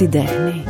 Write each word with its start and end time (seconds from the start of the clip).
την 0.00 0.10
τέχνη. 0.10 0.64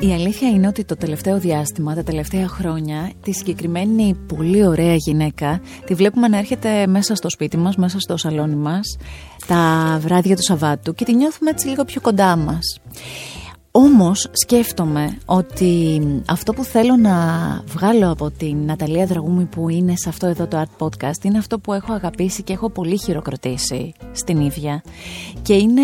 Η 0.00 0.12
αλήθεια 0.12 0.48
είναι 0.48 0.66
ότι 0.66 0.84
το 0.84 0.96
τελευταίο 0.96 1.38
διάστημα, 1.38 1.94
τα 1.94 2.02
τελευταία 2.02 2.48
χρόνια, 2.48 3.10
τη 3.22 3.32
συγκεκριμένη 3.32 4.14
πολύ 4.26 4.66
ωραία 4.66 4.94
γυναίκα 4.94 5.60
τη 5.84 5.94
βλέπουμε 5.94 6.28
να 6.28 6.38
έρχεται 6.38 6.86
μέσα 6.86 7.14
στο 7.14 7.30
σπίτι 7.30 7.56
μας, 7.56 7.76
μέσα 7.76 7.98
στο 7.98 8.16
σαλόνι 8.16 8.54
μας, 8.54 8.96
τα 9.46 9.96
βράδια 10.00 10.36
του 10.36 10.42
Σαββάτου 10.42 10.94
και 10.94 11.04
τη 11.04 11.14
νιώθουμε 11.14 11.50
έτσι 11.50 11.68
λίγο 11.68 11.84
πιο 11.84 12.00
κοντά 12.00 12.36
μας. 12.36 12.80
Όμως 13.76 14.28
σκέφτομαι 14.32 15.18
ότι 15.26 16.00
αυτό 16.28 16.52
που 16.52 16.64
θέλω 16.64 16.96
να 16.96 17.14
βγάλω 17.66 18.10
από 18.10 18.30
την 18.30 18.56
Ναταλία 18.64 19.06
Δραγούμη 19.06 19.44
που 19.44 19.68
είναι 19.68 19.96
σε 19.96 20.08
αυτό 20.08 20.26
εδώ 20.26 20.46
το 20.46 20.62
Art 20.62 20.86
Podcast 20.86 21.24
είναι 21.24 21.38
αυτό 21.38 21.58
που 21.58 21.72
έχω 21.72 21.92
αγαπήσει 21.92 22.42
και 22.42 22.52
έχω 22.52 22.70
πολύ 22.70 22.98
χειροκροτήσει 22.98 23.94
στην 24.12 24.40
ίδια. 24.40 24.82
Και 25.42 25.54
είναι 25.54 25.82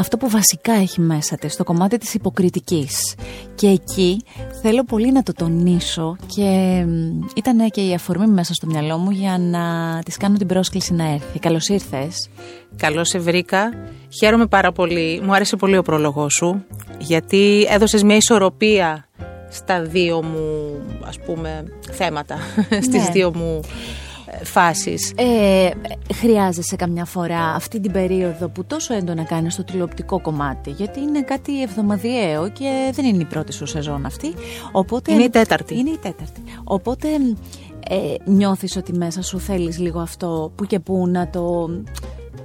αυτό 0.00 0.16
που 0.16 0.28
βασικά 0.30 0.72
έχει 0.72 1.00
μέσα 1.00 1.36
της, 1.36 1.56
το 1.56 1.64
κομμάτι 1.64 1.98
της 1.98 2.14
υποκριτικής. 2.14 3.14
Και 3.54 3.66
εκεί 3.68 4.22
θέλω 4.62 4.84
πολύ 4.84 5.12
να 5.12 5.22
το 5.22 5.32
τονίσω 5.32 6.16
και 6.26 6.84
ήταν 7.34 7.70
και 7.70 7.80
η 7.80 7.94
αφορμή 7.94 8.26
μέσα 8.26 8.54
στο 8.54 8.66
μυαλό 8.66 8.98
μου 8.98 9.10
για 9.10 9.38
να 9.38 9.98
της 10.04 10.16
κάνω 10.16 10.36
την 10.36 10.46
πρόσκληση 10.46 10.94
να 10.94 11.12
έρθει. 11.12 11.38
Καλώς 11.38 11.68
ήρθες. 11.68 12.28
Καλώς 12.76 13.08
σε 13.08 13.18
βρήκα. 13.18 13.72
Χαίρομαι 14.20 14.46
πάρα 14.46 14.72
πολύ. 14.72 15.20
Μου 15.24 15.34
άρεσε 15.34 15.56
πολύ 15.56 15.76
ο 15.76 15.82
πρόλογός 15.82 16.32
σου, 16.32 16.64
γιατί 16.98 17.66
έδωσες 17.68 18.02
μια 18.02 18.16
ισορροπία 18.16 19.08
στα 19.50 19.82
δύο 19.82 20.22
μου, 20.22 20.78
ας 21.04 21.18
πούμε, 21.18 21.64
θέματα, 21.90 22.36
στις 22.86 23.04
ναι. 23.04 23.10
δύο 23.12 23.32
μου 23.34 23.60
φάσεις. 24.42 25.12
Ε, 25.16 25.70
χρειάζεσαι 26.14 26.76
καμιά 26.76 27.04
φορά 27.04 27.40
αυτή 27.40 27.80
την 27.80 27.92
περίοδο 27.92 28.48
που 28.48 28.64
τόσο 28.64 28.94
έντονα 28.94 29.22
κάνεις 29.22 29.56
το 29.56 29.64
τηλεοπτικό 29.64 30.20
κομμάτι 30.20 30.70
γιατί 30.70 31.00
είναι 31.00 31.22
κάτι 31.22 31.62
εβδομαδιαίο 31.62 32.50
και 32.50 32.90
δεν 32.92 33.04
είναι 33.04 33.22
η 33.22 33.24
πρώτη 33.24 33.52
σου 33.52 33.66
σεζόν 33.66 34.06
αυτή. 34.06 34.34
Οπότε, 34.72 35.12
είναι 35.12 35.22
η 35.22 35.30
τέταρτη. 35.30 35.78
Είναι 35.78 35.90
η 35.90 35.98
τέταρτη. 36.02 36.42
Οπότε 36.64 37.08
ε, 37.88 38.14
νιώθεις 38.24 38.76
ότι 38.76 38.92
μέσα 38.92 39.22
σου 39.22 39.40
θέλεις 39.40 39.78
λίγο 39.78 40.00
αυτό 40.00 40.52
που 40.56 40.64
και 40.64 40.78
που 40.78 41.06
να 41.08 41.28
το 41.28 41.70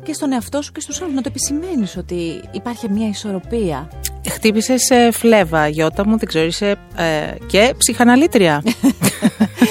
και 0.03 0.13
στον 0.13 0.31
εαυτό 0.31 0.61
σου 0.61 0.71
και 0.71 0.79
στους 0.79 1.01
άλλους 1.01 1.13
να 1.13 1.21
το 1.21 1.29
επισημαίνεις 1.29 1.97
ότι 1.97 2.41
υπάρχει 2.51 2.89
μια 2.89 3.07
ισορροπία. 3.07 3.89
Χτύπησες 4.29 4.91
φλέβα, 5.11 5.67
Γιώτα 5.67 6.07
μου, 6.07 6.17
δεν 6.17 6.27
ξέρω, 6.27 6.45
είσαι 6.45 6.75
ε, 6.95 7.45
και 7.47 7.73
ψυχαναλήτρια. 7.77 8.63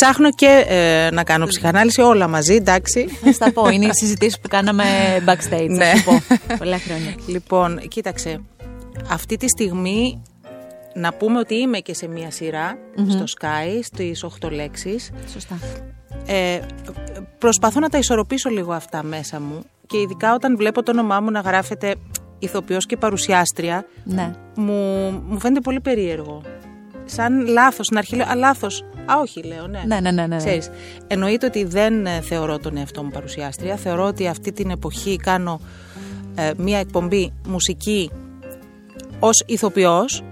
Ψάχνω 0.00 0.30
και 0.30 0.64
ε, 0.68 1.10
να 1.10 1.24
κάνω 1.24 1.46
ψυχανάλυση 1.46 2.00
όλα 2.00 2.28
μαζί, 2.28 2.54
εντάξει. 2.54 3.06
Θα 3.24 3.32
στα 3.32 3.52
πω, 3.52 3.68
είναι 3.68 3.86
οι 3.86 3.90
συζητήσεις 3.92 4.40
που 4.40 4.48
κάναμε 4.48 4.84
backstage, 5.26 5.68
ναι. 5.68 5.84
θα 5.84 6.02
πω, 6.04 6.22
πολλά 6.58 6.78
χρόνια. 6.78 7.14
Λοιπόν, 7.26 7.80
κοίταξε, 7.88 8.40
αυτή 9.08 9.36
τη 9.36 9.48
στιγμή 9.48 10.22
να 10.94 11.12
πούμε 11.12 11.38
ότι 11.38 11.54
είμαι 11.54 11.78
και 11.78 11.94
σε 11.94 12.08
μία 12.08 12.30
στο 13.08 13.24
Sky, 13.40 13.78
στις 13.82 14.24
8 14.42 14.50
λέξεις. 14.50 15.10
Σωστά. 15.32 15.58
Ε, 16.26 16.60
προσπαθώ 17.38 17.80
να 17.80 17.88
τα 17.88 17.98
ισορροπήσω 17.98 18.50
λίγο 18.50 18.72
αυτά 18.72 19.02
μέσα 19.02 19.40
μου 19.40 19.62
και 19.86 19.98
ειδικά 19.98 20.34
όταν 20.34 20.56
βλέπω 20.56 20.82
το 20.82 20.90
όνομά 20.90 21.20
μου 21.20 21.30
να 21.30 21.40
γράφεται 21.40 21.94
ηθοποιός 22.38 22.86
και 22.86 22.96
παρουσιάστρια 22.96 23.86
ναι. 24.04 24.34
μου, 24.56 25.10
μου 25.26 25.40
φαίνεται 25.40 25.60
πολύ 25.60 25.80
περίεργο 25.80 26.42
σαν 27.04 27.46
λάθος. 27.46 27.86
Στην 27.86 27.98
αρχή 27.98 28.16
λέω, 28.16 28.28
Α, 28.28 28.34
λάθος. 28.34 28.84
Α, 29.06 29.20
όχι, 29.20 29.42
λέω, 29.42 29.66
ναι. 29.66 29.82
Ναι, 29.86 30.00
ναι, 30.00 30.10
ναι. 30.10 30.26
ναι. 30.26 30.36
Ξέρεις, 30.36 30.70
εννοείται 31.06 31.46
ότι 31.46 31.64
δεν 31.64 32.06
ε, 32.06 32.20
θεωρώ 32.20 32.58
τον 32.58 32.76
εαυτό 32.76 33.02
μου 33.02 33.10
παρουσιάστρια. 33.10 33.76
Θεωρώ 33.76 34.04
ότι 34.04 34.26
αυτή 34.26 34.52
την 34.52 34.70
εποχή 34.70 35.16
κάνω 35.16 35.60
ε, 36.34 36.50
μία 36.56 36.78
εκπομπή 36.78 37.32
μουσική 37.48 38.10
ως 39.18 39.42
ηθοποιός. 39.46 40.22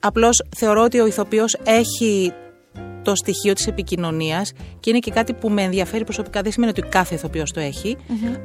Απλώς 0.00 0.44
θεωρώ 0.56 0.82
ότι 0.82 1.00
ο 1.00 1.06
ηθοποιός 1.06 1.56
έχει 1.64 2.32
το 3.02 3.14
στοιχείο 3.14 3.52
της 3.52 3.66
επικοινωνίας 3.66 4.52
και 4.80 4.90
είναι 4.90 4.98
και 4.98 5.10
κάτι 5.10 5.32
που 5.32 5.48
με 5.48 5.62
ενδιαφέρει 5.62 6.04
προσωπικά. 6.04 6.42
Δεν 6.42 6.52
σημαίνει 6.52 6.72
ότι 6.76 6.88
κάθε 6.88 7.14
ηθοποιός 7.14 7.52
το 7.52 7.60
εχει 7.60 7.96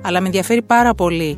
αλλά 0.02 0.20
με 0.20 0.26
ενδιαφέρει 0.26 0.62
πάρα 0.62 0.94
πολύ 0.94 1.38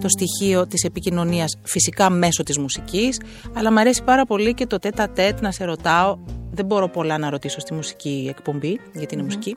το 0.00 0.08
στοιχείο 0.08 0.66
της 0.66 0.84
επικοινωνίας 0.84 1.56
φυσικά 1.62 2.10
μέσω 2.10 2.42
της 2.42 2.58
μουσικής, 2.58 3.20
αλλά 3.52 3.72
μου 3.72 3.80
αρέσει 3.80 4.02
πάρα 4.02 4.26
πολύ 4.26 4.54
και 4.54 4.66
το 4.66 4.78
τέτα 4.78 5.08
τέτ 5.08 5.40
να 5.40 5.50
σε 5.50 5.64
ρωτάω. 5.64 6.18
Δεν 6.50 6.64
μπορώ 6.64 6.88
πολλά 6.88 7.18
να 7.18 7.30
ρωτήσω 7.30 7.60
στη 7.60 7.74
μουσική 7.74 8.26
εκπομπή, 8.28 8.80
γιατί 8.94 9.14
είναι 9.14 9.22
μουσική. 9.22 9.56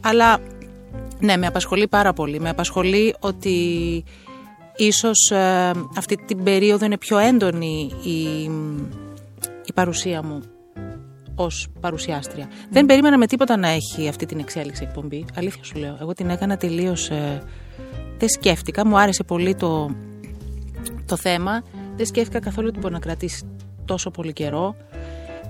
Αλλά 0.00 0.38
ναι, 1.20 1.36
με 1.36 1.46
απασχολεί 1.46 1.88
πάρα 1.88 2.12
πολύ. 2.12 2.40
Με 2.40 2.48
απασχολεί 2.48 3.14
ότι 3.20 4.04
ίσως 4.76 5.30
ε, 5.30 5.70
αυτή 5.96 6.16
την 6.26 6.42
περίοδο 6.42 6.84
είναι 6.84 6.98
πιο 6.98 7.18
έντονη 7.18 7.90
η, 8.04 8.42
η 9.64 9.72
παρουσία 9.74 10.22
μου 10.22 10.42
ως 11.34 11.68
παρουσιάστρια. 11.80 12.48
Δεν 12.70 12.86
περίμενα 12.86 13.18
με 13.18 13.26
τίποτα 13.26 13.56
να 13.56 13.68
έχει 13.68 14.08
αυτή 14.08 14.26
την 14.26 14.38
εξέλιξη 14.38 14.82
εκπομπή. 14.82 15.24
Αλήθεια 15.36 15.64
σου 15.64 15.78
λέω. 15.78 15.98
Εγώ 16.00 16.12
την 16.12 16.30
έκανα 16.30 16.56
τελείως... 16.56 17.10
Ε, 17.10 17.42
δεν 18.18 18.28
σκέφτηκα, 18.28 18.86
μου 18.86 18.98
άρεσε 18.98 19.22
πολύ 19.22 19.54
το, 19.54 19.90
το 21.06 21.16
θέμα. 21.16 21.62
Δεν 21.96 22.06
σκέφτηκα 22.06 22.40
καθόλου 22.40 22.68
ότι 22.70 22.78
μπορεί 22.78 22.92
να 22.92 22.98
κρατήσει 22.98 23.44
τόσο 23.84 24.10
πολύ 24.10 24.32
καιρό. 24.32 24.76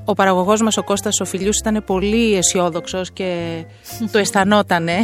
Ο 0.05 0.13
παραγωγός 0.13 0.63
μας, 0.63 0.77
ο 0.77 0.85
Κώστας 0.85 1.21
ο 1.21 1.25
Φιλιούς, 1.25 1.59
ήταν 1.59 1.85
πολύ 1.87 2.35
αισιόδοξος 2.35 3.11
και 3.11 3.63
το 4.13 4.19
αισθανότανε. 4.19 4.97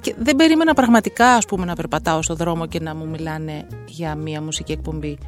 Και 0.00 0.14
δεν 0.18 0.36
περίμενα 0.36 0.74
πραγματικά 0.74 1.26
ας 1.26 1.46
πούμε, 1.46 1.64
να 1.64 1.74
περπατάω 1.74 2.22
στο 2.22 2.34
δρόμο 2.34 2.66
και 2.66 2.80
να 2.80 2.94
μου 2.94 3.08
μιλάνε 3.08 3.66
για 3.86 4.14
μια 4.14 4.42
μουσική 4.42 4.72
εκπομπή 4.72 5.18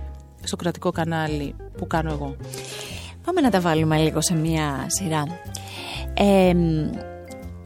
στο 0.42 0.56
κρατικό 0.56 0.90
κανάλι 0.90 1.54
που 1.76 1.86
κάνω 1.86 2.10
εγώ. 2.10 2.36
Πάμε 3.24 3.40
να 3.40 3.50
τα 3.50 3.60
βάλουμε 3.60 3.96
λίγο 3.96 4.20
σε 4.20 4.34
μια 4.34 4.86
σειρά. 4.86 5.24
Ε, 6.14 6.52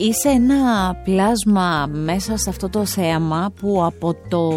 Είσαι 0.01 0.29
ένα 0.29 0.95
πλάσμα 1.05 1.87
μέσα 1.87 2.37
σε 2.37 2.51
αυτό 2.51 2.69
το 2.69 2.85
θέαμα 2.87 3.53
που 3.61 3.85
από 3.85 4.15
το 4.29 4.49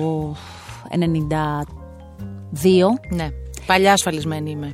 92... 0.90 0.96
Ναι, 3.10 3.30
παλιά 3.66 3.94
ασφαλισμένη 3.94 4.52
είμαι. 4.52 4.74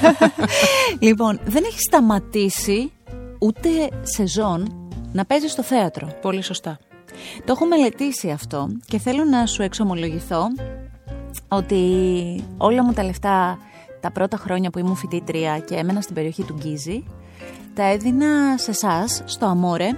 λοιπόν, 1.06 1.40
δεν 1.44 1.64
έχεις 1.64 1.82
σταματήσει 1.82 2.92
ούτε 3.38 3.68
σεζόν 4.02 4.90
να 5.12 5.24
παίζεις 5.24 5.52
στο 5.52 5.62
θέατρο. 5.62 6.08
Πολύ 6.20 6.42
σωστά. 6.42 6.78
Το 7.44 7.52
έχω 7.52 7.66
μελετήσει 7.66 8.30
αυτό 8.30 8.68
και 8.86 8.98
θέλω 8.98 9.24
να 9.24 9.46
σου 9.46 9.62
εξομολογηθώ 9.62 10.46
ότι 11.48 11.84
όλα 12.56 12.84
μου 12.84 12.92
τα 12.92 13.04
λεφτά 13.04 13.58
τα 14.00 14.10
πρώτα 14.10 14.36
χρόνια 14.36 14.70
που 14.70 14.78
ήμουν 14.78 14.96
φοιτήτρια 14.96 15.58
και 15.58 15.74
έμενα 15.74 16.00
στην 16.00 16.14
περιοχή 16.14 16.42
του 16.42 16.54
Γκίζη 16.58 17.04
τα 17.74 17.84
έδινα 17.84 18.58
σε 18.58 18.70
εσάς, 18.70 19.22
στο 19.24 19.46
Αμόρε, 19.46 19.88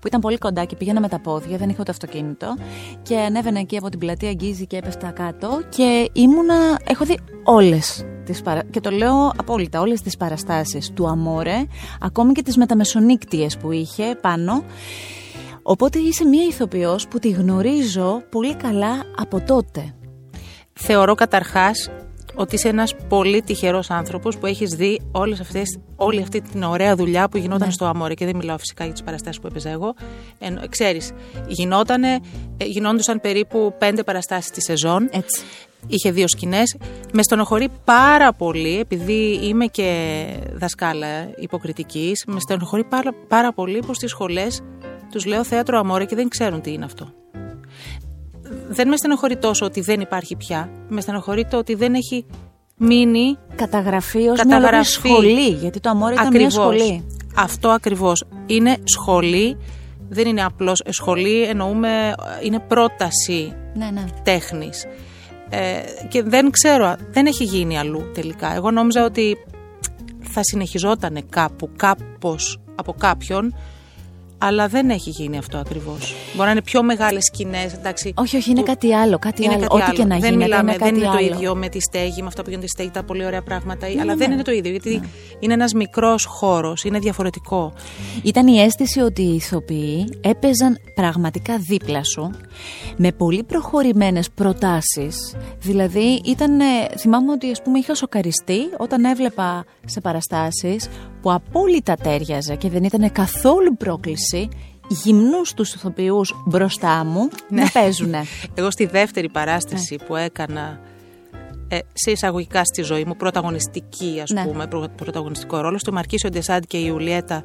που 0.00 0.06
ήταν 0.06 0.20
πολύ 0.20 0.38
κοντά 0.38 0.64
και 0.64 0.76
πήγαινα 0.76 1.00
με 1.00 1.08
τα 1.08 1.18
πόδια, 1.18 1.56
δεν 1.56 1.68
είχα 1.68 1.78
ούτε 1.80 1.90
αυτοκίνητο. 1.90 2.56
Και 3.02 3.18
ανέβαινα 3.18 3.58
εκεί 3.58 3.76
από 3.76 3.88
την 3.88 3.98
πλατεία 3.98 4.32
Γκίζη 4.32 4.66
και 4.66 4.76
έπεφτα 4.76 5.10
κάτω. 5.10 5.62
Και 5.68 6.10
ήμουνα. 6.12 6.78
Έχω 6.84 7.04
δει 7.04 7.18
όλες 7.44 8.04
τις 8.24 8.42
παρα... 8.42 8.62
Και 8.70 8.80
το 8.80 8.90
λέω 8.90 9.32
απόλυτα, 9.36 9.80
όλες 9.80 10.00
τις 10.00 10.16
παραστάσεις 10.16 10.90
του 10.94 11.08
Αμόρε, 11.08 11.66
ακόμη 12.00 12.32
και 12.32 12.42
τις 12.42 12.56
μεταμεσονύκτιες 12.56 13.56
που 13.56 13.72
είχε 13.72 14.18
πάνω. 14.20 14.64
Οπότε 15.62 15.98
είσαι 15.98 16.24
μία 16.24 16.44
ηθοποιός 16.44 17.08
που 17.08 17.18
τη 17.18 17.30
γνωρίζω 17.30 18.22
πολύ 18.30 18.54
καλά 18.54 19.04
από 19.16 19.40
τότε. 19.40 19.94
Θεωρώ 20.72 21.14
καταρχάς 21.14 21.90
ότι 22.40 22.54
είσαι 22.54 22.68
ένας 22.68 22.94
πολύ 23.08 23.42
τυχερός 23.42 23.90
άνθρωπος 23.90 24.38
που 24.38 24.46
έχεις 24.46 24.70
δει 24.70 25.00
όλες 25.12 25.40
αυτές, 25.40 25.78
όλη 25.96 26.22
αυτή 26.22 26.40
την 26.40 26.62
ωραία 26.62 26.96
δουλειά 26.96 27.28
που 27.28 27.36
γινόταν 27.36 27.66
ναι. 27.66 27.72
στο 27.72 27.84
Αμόρε. 27.84 28.14
Και 28.14 28.24
δεν 28.24 28.36
μιλάω 28.36 28.58
φυσικά 28.58 28.84
για 28.84 28.92
τις 28.92 29.02
παραστάσεις 29.02 29.40
που 29.40 29.46
έπαιζα 29.46 29.70
εγώ. 29.70 29.94
Ε, 30.38 30.66
Ξέρεις, 30.68 31.12
γινότανε, 31.46 32.18
γινόντουσαν 32.56 33.20
περίπου 33.20 33.74
πέντε 33.78 34.02
παραστάσεις 34.02 34.50
τη 34.50 34.62
σεζόν. 34.62 35.08
Έτσι. 35.12 35.42
Είχε 35.86 36.10
δύο 36.10 36.28
σκηνές. 36.28 36.76
Με 37.12 37.22
στενοχωρεί 37.22 37.68
πάρα 37.84 38.32
πολύ, 38.32 38.78
επειδή 38.78 39.38
είμαι 39.42 39.66
και 39.66 40.26
δασκάλα 40.52 41.30
υποκριτικής, 41.36 42.24
με 42.26 42.40
στενοχωρεί 42.40 42.84
πάρα, 42.84 43.14
πάρα 43.28 43.52
πολύ 43.52 43.78
που 43.86 43.94
στις 43.94 44.10
σχολές 44.10 44.62
τους 45.10 45.24
λέω 45.24 45.44
θέατρο 45.44 45.78
Αμόρε 45.78 46.04
και 46.04 46.14
δεν 46.14 46.28
ξέρουν 46.28 46.60
τι 46.60 46.72
είναι 46.72 46.84
αυτό 46.84 47.19
δεν 48.72 48.88
με 48.88 48.96
στενοχωρεί 48.96 49.36
τόσο 49.36 49.66
ότι 49.66 49.80
δεν 49.80 50.00
υπάρχει 50.00 50.36
πια. 50.36 50.70
Με 50.88 51.00
στενοχωρεί 51.00 51.44
το 51.44 51.56
ότι 51.56 51.74
δεν 51.74 51.94
έχει 51.94 52.26
μείνει 52.76 53.38
καταγραφή 53.54 54.28
ως 54.28 54.40
μια 54.44 54.82
σχολή. 54.82 55.48
Γιατί 55.48 55.80
το 55.80 55.90
αμόρι 55.90 56.14
ήταν 56.14 56.28
μια 56.30 56.50
σχολή. 56.50 57.06
Αυτό 57.36 57.68
ακριβώς. 57.68 58.24
Είναι 58.46 58.76
σχολή. 58.84 59.56
Δεν 60.08 60.26
είναι 60.26 60.44
απλώς 60.44 60.82
σχολή, 60.88 61.42
εννοούμε 61.42 62.14
είναι 62.42 62.58
πρόταση 62.58 63.52
ναι, 63.74 63.90
ναι. 63.90 64.04
τέχνης. 64.22 64.86
Ε, 65.48 65.80
και 66.08 66.22
δεν 66.22 66.50
ξέρω, 66.50 66.96
δεν 67.10 67.26
έχει 67.26 67.44
γίνει 67.44 67.78
αλλού 67.78 68.10
τελικά. 68.14 68.54
Εγώ 68.54 68.70
νόμιζα 68.70 69.04
ότι 69.04 69.36
θα 70.20 70.40
συνεχιζόταν 70.42 71.26
κάπου, 71.28 71.70
κάπως 71.76 72.60
από 72.74 72.92
κάποιον 72.92 73.54
αλλά 74.42 74.68
δεν 74.68 74.90
έχει 74.90 75.10
γίνει 75.10 75.38
αυτό 75.38 75.58
ακριβώς. 75.58 76.14
Μπορεί 76.32 76.44
να 76.44 76.50
είναι 76.50 76.62
πιο 76.62 76.82
μεγάλες 76.82 77.24
σκηνές. 77.24 77.78
Όχι, 78.14 78.36
όχι, 78.36 78.50
είναι 78.50 78.62
κάτι 78.62 78.94
άλλο. 78.94 79.18
Κάτι 79.18 79.44
είναι 79.44 79.52
άλλο. 79.54 79.62
Κάτι 79.62 79.74
Ό,τι 79.74 79.82
άλλο. 79.82 79.94
και 79.94 80.04
να 80.04 80.18
δεν 80.18 80.30
γίνεται. 80.30 80.44
Μιλάμε, 80.44 80.70
είναι 80.70 80.78
δεν 80.78 80.88
κάτι 80.88 81.00
είναι 81.00 81.08
άλλο. 81.08 81.28
το 81.28 81.34
ίδιο 81.34 81.54
με 81.54 81.68
τη 81.68 81.80
στέγη, 81.80 82.20
με 82.20 82.26
αυτά 82.26 82.42
που 82.42 82.48
γίνονται 82.48 82.66
στη 82.66 82.76
στέγη, 82.76 82.90
τα 82.90 83.02
πολύ 83.02 83.24
ωραία 83.24 83.42
πράγματα. 83.42 83.86
αλλά 83.86 84.04
ναι, 84.04 84.14
δεν 84.14 84.28
ναι. 84.28 84.34
είναι 84.34 84.42
το 84.42 84.52
ίδιο, 84.52 84.70
γιατί 84.70 85.00
είναι 85.38 85.52
ένας 85.52 85.72
μικρός 85.72 86.24
χώρος, 86.24 86.84
είναι 86.84 86.98
διαφορετικό. 86.98 87.72
Ήταν 88.22 88.46
η 88.46 88.60
αίσθηση 88.60 89.00
ότι 89.00 89.22
οι 89.22 89.34
ηθοποιοί 89.34 90.18
έπαιζαν 90.20 90.78
πραγματικά 90.94 91.56
δίπλα 91.58 92.04
σου 92.04 92.30
με 92.96 93.12
πολύ 93.12 93.42
προχωρημένες 93.42 94.30
προτάσεις. 94.30 95.34
Δηλαδή 95.58 96.20
ήταν, 96.24 96.60
ε, 96.60 96.64
θυμάμαι 96.98 97.32
ότι 97.32 97.50
ας 97.50 97.62
πούμε 97.62 97.78
είχα 97.78 97.94
σοκαριστεί 97.94 98.58
όταν 98.78 99.04
έβλεπα 99.04 99.64
σε 99.84 100.00
παραστάσεις 100.00 100.88
που 101.22 101.32
απόλυτα 101.32 101.94
τέριαζε 101.96 102.54
και 102.54 102.68
δεν 102.68 102.84
ήταν 102.84 103.12
καθόλου 103.12 103.76
πρόκληση 103.76 104.48
γυμνούς 104.88 105.54
τους 105.54 105.74
ηθοποιούς 105.74 106.34
μπροστά 106.46 107.04
μου 107.04 107.28
Ναι. 107.48 107.62
να 107.62 107.68
παίζουνε. 107.70 108.22
Εγώ 108.54 108.70
στη 108.70 108.86
δεύτερη 108.86 109.28
παράσταση 109.28 109.98
που 110.06 110.16
έκανα 110.16 110.80
ε, 111.68 111.78
σε 111.92 112.10
εισαγωγικά 112.10 112.64
στη 112.64 112.82
ζωή 112.82 113.04
μου, 113.04 113.16
πρωταγωνιστική 113.16 114.20
ας 114.22 114.30
Ναι. 114.30 114.44
πούμε, 114.44 114.66
προ, 114.66 114.88
πρωταγωνιστικό 114.96 115.60
ρόλο, 115.60 115.78
στο 115.78 115.92
Μαρκίσιο 115.92 116.30
Ντεσάντ 116.30 116.62
και 116.66 116.76
η 116.76 116.84
Ιουλιέτα 116.86 117.44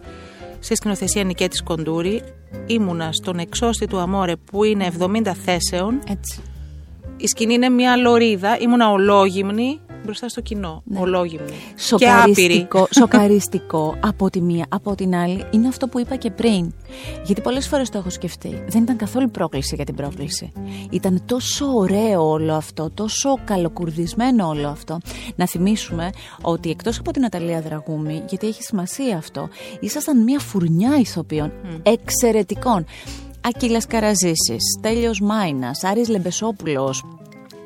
σε 0.59 0.75
σκηνοθεσία 0.75 1.23
Νικέτης 1.23 1.63
Κοντούρη, 1.63 2.21
ήμουνα 2.65 3.09
στον 3.11 3.39
εξώστη 3.39 3.87
του 3.87 3.99
Αμόρε 3.99 4.35
που 4.35 4.63
είναι 4.63 4.91
70 4.99 5.31
θέσεων. 5.45 5.99
Έτσι. 6.09 6.41
Η 7.17 7.27
σκηνή 7.27 7.53
είναι 7.53 7.69
μια 7.69 7.95
λωρίδα, 7.95 8.57
ήμουνα 8.59 8.91
ολόγυμνη 8.91 9.79
μπροστά 10.03 10.29
στο 10.29 10.41
κοινό. 10.41 10.81
Ναι. 10.85 10.99
Ολόγυμνη. 10.99 11.51
Και 11.97 12.09
άπειρη. 12.09 12.33
Σοκαριστικό, 12.33 12.87
σοκαριστικό 12.99 13.97
από 13.99 14.29
τη 14.29 14.41
μία. 14.41 14.65
Από 14.69 14.95
την 14.95 15.15
άλλη 15.15 15.45
είναι 15.51 15.67
αυτό 15.67 15.87
που 15.87 15.99
είπα 15.99 16.15
και 16.15 16.31
πριν. 16.31 16.73
Γιατί 17.25 17.41
πολλές 17.41 17.67
φορές 17.67 17.89
το 17.89 17.97
έχω 17.97 18.09
σκεφτεί. 18.09 18.63
Δεν 18.67 18.81
ήταν 18.81 18.95
καθόλου 18.95 19.29
πρόκληση 19.29 19.75
για 19.75 19.85
την 19.85 19.95
πρόκληση. 19.95 20.51
Ήταν 20.89 21.21
τόσο 21.25 21.65
ωραίο 21.75 22.29
όλο 22.29 22.53
αυτό, 22.53 22.89
τόσο 22.93 23.39
καλοκουρδισμένο 23.45 24.47
όλο 24.47 24.67
αυτό. 24.67 24.97
Να 25.35 25.47
θυμίσουμε 25.47 26.09
ότι 26.41 26.69
εκτός 26.69 26.99
από 26.99 27.11
την 27.11 27.25
Αταλία 27.25 27.61
Δραγούμη, 27.61 28.23
γιατί 28.29 28.47
έχει 28.47 28.63
σημασία 28.63 29.17
αυτό, 29.17 29.49
ήσασταν 29.79 30.23
μια 30.23 30.39
φουρνιά 30.39 30.97
ηθοποιών 30.99 31.51
εξαιρετικών. 31.83 32.85
Ακύλας 33.41 33.87
Καραζήσης, 33.87 34.79
Τέλειος 34.81 35.19
Μάινας, 35.21 35.83
Άρης 35.83 36.09
Λεμπεσόπουλος, 36.09 37.03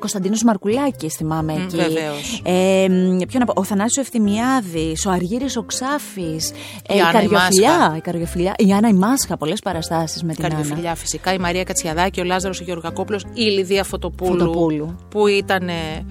Κωνσταντίνος 0.00 0.42
Μαρκουλάκης 0.42 1.14
θυμάμαι 1.14 1.52
εκεί. 1.52 1.76
βεβαίως. 1.76 2.42
Ε, 2.44 2.86
μ, 2.88 3.16
ποιο 3.28 3.38
να 3.38 3.44
πω, 3.44 3.52
ο 3.56 3.64
Θανάσης 3.64 3.96
ο 3.96 4.00
Ευθυμιάδης, 4.00 5.06
ο 5.06 5.10
Αργύρης 5.10 5.56
ο 5.56 5.62
Ξάφης, 5.62 6.50
ε, 6.88 6.94
Η 6.94 6.96
η, 6.96 7.00
Άννα 7.00 7.10
η 7.10 7.12
Καριοφιλιά, 7.12 7.78
Μάσχα. 7.78 7.96
η 7.96 8.00
Καριοφιλιά, 8.00 8.54
η 8.58 8.72
Άννα 8.72 8.88
η 8.88 8.92
Μάσχα, 8.92 9.36
πολλές 9.36 9.60
παραστάσεις 9.60 10.22
με 10.22 10.34
την 10.34 10.44
Άννα. 10.44 10.56
Καρδιοφιλιά 10.56 10.94
φυσικά, 10.94 11.32
η 11.32 11.38
Μαρία 11.38 11.64
Κατσιαδάκη, 11.64 12.20
ο 12.20 12.24
Λάζαρος 12.24 12.60
ο 12.60 12.64
Γεωργακόπουλος, 12.64 13.24
η 13.32 13.42
Λιδία 13.42 13.84
Φωτοπούλου, 13.84 14.38
Φωτοπούλου. 14.38 14.96
που 15.10 15.26
ήταν 15.26 15.68
ε, 15.68 16.04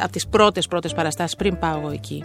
από 0.00 0.12
τις 0.12 0.26
πρώτες 0.28 0.66
πρώτες 0.66 0.94
παραστάσεις 0.94 1.36
πριν 1.36 1.58
πάω 1.58 1.78
εγώ 1.78 1.90
εκεί. 1.90 2.24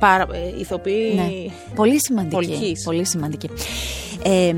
Πάρα, 0.00 0.26
ε, 0.32 0.60
ηθοποιοί 0.60 1.12
Ναι. 1.14 1.52
Πολύ 1.74 1.96
σημαντική. 2.00 2.34
Πολκής. 2.34 2.84
Πολύ 2.84 3.06
σημαντική. 3.06 3.50
Ε, 4.22 4.54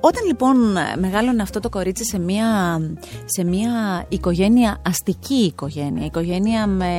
όταν 0.00 0.26
λοιπόν 0.26 0.56
μεγάλωνε 0.98 1.42
αυτό 1.42 1.60
το 1.60 1.68
κορίτσι 1.68 2.04
σε 2.04 2.18
μια, 2.18 2.78
σε 3.24 3.44
μια 3.44 4.04
οικογένεια, 4.08 4.78
αστική 4.86 5.34
οικογένεια, 5.34 6.04
οικογένεια 6.04 6.66
με 6.66 6.92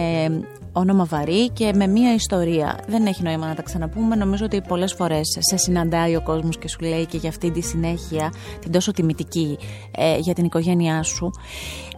όνομα 0.71 1.05
βαρύ 1.05 1.49
και 1.49 1.71
με 1.75 1.87
μια 1.87 2.13
ιστορία. 2.13 2.79
Δεν 2.87 3.05
έχει 3.05 3.23
νόημα 3.23 3.47
να 3.47 3.55
τα 3.55 3.61
ξαναπούμε. 3.61 4.15
Νομίζω 4.15 4.45
ότι 4.45 4.61
πολλές 4.67 4.93
φορές 4.93 5.37
σε 5.39 5.57
συναντάει 5.57 6.15
ο 6.15 6.21
κόσμος 6.21 6.57
και 6.57 6.67
σου 6.67 6.79
λέει 6.79 7.05
και 7.05 7.17
για 7.17 7.29
αυτή 7.29 7.51
τη 7.51 7.61
συνέχεια, 7.61 8.33
την 8.59 8.71
τόσο 8.71 8.91
τιμητική 8.91 9.57
ε, 9.91 10.17
για 10.17 10.33
την 10.33 10.45
οικογένειά 10.45 11.03
σου. 11.03 11.31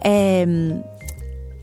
Ε, 0.02 0.44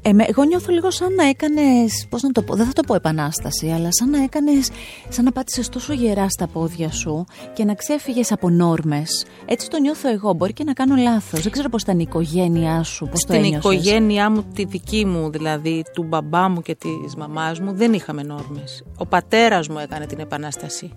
ε, 0.08 0.14
με- 0.14 0.26
εγώ 0.28 0.44
νιώθω 0.44 0.72
λίγο 0.72 0.92
σαν 0.92 1.14
να 1.14 1.28
έκανες. 1.28 2.06
Πώς 2.10 2.22
να 2.22 2.32
το 2.32 2.42
πω, 2.42 2.56
δεν 2.56 2.66
θα 2.66 2.74
το 2.74 2.82
πω 2.88 2.96
επανάσταση, 2.96 3.70
αλλά 3.70 3.88
σαν 3.92 4.10
να 4.10 4.24
έκανες. 4.24 4.70
σαν 5.10 5.24
να 5.26 5.32
πάτησες 5.32 5.70
τόσο 5.70 5.94
γερά 5.94 6.30
στα 6.30 6.48
πόδια 6.48 6.92
σου 6.92 7.26
και 7.54 7.64
να 7.66 7.74
ξέφυγες 7.74 8.32
από 8.32 8.50
νόρμες. 8.50 9.26
Έτσι 9.46 9.70
το 9.70 9.80
νιώθω 9.80 10.10
εγώ. 10.10 10.34
Μπορεί 10.34 10.54
και 10.54 10.64
να 10.64 10.74
κάνω 10.74 10.96
λάθος. 10.96 11.42
Δεν 11.42 11.52
ξέρω 11.52 11.70
πώς 11.70 11.82
ήταν 11.82 12.00
η 12.00 12.06
οικογένειά 12.08 12.84
σου, 12.84 13.06
πώς 13.06 13.20
το 13.26 13.34
Στην 13.34 13.36
ένιωσες. 13.46 13.58
οικογένειά 13.74 14.30
μου, 14.32 14.44
τη 14.54 14.64
δική 14.66 15.06
μου 15.06 15.30
δηλαδή, 15.30 15.84
του 15.94 16.04
μπαμπά 16.04 16.50
μου 16.50 16.62
και 16.62 16.76
της 16.76 17.16
μαμάς 17.18 17.60
μου, 17.60 17.74
δεν 17.74 17.94
είχαμε 17.94 18.24
νόρμες. 18.24 18.84
Ο 18.98 19.06
πατέρας 19.06 19.68
μου 19.68 19.78
έκανε 19.80 20.06
την 20.06 20.20
επανάσταση. 20.20 20.92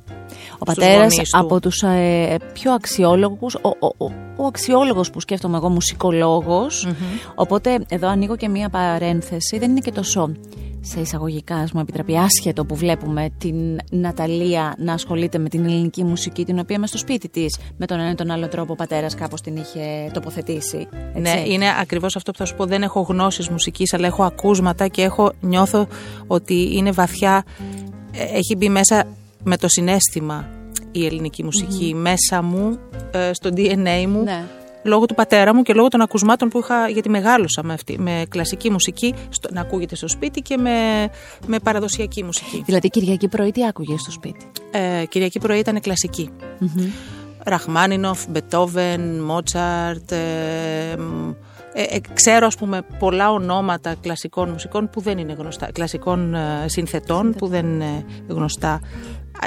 Ο 0.58 0.64
πατέρας 0.64 1.12
γονείς 1.12 1.30
του. 1.30 1.38
από 1.38 1.60
τους 1.60 1.82
ε, 1.82 2.36
πιο 2.52 2.72
αξιόλογους, 2.72 3.54
ο, 3.54 3.68
ο, 3.68 4.04
ο, 4.06 4.12
ο 4.38 4.46
αξιόλογος 4.46 5.10
που 5.10 5.20
σκέφτομαι 5.20 5.56
εγώ, 5.56 5.68
μουσικολόγος. 5.68 6.88
Οπότε 7.34 7.78
εδώ 7.88 8.08
ανοίγω 8.08 8.36
και 8.36 8.48
μία 8.48 8.68
παρένθεση. 8.68 9.58
Δεν 9.58 9.70
είναι 9.70 9.80
και 9.80 9.92
τόσο 9.92 10.32
σε 10.80 11.00
εισαγωγικά, 11.00 11.56
ας 11.56 11.72
μου 11.72 11.80
επιτραπεί, 11.80 12.18
άσχετο 12.18 12.64
που 12.64 12.76
βλέπουμε 12.76 13.30
την 13.38 13.78
Ναταλία 13.90 14.74
να 14.78 14.92
ασχολείται 14.92 15.38
με 15.38 15.48
την 15.48 15.64
ελληνική 15.64 16.04
μουσική, 16.04 16.44
την 16.44 16.58
οποία 16.58 16.78
μες 16.78 16.88
στο 16.88 16.98
σπίτι 16.98 17.28
της 17.28 17.58
με 17.76 17.86
τον 17.86 17.98
ένα 18.00 18.10
ή 18.10 18.14
τον 18.14 18.30
άλλο 18.30 18.48
τρόπο 18.48 18.72
ο 18.72 18.76
πατέρας 18.76 19.14
κάπως 19.14 19.40
την 19.40 19.56
είχε 19.56 20.10
τοποθετήσει. 20.12 20.88
Έτσι. 21.14 21.20
Ναι, 21.20 21.42
είναι 21.46 21.66
ακριβώς 21.80 22.16
αυτό 22.16 22.32
που 22.32 22.38
θα 22.38 22.44
σου 22.44 22.54
πω. 22.54 22.66
Δεν 22.66 22.82
έχω 22.82 23.00
γνώσεις 23.00 23.48
μουσικής, 23.48 23.94
αλλά 23.94 24.06
έχω 24.06 24.24
ακούσματα 24.24 24.88
και 24.88 25.02
έχω, 25.02 25.32
νιώθω 25.40 25.86
ότι 26.26 26.76
είναι 26.76 26.90
βαθιά, 26.90 27.44
ε, 28.12 28.22
έχει 28.22 28.56
μπει 28.56 28.68
μέσα 28.68 29.04
με 29.44 29.56
το 29.56 29.68
συνέστημα 29.68 30.57
η 30.92 31.06
ελληνική 31.06 31.44
μουσική 31.44 31.94
μέσα 31.94 32.42
μου, 32.42 32.78
ε, 33.10 33.32
στο 33.32 33.50
DNA 33.56 34.06
μου, 34.08 34.22
Ναι. 34.22 34.44
λόγω 34.82 35.06
του 35.06 35.14
πατέρα 35.14 35.54
μου 35.54 35.62
και 35.62 35.72
λόγω 35.72 35.88
των 35.88 36.00
ακουσμάτων 36.00 36.48
που 36.48 36.58
είχα, 36.58 36.88
γιατί 36.88 37.08
μεγάλωσα 37.08 37.62
με, 37.64 37.72
αυτή, 37.72 37.98
με 37.98 38.22
κλασική 38.28 38.70
μουσική, 38.70 39.14
στο, 39.28 39.48
να 39.52 39.60
ακούγεται 39.60 39.94
στο 39.94 40.08
σπίτι 40.08 40.40
και 40.40 40.56
με, 40.56 41.08
με 41.46 41.58
παραδοσιακή 41.58 42.24
μουσική. 42.24 42.62
Δηλαδή, 42.66 42.88
Κυριακή 42.90 43.28
πρωί 43.28 43.50
τι 43.50 43.66
άκουγε 43.66 43.96
στο 43.98 44.10
σπίτι; 44.10 44.46
Ε, 44.70 45.04
Κυριακή 45.08 45.38
πρωί 45.38 45.58
ήταν 45.58 45.80
κλασική. 45.80 46.30
Ραχμάνινοφ, 47.44 48.24
Μπετόβεν, 48.28 49.20
Μότσαρτ. 49.24 50.12
Ε, 50.12 50.16
μ, 50.98 51.30
ε, 51.72 51.82
ε, 51.82 52.00
ξέρω, 52.14 52.46
ας 52.46 52.54
πούμε, 52.56 52.82
πολλά 52.98 53.30
ονόματα 53.30 53.94
κλασικών 54.00 54.48
μουσικών 54.48 54.88
που 54.90 55.00
δεν 55.00 55.18
είναι 55.18 55.32
γνωστά. 55.32 55.68
Κλασικών 55.72 56.34
ε, 56.34 56.64
συνθετών 56.66 57.34
που 57.38 57.46
δεν 57.46 57.66
είναι 57.66 58.04
γνωστά. 58.28 58.80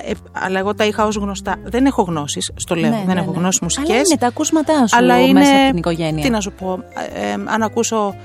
Ε, 0.06 0.12
αλλά 0.32 0.60
εγώ 0.60 0.74
τα 0.74 0.86
είχα 0.86 1.06
ως 1.06 1.16
γνωστά. 1.16 1.56
Δεν 1.64 1.86
έχω 1.86 2.02
γνώσεις, 2.02 2.52
στο 2.56 2.76
λέω. 2.76 2.90
Ναι, 2.90 3.04
δεν 3.06 3.16
ναι, 3.16 3.22
έχω 3.22 3.32
ναι. 3.32 3.38
γνώσεις 3.38 3.60
μουσικές. 3.60 3.90
Αλλά 3.90 4.00
είναι 4.00 4.18
τα 4.20 4.28
ακούσματά 4.28 4.88
σου 4.88 4.98
αλλά 4.98 5.22
είναι, 5.22 5.40
μέσα 5.40 5.56
από 5.56 5.68
την 5.68 5.78
οικογένεια. 5.78 6.24
Τι 6.24 6.30
να 6.30 6.42
σου 6.42 6.52
πω, 6.52 6.84
ε, 7.14 7.30
ε, 7.30 7.32
αν 7.32 7.62
ακούσω 7.62 8.16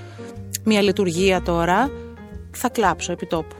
μια 0.64 0.82
λειτουργία 0.82 1.42
τώρα, 1.42 1.90
θα 2.50 2.68
κλάψω 2.68 3.12
επί 3.12 3.26
τόπου. 3.26 3.56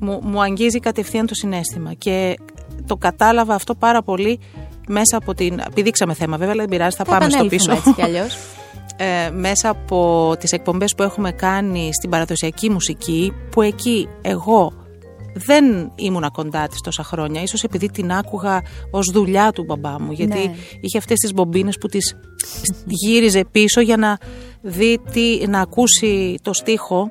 Μου, 0.00 0.20
μου 0.22 0.42
αγγίζει 0.42 0.80
κατευθείαν 0.80 1.26
το 1.26 1.34
συνέστημα 1.34 1.92
και 1.92 2.38
το 2.86 2.96
κατάλαβα 2.96 3.54
αυτό 3.54 3.74
πάρα 3.74 4.02
πολύ 4.02 4.40
μέσα 4.88 5.16
από 5.16 5.34
την... 5.34 5.60
Πηδήξαμε 5.74 6.14
θέμα 6.14 6.36
βέβαια, 6.36 6.52
αλλά 6.52 6.60
δεν 6.60 6.70
πειράζει, 6.70 6.96
θα, 6.96 7.04
Θα 7.04 7.10
πάμε 7.10 7.30
στο 7.30 7.38
επανέλθουμε 7.38 7.74
πίσω. 7.74 7.88
έτσι 7.88 7.92
κι 7.94 8.02
αλλιώς. 8.02 8.36
Ε, 8.96 9.30
μέσα 9.30 9.68
από 9.68 10.34
τις 10.38 10.52
εκπομπές 10.52 10.94
που 10.94 11.02
έχουμε 11.02 11.32
κάνει 11.32 11.90
στην 11.92 12.10
παραδοσιακή 12.10 12.70
μουσική, 12.70 13.32
που 13.50 13.62
εκεί 13.62 14.08
εγώ 14.22 14.72
δεν 15.34 15.92
ήμουνα 15.94 16.30
κοντά 16.30 16.66
της 16.68 16.80
τόσα 16.80 17.02
χρόνια, 17.02 17.42
ίσως 17.42 17.62
επειδή 17.64 17.90
την 17.90 18.12
άκουγα 18.12 18.62
ως 18.90 19.10
δουλειά 19.12 19.50
του 19.52 19.64
μπαμπά 19.64 20.00
μου, 20.00 20.12
γιατί 20.12 20.38
Ναι. 20.38 20.54
είχε 20.80 20.98
αυτές 20.98 21.18
τις 21.18 21.32
μπομπίνες 21.34 21.78
που 21.78 21.86
τις 21.86 22.16
γύριζε 22.86 23.44
πίσω 23.52 23.80
για 23.80 23.96
να 23.96 24.18
δει 24.62 24.98
τι, 25.12 25.46
να 25.48 25.60
ακούσει 25.60 26.34
το 26.42 26.52
στίχο 26.52 27.10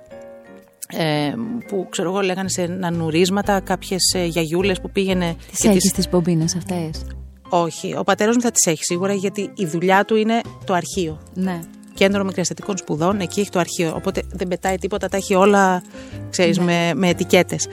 ε, 0.87 1.33
που 1.67 1.87
ξέρω 1.89 2.09
εγώ 2.09 2.21
λέγανε 2.21 2.49
σε 2.49 2.65
νανουρίσματα 2.65 3.59
κάποιες 3.59 4.13
ε, 4.15 4.25
γιαγιούλες 4.25 4.81
που 4.81 4.89
πήγαινε 4.91 5.35
Τις 5.49 5.59
και 5.59 5.67
έχεις 5.67 5.81
τις- 5.81 5.91
τις 5.93 6.09
μπομπίνες 6.09 6.55
αυτές; 6.55 7.05
όχι, 7.49 7.95
ο 7.97 8.03
πατέρας 8.03 8.35
μου 8.35 8.41
θα 8.41 8.51
τις 8.51 8.65
έχει 8.71 8.83
σίγουρα 8.83 9.13
γιατί 9.13 9.51
η 9.55 9.65
δουλειά 9.65 10.05
του 10.05 10.15
είναι 10.15 10.41
το 10.65 10.73
αρχείο 10.73 11.19
Ναι. 11.33 11.59
Κέντρο 11.93 12.23
μικρασιατικών 12.23 12.77
σπουδών, 12.77 13.19
εκεί 13.19 13.39
έχει 13.39 13.49
το 13.49 13.59
αρχείο. 13.59 13.93
Οπότε 13.95 14.21
δεν 14.31 14.47
πετάει 14.47 14.77
τίποτα, 14.77 15.07
τα 15.09 15.17
έχει 15.17 15.33
όλα, 15.35 15.83
ξέρεις, 16.29 16.59
με, 16.59 16.91
με 16.95 17.07
ετικέτες. 17.07 17.67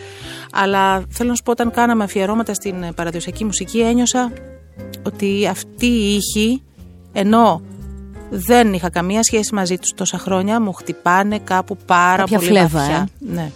Αλλά 0.52 1.02
θέλω 1.10 1.28
να 1.28 1.34
σου 1.34 1.42
πω, 1.42 1.50
όταν 1.50 1.70
κάναμε 1.70 2.04
αφιερώματα 2.04 2.54
στην 2.54 2.82
ε, 2.82 2.92
παραδοσιακή 2.92 3.44
μουσική, 3.44 3.80
ένιωσα 3.80 4.32
ότι 5.02 5.46
αυτή 5.50 5.87
η 5.87 6.14
ήχη, 6.14 6.62
ενώ 7.12 7.62
δεν 8.30 8.72
είχα 8.72 8.90
καμία 8.90 9.22
σχέση 9.22 9.54
μαζί 9.54 9.78
τους 9.78 9.92
τόσα 9.94 10.18
χρόνια, 10.18 10.60
μου 10.60 10.72
χτυπάνε 10.72 11.38
κάπου 11.38 11.76
πάρα 11.87 12.16
Κάποια 12.16 12.37
πολύ 12.38 12.48
φλέβα, 12.50 12.68
βαθιά. 12.78 13.08
ε. 13.28 13.32
Ναι. 13.32 13.50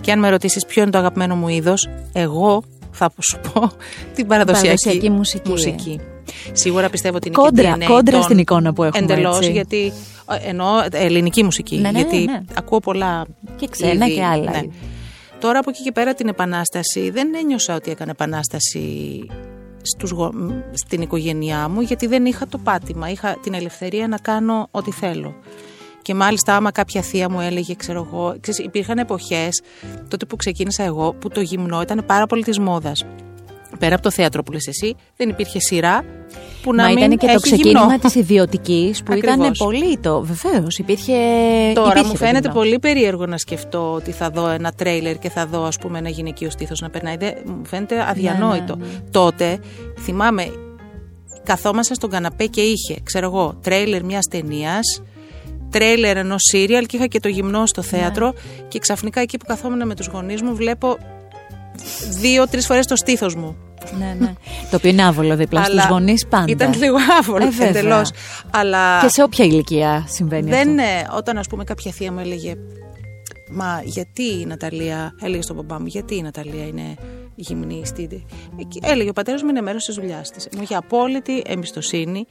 Και 0.00 0.12
αν 0.12 0.18
με 0.18 0.30
ρωτήσεις 0.30 0.66
ποιο 0.66 0.82
είναι 0.82 0.90
το 0.90 0.98
αγαπημένο 0.98 1.34
μου 1.36 1.48
είδος, 1.48 1.88
εγώ 2.12 2.62
θα 2.90 3.12
σου 3.30 3.38
πω 3.52 3.70
την 4.14 4.26
παραδοσιακή, 4.26 4.66
Παραδοσιακή 4.82 5.10
μουσική. 5.10 5.50
μουσική. 5.50 6.00
Σίγουρα 6.52 6.90
πιστεύω 6.90 7.16
ότι 7.16 7.28
είναι 7.28 7.36
Κόντρα, 7.36 7.62
και 7.78 7.84
DNA 7.84 7.88
κόντρα 7.88 8.12
των- 8.12 8.22
στην 8.22 8.38
εικόνα 8.38 8.72
που 8.72 8.82
έχουμε, 8.82 9.04
Εντελώς, 9.12 9.36
έτσι. 9.36 9.50
γιατί 9.52 9.92
ε, 10.42 10.48
εννοώ 10.48 10.78
ε, 10.80 10.86
ελληνική 10.90 11.42
μουσική. 11.44 11.76
Ναι, 11.76 11.90
ναι, 11.90 11.98
γιατί 11.98 12.24
ναι. 12.24 12.40
ακούω 12.54 12.80
πολλά. 12.80 13.26
Και 13.56 13.68
ξένα 13.70 14.06
είδη, 14.06 14.14
και 14.14 14.24
άλλα. 14.24 14.50
ναι. 14.50 14.60
Τώρα 15.40 15.58
από 15.58 15.70
εκεί 15.70 15.82
και 15.82 15.92
πέρα 15.92 16.14
την 16.14 16.28
επανάσταση 16.28 17.10
δεν 17.10 17.34
ένιωσα 17.34 17.74
ότι 17.74 17.90
έκανε 17.90 18.10
επανάσταση 18.10 19.18
στους, 19.82 20.10
γο- 20.10 20.32
μ, 20.34 20.48
στην 20.72 21.02
οικογένειά 21.02 21.68
μου 21.68 21.80
γιατί 21.80 22.06
δεν 22.06 22.24
είχα 22.24 22.46
το 22.48 22.58
πάτημα. 22.58 23.10
Είχα 23.10 23.36
την 23.42 23.54
ελευθερία 23.54 24.08
να 24.08 24.18
κάνω 24.18 24.68
ό,τι 24.70 24.90
θέλω. 24.90 25.34
Και 26.02 26.14
μάλιστα 26.14 26.56
άμα 26.56 26.70
κάποια 26.70 27.02
θεία 27.02 27.30
μου 27.30 27.40
έλεγε, 27.40 27.74
ξέρω 27.74 28.06
εγώ, 28.10 28.36
ξέρεις, 28.40 28.60
υπήρχαν 28.64 28.98
εποχές 28.98 29.62
τότε 30.08 30.24
που 30.26 30.36
ξεκίνησα 30.36 30.82
εγώ 30.82 31.12
που 31.12 31.28
το 31.28 31.40
γυμνό 31.40 31.80
ήταν 31.80 32.02
πάρα 32.06 32.26
πολύ 32.26 32.42
της 32.44 32.58
μόδας. 32.58 33.04
Πέρα 33.78 33.94
από 33.94 34.02
το 34.02 34.10
θέατρο 34.10 34.42
που 34.42 34.52
λες 34.52 34.66
εσύ, 34.66 34.94
δεν 35.16 35.28
υπήρχε 35.28 35.60
σειρά 35.60 36.04
που 36.62 36.74
να 36.74 36.82
Μα 36.82 36.88
μην 36.88 36.96
ήταν 36.98 37.10
και 37.10 37.26
το 37.26 37.32
έχει 37.32 37.40
ξεκίνημα 37.40 37.80
γυμνό. 37.80 37.98
της 37.98 38.14
ιδιωτικής 38.14 39.02
που 39.02 39.12
ήταν 39.12 39.32
Ακριβώς. 39.32 39.58
πολύ 39.58 39.98
το. 39.98 40.20
Βεβαίως, 40.20 40.78
υπήρχε. 40.78 41.12
Τώρα 41.74 41.88
υπήρχε 41.88 42.06
μου 42.06 42.12
το 42.12 42.16
φαίνεται 42.18 42.38
γυμνό. 42.38 42.52
πολύ 42.54 42.78
περίεργο 42.78 43.26
να 43.26 43.38
σκεφτώ 43.38 43.92
ότι 43.92 44.10
θα 44.10 44.30
δω 44.30 44.48
ένα 44.48 44.72
τρέιλερ 44.72 45.18
και 45.18 45.30
θα 45.30 45.46
δω 45.46 45.64
ας 45.64 45.76
πούμε 45.78 45.98
ένα 45.98 46.08
γυναικείο 46.08 46.50
στήθος 46.50 46.80
να 46.80 46.90
περνάει. 46.90 47.16
Δεν- 47.16 47.34
μου 47.46 47.60
φαίνεται 47.66 48.04
αδιανόητο. 48.08 48.76
ναι, 48.76 48.84
ναι. 48.86 48.92
Τότε 49.10 49.58
θυμάμαι 50.00 50.50
καθόμασταν 51.42 51.96
στον 51.96 52.10
καναπέ 52.10 52.46
και 52.46 52.60
είχε 52.60 52.96
ξέρω 53.02 53.26
εγώ 53.26 53.58
τρέιλερ 53.62 54.04
μιας 54.04 54.26
ταινίας. 54.30 55.02
Τρέιλερ 55.70 56.16
ενός 56.16 56.40
σύριαλ 56.50 56.86
και 56.86 56.96
είχα 56.96 57.06
και 57.06 57.20
το 57.20 57.28
γυμνό 57.28 57.66
στο 57.66 57.82
θέατρο 57.82 58.34
και 58.68 58.78
ξαφνικά 58.78 59.20
εκεί 59.20 59.36
που 59.36 59.44
καθόμουν 59.46 59.86
με 59.86 59.94
τους 59.94 60.06
γονείς 60.06 60.42
μου 60.42 60.54
βλέπω 60.54 60.96
δύο-τρεις 62.20 62.66
φορές 62.66 62.86
το 62.86 62.96
στήθος 62.96 63.34
μου. 63.34 63.56
Ναι, 63.98 64.16
ναι. 64.18 64.32
το 64.70 64.76
οποίο 64.76 64.90
είναι 64.90 65.04
άβολο 65.04 65.36
δίπλα 65.36 65.64
στους 65.64 65.78
Αλλά 65.78 65.88
γονείς 65.90 66.26
πάντα. 66.26 66.44
Ήταν 66.48 66.72
λίγο 66.74 66.96
άβολο 67.18 67.44
Ε, 67.44 67.48
βέβαια. 67.50 67.68
εντελώς. 67.68 68.10
Αλλά 68.50 68.98
Και 69.00 69.08
σε 69.08 69.22
όποια 69.22 69.44
ηλικία 69.44 70.04
συμβαίνει 70.08 70.50
δεν, 70.50 70.68
αυτό. 70.68 70.82
ε, 70.82 71.16
όταν 71.16 71.38
ας 71.38 71.46
πούμε 71.46 71.64
κάποια 71.64 71.92
θεία 71.92 72.12
μου 72.12 72.18
έλεγε 72.18 72.54
Μα 73.50 73.80
γιατί 73.84 74.22
η 74.40 74.44
Ναταλία, 74.46 75.14
έλεγε 75.22 75.42
στον 75.42 75.56
παπά 75.56 75.80
μου, 75.80 75.86
γιατί 75.86 76.16
η 76.16 76.22
Ναταλία 76.22 76.66
είναι 76.66 76.94
γυμνή 77.34 77.82
στην. 77.84 78.08
Εκεί 78.60 78.80
Έλεγε 78.82 79.08
ο 79.08 79.12
πατέρας 79.12 79.42
μου 79.42 79.48
είναι 79.48 79.60
μέρος 79.60 79.84
της 79.84 79.94
δουλειάς 79.94 80.30
της. 80.30 80.48
Μου 80.56 80.62
είχε 80.62 80.74
απόλυτη 80.74 81.42
εμπιστοσύνη. 81.46 82.26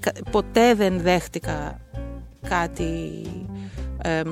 Κα- 0.00 0.12
Ποτέ 0.30 0.74
δεν 0.74 1.00
δέχτηκα 1.00 1.80
κάτι 2.48 3.22
ε, 4.02 4.22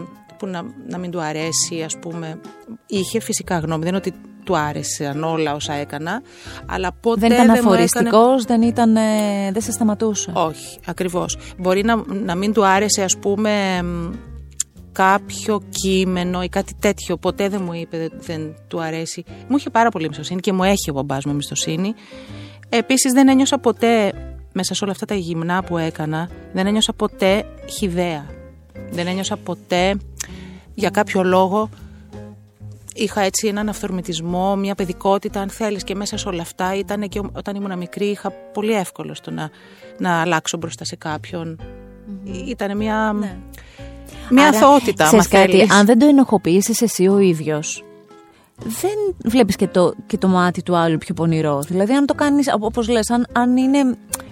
που 0.41 0.47
να, 0.47 0.63
να 0.89 0.99
μην 0.99 1.11
του 1.11 1.21
αρέσει, 1.21 1.83
ας 1.85 1.99
πούμε. 1.99 2.41
Είχε 2.87 3.21
φυσικά 3.21 3.59
γνώμη, 3.59 3.79
δεν 3.85 3.89
είναι 3.89 3.97
ότι 3.97 4.13
του 4.45 4.57
άρεσαν 4.57 5.25
όλα 5.25 5.55
όσα 5.55 5.73
έκανα, 5.73 6.23
αλλά 6.67 6.93
ποτέ 6.93 7.21
Δεν 7.21 7.31
ήταν 7.33 7.45
μου 7.47 7.53
έκανε- 7.53 7.67
αφοριστικό, 7.67 8.41
δεν, 8.47 8.63
ήταν, 8.63 8.97
ε, 8.97 9.51
δεν 9.53 9.63
σε 9.63 9.73
σταματούσε. 9.73 10.33
όχι, 10.35 10.79
ακριβώς. 10.87 11.37
Μπορεί 11.59 11.85
να, 11.85 12.03
να 12.07 12.35
μην 12.35 12.53
του 12.53 12.67
άρεσε 12.67 13.03
ας 13.03 13.17
πούμε 13.19 13.83
μ, 13.83 14.11
κάποιο 14.93 15.61
κείμενο 15.71 16.43
ή 16.43 16.49
κάτι 16.49 16.75
τέτοιο. 16.81 17.17
Ποτέ 17.17 17.49
δεν 17.49 17.63
μου 17.65 17.73
είπε 17.75 17.97
δεν, 17.99 18.11
δεν 18.21 18.55
του 18.69 18.81
αρέσει. 18.83 19.25
Μου 19.49 19.57
είχε 19.57 19.71
πάρα 19.71 19.89
πολύ 19.89 20.05
εμπιστοσύνη 20.05 20.41
και 20.41 20.53
μου 20.53 20.65
έχει 20.65 20.91
ο 20.91 20.93
μπαμπάς 20.93 21.25
μου 21.25 21.33
εμπιστοσύνη. 21.33 21.95
Επίσης 22.69 23.13
δεν 23.13 23.29
ένιωσα 23.29 23.59
ποτέ 23.59 24.13
μέσα 24.53 24.75
σε 24.75 24.85
όλα 24.85 24.93
αυτά 24.93 25.07
τα 25.07 25.15
γυμνά 25.15 25.63
που 25.63 25.79
έκανα, 25.79 26.29
δεν 26.53 26.67
ένιωσα 26.67 26.93
ποτέ 26.93 27.45
χιδέα. 27.67 28.25
Δεν 28.91 29.07
ένιωσα 29.07 29.37
ποτέ 29.37 29.97
για 30.75 30.91
κάποιο 30.91 31.23
λόγο 31.25 31.69
είχα 32.95 33.21
έτσι 33.21 33.47
έναν 33.49 33.69
αυθορμητισμό, 33.69 34.57
μια 34.57 34.75
παιδικότητα 34.75 35.41
αν 35.41 35.49
θέλεις 35.49 35.85
και 35.85 35.95
μέσα 35.95 36.17
σε 36.17 36.29
όλα 36.29 36.43
αυτά 36.43 36.75
ήταν 36.75 37.09
και 37.09 37.21
όταν 37.33 37.57
ήμουν 37.57 37.79
μικρή 37.79 38.07
είχα 38.07 38.33
πολύ 38.53 38.73
εύκολο 38.73 39.15
στο 39.15 39.31
να, 39.31 39.51
να 39.99 40.21
αλλάξω 40.21 40.57
μπροστά 40.57 40.85
σε 40.85 40.97
κάποιον. 40.97 41.61
Ήταν 42.47 42.77
μια, 42.77 43.17
Ναι. 43.19 43.37
μια 44.31 44.47
Άρα, 44.49 44.59
αθωότητα, 44.59 45.09
άμα 45.09 45.19
ξέρεις 45.25 45.29
κάτι, 45.47 45.57
θέλεις. 45.59 45.73
αν 45.75 45.87
δεν 45.87 45.99
το 45.99 46.07
ενοχοποιήσεις 46.07 46.81
εσύ 46.83 47.09
ο 47.09 47.19
ίδιος, 47.19 47.85
δεν 48.65 49.15
βλέπεις 49.25 49.57
και 49.57 49.67
το, 49.67 49.95
και 50.07 50.19
το 50.19 50.29
μάτι 50.29 50.63
του 50.63 50.77
άλλου 50.77 50.99
πιο 50.99 51.15
πονηρός. 51.15 51.67
Δηλαδή, 51.67 51.93
αν 51.93 52.07
το 52.07 52.15
κάνεις, 52.15 52.47
οπ- 52.55 52.65
όπως 52.65 52.89
λες, 52.89 53.11
αν, 53.11 53.27
αν 53.33 53.57
είναι 53.57 53.79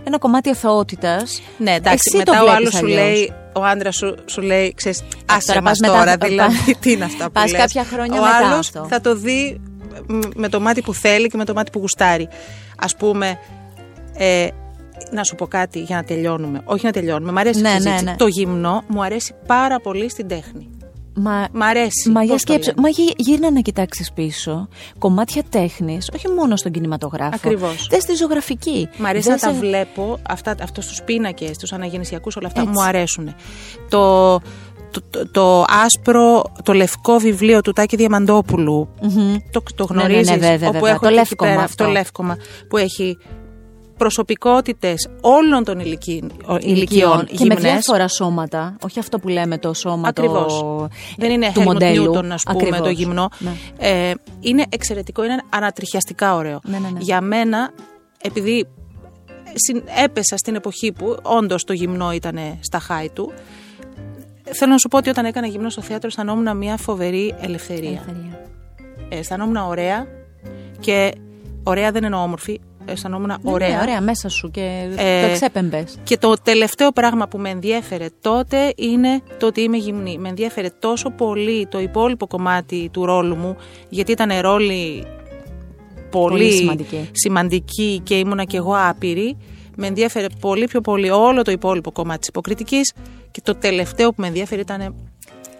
ένα 0.04 0.18
κομμάτι 0.18 0.50
αθωότητας, 0.50 1.40
Ναι, 1.58 1.74
εντάξει, 1.74 2.02
εσύ 2.06 2.16
μετά 2.16 2.32
το 2.32 2.38
ο 2.38 2.40
βλέπεις 2.42 2.56
άλλος 2.58 2.72
σου 2.74 2.84
αλλιώς. 2.84 2.98
λέει, 3.00 3.32
ο 3.52 3.64
άντρας 3.64 3.96
σου, 3.96 4.14
σου 4.26 4.40
λέει, 4.40 4.74
ξέρεις, 4.76 5.02
άσε 5.26 5.46
τώρα 5.46 5.62
μας 5.62 5.70
πας 5.78 5.88
μετά- 5.90 5.98
τώρα, 6.04 6.18
πα- 6.18 6.26
δηλαδή, 6.28 6.74
τι 6.80 6.92
είναι 6.92 7.04
αυτά 7.04 7.24
που 7.24 7.32
πας 7.32 7.50
λες. 7.50 7.60
κάποια 7.60 7.84
χρόνια 7.84 8.20
ο 8.20 8.24
μετά 8.24 8.36
άλλος 8.36 8.58
αυτό. 8.68 8.86
θα 8.88 9.00
το 9.00 9.14
δει 9.16 9.60
μ, 10.06 10.18
με 10.34 10.48
το 10.48 10.60
μάτι 10.60 10.82
που 10.82 10.94
θέλει 10.94 11.28
και 11.28 11.36
με 11.36 11.44
το 11.44 11.52
μάτι 11.54 11.70
που 11.70 11.78
γουστάρει. 11.78 12.28
Ας 12.78 12.96
πούμε, 12.96 13.38
ε, 14.16 14.48
να 15.12 15.24
σου 15.24 15.34
πω 15.34 15.46
κάτι 15.46 15.80
για 15.80 15.96
να 15.96 16.04
τελειώνουμε. 16.04 16.60
Όχι 16.64 16.84
να 16.84 16.92
τελειώνουμε, 16.92 17.32
μου 17.32 17.38
αρέσει 17.38 17.60
Ναι, 17.60 17.68
η 17.68 17.72
ναι, 17.72 17.78
συζήτηση. 17.78 18.04
ναι. 18.04 18.14
Το 18.16 18.26
γυμνό 18.26 18.84
μου 18.86 19.02
αρέσει 19.04 19.34
πάρα 19.46 19.80
πολύ 19.80 20.10
στην 20.10 20.28
τέχνη. 20.28 20.70
Μα, 21.20 21.46
Μ' 21.52 21.62
αρέσει. 21.62 22.10
Μα 22.10 22.22
για 22.22 22.32
πώς 22.32 22.42
το 22.44 22.52
σκέψου, 22.52 22.68
λένε; 22.76 22.80
μα 22.80 22.88
γύ- 22.88 23.14
γύρνα 23.16 23.50
να 23.50 23.60
κοιτάξεις 23.60 24.12
πίσω 24.12 24.68
κομμάτια 24.98 25.42
τέχνης, 25.48 26.10
όχι 26.14 26.28
μόνο 26.28 26.56
στον 26.56 26.72
κινηματογράφο. 26.72 27.30
Ακριβώς. 27.34 27.86
Δες 27.90 28.02
στη 28.02 28.14
ζωγραφική. 28.14 28.88
Μ' 28.98 29.06
αρέσει 29.06 29.28
Δες 29.30 29.42
να 29.42 29.48
τα 29.48 29.54
σε- 29.54 29.60
βλέπω, 29.60 30.18
αυτά, 30.28 30.54
αυτό 30.62 30.80
στους 30.80 31.02
πίνακες, 31.02 31.56
τους 31.58 31.72
αναγεννησιακούς, 31.72 32.36
όλα 32.36 32.46
αυτά 32.46 32.60
Έτσι. 32.60 32.72
μου 32.72 32.82
αρέσουν. 32.82 33.34
Το, 33.88 34.38
το, 34.90 35.00
το, 35.10 35.30
το 35.30 35.64
άσπρο, 35.84 36.42
το 36.62 36.72
λευκό 36.72 37.18
βιβλίο 37.18 37.60
του 37.60 37.72
Τάκη 37.72 37.96
Διαμαντόπουλου, 37.96 38.88
Μμμ. 39.02 39.36
το, 39.50 39.62
το 39.74 39.86
Ναι, 39.90 40.02
ναι, 40.02 40.08
ναι, 40.08 40.08
γνωρίζεις, 40.08 40.36
βέβαια, 40.38 40.68
όπου 40.68 40.72
βέβαια. 40.72 40.90
έχω 40.90 41.00
Το 41.00 41.06
εκεί 41.06 41.14
λεύκομα 41.16 41.50
πέρα, 41.50 41.62
αυτό. 41.62 41.84
το 41.84 41.90
λεύκομα 41.90 42.36
που 42.68 42.76
έχει 42.76 43.18
προσωπικότητες 43.98 45.08
όλων 45.20 45.64
των 45.64 45.78
ηλικίων, 45.78 46.30
ηλικιών 46.60 47.24
και 47.24 47.32
με 47.32 47.36
γυμνές. 47.54 47.62
διάφορα 47.62 48.08
σώματα. 48.08 48.76
Όχι 48.84 48.98
αυτό 48.98 49.18
που 49.18 49.28
λέμε 49.28 49.58
το 49.58 49.74
σώμα 49.74 50.08
Ακριβώς. 50.08 50.58
το... 50.60 50.88
Δεν 51.16 51.30
είναι 51.30 51.50
του 51.54 51.60
Helmut 51.60 51.64
μοντέλου. 51.64 52.14
Newton, 52.14 52.26
ας 52.30 52.42
πούμε, 52.42 52.58
Ακριβώς. 52.58 52.80
το 52.80 52.88
γυμνό. 52.90 53.28
Ναι. 53.38 53.50
Ε, 53.78 54.12
είναι 54.40 54.64
εξαιρετικό, 54.68 55.24
είναι 55.24 55.42
ανατριχιαστικά 55.48 56.34
ωραίο. 56.34 56.60
Ναι, 56.64 56.78
ναι, 56.78 56.88
ναι. 56.88 56.98
Για 57.00 57.20
μένα, 57.20 57.70
επειδή 58.22 58.66
συν- 59.54 59.88
έπεσα 60.04 60.36
στην 60.36 60.54
εποχή 60.54 60.92
που 60.92 61.16
όντως 61.22 61.64
το 61.64 61.72
γυμνό 61.72 62.12
ήταν 62.12 62.38
στα 62.60 62.78
χάη 62.78 63.08
του, 63.10 63.32
θέλω 64.42 64.70
να 64.72 64.78
σου 64.78 64.88
πω 64.88 64.96
ότι 64.96 65.08
όταν 65.08 65.24
έκανα 65.24 65.46
γυμνό 65.46 65.70
στο 65.70 65.82
θέατρο 65.82 66.08
αισθανόμουν 66.08 66.56
μια 66.56 66.76
φοβερή 66.76 67.34
ελευθερία. 67.40 67.88
Ελευθερία. 67.88 68.40
Ε, 69.08 69.18
αισθανόμουν 69.18 69.56
ωραία 69.56 70.06
και 70.80 71.12
ωραία 71.62 71.90
δεν 71.90 72.04
εννοώ 72.04 72.22
όμορφη, 72.22 72.60
αισθανόμουν 72.88 73.26
Ναι, 73.26 73.34
ωραία. 73.42 73.68
ναι, 73.68 73.78
ωραία, 73.82 74.00
μέσα 74.00 74.28
σου 74.28 74.50
και 74.50 74.88
Ε, 74.96 75.20
το 75.20 75.26
εξέπεμπες. 75.30 75.98
Και 76.04 76.18
το 76.18 76.34
τελευταίο 76.42 76.90
πράγμα 76.92 77.28
που 77.28 77.38
με 77.38 77.50
ενδιέφερε 77.50 78.06
τότε 78.20 78.72
είναι 78.76 79.22
το 79.38 79.46
ότι 79.46 79.60
είμαι 79.60 79.76
γυμνή. 79.76 80.18
Με 80.18 80.28
ενδιέφερε 80.28 80.68
τόσο 80.78 81.10
πολύ 81.10 81.66
το 81.66 81.80
υπόλοιπο 81.80 82.26
κομμάτι 82.26 82.88
του 82.92 83.04
ρόλου 83.04 83.36
μου, 83.36 83.56
γιατί 83.88 84.12
ήταν 84.12 84.30
ρόλοι 84.40 85.06
πολύ, 86.10 86.28
Πολύ 86.38 86.52
σημαντικοί. 86.52 87.08
σημαντικοί 87.12 88.00
και 88.04 88.14
ήμουνα 88.18 88.44
και 88.44 88.56
εγώ 88.56 88.74
άπειρη. 88.78 89.36
Με 89.80 89.86
ενδιέφερε 89.86 90.26
πολύ 90.40 90.64
πιο 90.66 90.80
πολύ 90.80 91.10
όλο 91.10 91.42
το 91.42 91.50
υπόλοιπο 91.50 91.92
κομμάτι 91.92 92.18
της 92.18 92.28
υποκριτικής 92.28 92.92
και 93.30 93.40
το 93.44 93.54
τελευταίο 93.54 94.08
που 94.08 94.14
με 94.20 94.26
ενδιέφερε 94.26 94.60
ήταν 94.60 94.94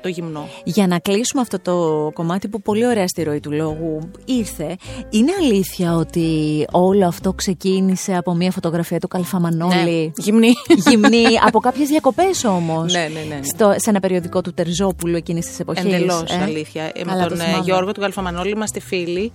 το 0.01 0.09
γυμνό. 0.09 0.49
Για 0.65 0.87
να 0.87 0.99
κλείσουμε 0.99 1.43
αυτό 1.43 1.59
το 1.61 2.11
κομμάτι 2.15 2.49
που 2.49 2.63
πολύ 2.63 2.87
ωραία 2.87 3.09
στη 3.09 3.23
ροή 3.23 3.41
του 3.41 3.53
λόγου 3.53 3.99
ήρθε, 4.25 4.77
είναι 5.11 5.33
αλήθεια 5.41 5.95
ότι 5.95 6.67
όλο 6.71 7.07
αυτό 7.07 7.33
ξεκίνησε 7.33 8.15
από 8.15 8.35
μια 8.35 8.51
φωτογραφία 8.51 8.99
του 8.99 9.09
Καλφαμανόλη; 9.09 9.75
Ναι, 10.05 10.11
γυμνή. 10.17 10.53
Γυμνή, 10.89 11.25
από 11.47 11.59
κάποιες 11.59 11.89
διακοπές 11.89 12.45
όμως. 12.45 12.93
Ναι, 12.93 12.99
ναι, 12.99 13.21
ναι, 13.29 13.35
ναι. 13.35 13.41
Στο, 13.43 13.75
σε 13.77 13.91
ένα 13.91 14.01
περιοδικό 14.01 14.41
του 14.41 14.55
Τερζόπουλου 14.55 15.17
εκείνης 15.17 15.47
της 15.47 15.61
εποχής. 15.61 15.85
Εντελώς 15.85 16.25
αλήθεια. 16.43 16.83
Ε, 16.85 17.05
με 17.05 17.11
Καλά, 17.11 17.23
το 17.23 17.29
τον 17.29 17.41
ε, 17.41 17.45
θυμάμαι. 17.45 17.63
Γιώργο 17.65 17.93
του 17.93 18.01
Γαλφαμανόλη 18.01 18.51
είμαστε 18.51 18.81
φίλοι. 18.81 19.33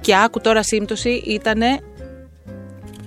Και 0.00 0.16
άκου 0.16 0.40
τώρα 0.40 0.62
σύμπτωση, 0.62 1.10
ήταν 1.10 1.62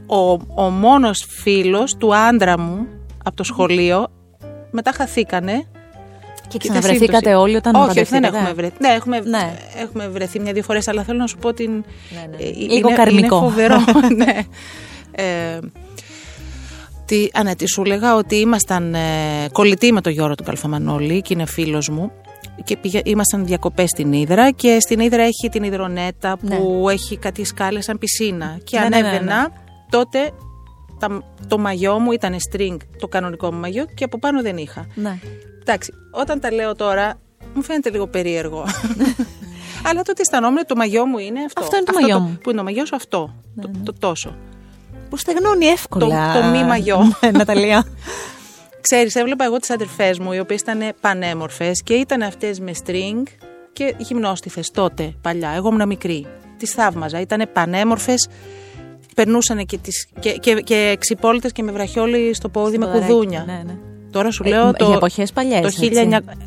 ο, 0.06 0.32
ο 0.64 0.70
μόνος 0.70 1.26
φίλος 1.30 1.96
του 1.98 2.16
άντρα 2.16 2.60
μου 2.60 2.88
από 3.24 3.36
το 3.36 3.44
σχολείο. 3.44 4.08
Μετά 4.72 4.92
χαθήκανε. 4.92 5.68
Και 6.58 6.68
Κοίτα, 6.68 6.74
ξαναβρεθήκατε 6.80 7.16
σύμπτωση. 7.30 7.36
όλοι 7.44 7.56
όταν 7.56 7.76
Όχι, 7.76 7.84
όχι, 7.84 7.94
δεν 7.94 8.22
παντρευτήκατε. 8.22 8.38
έχουμε 8.38 8.54
βρεθεί. 8.54 8.76
Ναι, 8.80 8.88
έχουμε, 8.90 9.20
Ναι. 9.20 9.54
έχουμε 9.82 10.08
βρεθεί 10.08 10.40
μια-δύο 10.40 10.64
φορές, 10.64 10.88
αλλά 10.88 11.04
θέλω 11.04 11.18
να 11.18 11.28
σου 11.28 11.38
πω 11.38 11.54
την. 11.54 11.72
Ναι, 11.72 12.28
ναι. 12.38 12.44
ε, 12.44 12.52
Λίγο 12.52 12.88
είναι, 12.88 12.98
καρμικό. 12.98 13.36
Είναι 13.38 13.46
φοβερό. 13.46 13.76
ναι. 14.26 14.40
Ε, 15.12 15.60
τι, 17.06 17.28
α, 17.34 17.44
ναι, 17.44 17.56
τι 17.56 17.68
σου 17.70 17.82
έλεγα 17.86 18.16
ότι 18.16 18.36
ήμασταν 18.36 18.94
ε, 18.94 19.00
κολλητοί 19.52 19.92
με 19.92 20.02
τον 20.02 20.12
Γιώργο 20.12 20.36
του 20.36 20.44
Καλφαμανόλη 20.44 21.22
και 21.22 21.34
είναι 21.34 21.46
φίλος 21.46 21.90
μου 21.90 22.12
και 22.64 22.78
πήγα, 22.78 23.02
ήμασταν 23.04 23.46
διακοπές 23.46 23.90
στην 23.90 24.14
Ήδρα 24.14 24.52
και 24.52 24.78
στην 24.80 25.00
Ήδρα 25.00 25.22
έχει 25.24 25.50
την 25.52 25.64
υδρονέτα 25.64 26.38
που 26.38 26.90
έχει 26.90 27.18
κάτι 27.18 27.46
σκάλες 27.46 27.84
σαν 27.86 27.98
πισίνα 27.98 28.58
και 28.64 28.80
Ναι, 28.80 28.88
ναι, 28.88 28.90
ναι, 29.02 29.08
ανέβαινα 29.08 29.42
ναι. 29.42 29.48
τότε 29.90 30.32
τα, 31.00 31.24
το 31.48 31.58
μαγιό 31.58 32.00
μου 32.00 32.12
ήταν 32.12 32.36
string, 32.52 32.78
το 33.00 33.08
κανονικό 33.08 33.52
μου 33.54 33.60
μαγιό 33.60 33.86
και 33.96 34.04
από 34.04 34.20
πάνω 34.20 34.42
δεν 34.42 34.58
είχα. 34.58 34.88
Ναι. 34.94 35.20
Εντάξει, 35.66 35.94
όταν 36.12 36.40
τα 36.40 36.52
λέω 36.52 36.76
τώρα, 36.76 37.20
μου 37.54 37.64
φαίνεται 37.64 37.90
λίγο 37.90 38.08
περίεργο. 38.08 38.66
Αλλά 39.88 40.02
τότε 40.02 40.22
αισθανόμουν 40.22 40.58
ότι 40.58 40.68
το 40.68 40.76
μαγιό 40.76 41.06
μου 41.06 41.18
είναι 41.18 41.40
αυτό. 41.46 41.62
Αυτό 41.62 41.76
είναι 41.76 41.86
το 41.86 41.94
μαγιό 41.94 42.20
μου. 42.20 42.38
Που 42.44 42.50
είναι 42.50 42.58
το 42.58 42.64
μαγιό 42.64 42.86
σου 42.86 42.96
αυτό. 42.96 43.36
το, 43.62 43.72
το 43.84 43.94
τόσο. 44.00 44.36
Που 45.10 45.18
στεγνώνει 45.18 45.66
εύκολα. 45.66 46.34
Το- 46.34 46.40
το 46.40 46.46
μη 46.48 46.64
μαγιό. 46.64 46.98
Ναι, 47.22 47.32
Ναταλία. 47.32 47.86
Ξέρεις, 48.82 49.16
έβλεπα 49.16 49.44
εγώ 49.46 49.58
τις 49.58 49.70
αδερφές 49.70 50.20
μου, 50.20 50.32
οι 50.34 50.40
οποίες 50.40 50.62
ήταν 50.62 50.80
πανέμορφες 51.02 51.84
και 51.84 51.94
ήταν 51.94 52.22
αυτές 52.22 52.60
με 52.60 52.72
string 52.86 53.24
και 53.74 53.96
γυμνόστιθες 53.98 54.72
τότε, 54.72 55.14
παλιά. 55.22 55.50
Εγώ 55.50 55.68
ήμουν 55.74 55.88
μικρή. 55.88 56.28
Τις 56.58 56.72
θαύμαζα. 56.72 57.20
Ήταν 57.20 57.50
πανέμορφες 57.54 58.28
περνούσαν 59.16 59.66
και, 59.66 59.78
τις, 59.78 60.08
και, 60.20 60.32
και, 60.32 60.54
και 60.54 60.96
ξυπόλυτες 61.00 61.52
και 61.52 61.64
με 61.64 61.72
βραχιόλι 61.72 62.34
στο 62.34 62.50
πόδι 62.50 62.78
με 62.78 62.86
Ποδαράκι, 62.86 63.12
κουδούνια. 63.12 63.44
Ναι, 63.48 63.62
ναι. 63.66 63.78
Τώρα 64.14 64.32
σου 64.32 64.44
Ε, 64.46 64.50
λέω 64.50 64.64
για 64.64 64.74
το, 64.74 64.92
εποχές 64.94 65.32
παλιές, 65.32 65.60
το 65.60 65.68
έτσι. 65.68 65.90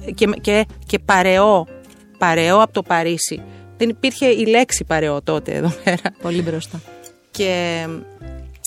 1900 0.07 0.13
και, 0.15 0.27
και, 0.41 0.67
και 0.87 0.99
παρεό, 0.99 1.67
παρεό 2.19 2.63
από 2.63 2.73
το 2.73 2.83
Παρίσι. 2.83 3.43
Δεν 3.77 3.89
υπήρχε 3.89 4.27
η 4.27 4.47
λέξη 4.47 4.85
παρεό 4.85 5.23
τότε 5.23 5.55
εδώ 5.55 5.73
πέρα. 5.85 6.03
Πολύ 6.23 6.43
μπροστά. 6.43 6.81
Και, 7.31 7.87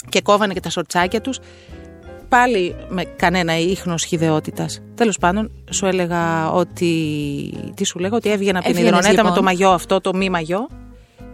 και 0.10 0.22
κόβανε 0.22 0.54
και 0.54 0.60
τα 0.60 0.70
σορτσάκια 0.70 1.22
τους. 1.22 1.40
Πάλι 2.30 2.76
με 2.90 3.04
κανένα 3.04 3.58
ίχνος 3.58 4.06
χιδεότητας. 4.08 4.82
Τέλος 4.96 5.18
πάντων, 5.18 5.52
σου 5.70 5.86
έλεγα 5.86 6.52
ότι... 6.52 6.94
Τι 7.76 7.86
σου 7.86 8.00
λέγα, 8.00 8.16
ότι 8.16 8.30
έβγαινα 8.30 8.60
από 8.60 8.68
την 8.68 8.78
Έβγαινες, 8.78 9.00
υδρονέτα 9.00 9.24
με 9.24 9.30
λοιπόν. 9.30 9.34
το 9.34 9.44
μαγιό 9.44 9.70
αυτό, 9.70 10.02
το 10.02 10.16
μη 10.16 10.30
μαγιό. 10.30 10.68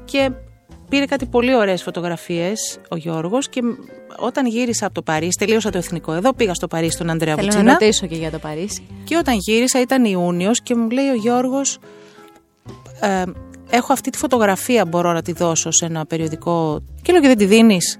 Και 0.05 0.31
πήρε 0.89 1.05
κάτι 1.05 1.25
πολύ 1.25 1.55
ωραίες 1.55 1.83
φωτογραφίες 1.83 2.79
ο 2.89 2.95
Γιώργος 2.95 3.49
και 3.49 3.61
όταν 4.17 4.45
γύρισα 4.47 4.85
από 4.85 4.95
το 4.95 5.01
Παρίσι, 5.01 5.37
τελείωσα 5.39 5.69
το 5.69 5.77
εθνικό 5.77 6.13
εδώ, 6.13 6.33
πήγα 6.33 6.53
στο 6.53 6.67
Παρίσι 6.67 6.91
στον 6.91 7.09
Ανδρέα 7.09 7.35
Θέλω 7.35 7.47
να 7.47 7.53
Βουτσίνα. 7.53 7.77
ρωτήσω 7.79 8.05
και 8.07 8.15
για 8.15 8.31
το 8.31 8.39
Παρίσι. 8.39 8.87
Και 9.03 9.17
όταν 9.17 9.37
γύρισα 9.39 9.81
ήταν 9.81 10.05
Ιούνιος 10.05 10.61
και 10.61 10.75
μου 10.75 10.89
λέει 10.89 11.07
ο 11.07 11.15
Γιώργος 11.15 11.79
ε, 12.99 13.23
έχω 13.69 13.93
αυτή 13.93 14.09
τη 14.09 14.17
φωτογραφία 14.17 14.85
μπορώ 14.85 15.13
να 15.13 15.21
τη 15.21 15.31
δώσω 15.31 15.71
σε 15.71 15.85
ένα 15.85 16.05
περιοδικό 16.05 16.83
και 17.01 17.11
λέω 17.11 17.21
και 17.21 17.27
δεν 17.27 17.37
τη 17.37 17.45
δίνεις 17.45 17.99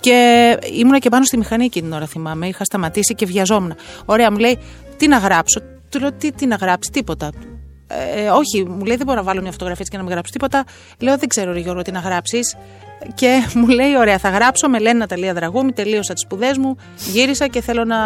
και 0.00 0.58
ήμουνα 0.72 0.98
και 0.98 1.08
πάνω 1.08 1.24
στη 1.24 1.36
μηχανή 1.36 1.64
εκείνη 1.64 1.86
την 1.86 1.96
ώρα 1.96 2.06
θυμάμαι 2.06 2.46
είχα 2.48 2.64
σταματήσει 2.64 3.14
και 3.14 3.26
βιαζόμουν. 3.26 3.74
Ωραία 4.04 4.30
μου 4.30 4.38
λέει 4.38 4.58
τι 4.96 5.08
να 5.08 5.18
γράψω 5.18 5.60
του 5.90 6.00
λέω 6.00 6.12
τι, 6.12 6.32
τι 6.32 6.46
να 6.46 6.56
γράψεις 6.56 6.92
τίποτα 6.92 7.30
ε, 7.90 8.28
όχι, 8.28 8.68
μου 8.68 8.84
λέει 8.84 8.96
δεν 8.96 9.06
μπορώ 9.06 9.18
να 9.18 9.24
βάλω 9.24 9.40
μια 9.40 9.50
φωτογραφία 9.50 9.80
έτσι 9.80 9.90
και 9.90 9.96
να 9.96 10.02
μην 10.02 10.12
γράψω 10.12 10.32
τίποτα. 10.32 10.64
Λέω 10.98 11.16
δεν 11.16 11.28
ξέρω, 11.28 11.52
ρε 11.52 11.58
Γιώργο, 11.58 11.82
τι 11.82 11.92
να 11.92 12.00
γράψεις. 12.00 12.56
Και 13.14 13.48
μου 13.54 13.68
λέει: 13.68 13.96
Ωραία, 13.96 14.18
θα 14.18 14.28
γράψω. 14.28 14.68
Με 14.68 14.78
λένε 14.78 14.98
Ναταλία 14.98 15.34
Δραγούμη, 15.34 15.72
τελείωσα 15.72 16.12
τις 16.12 16.22
σπουδές 16.22 16.58
μου, 16.58 16.76
γύρισα 17.12 17.46
και 17.46 17.60
θέλω 17.60 17.84
να 17.84 17.96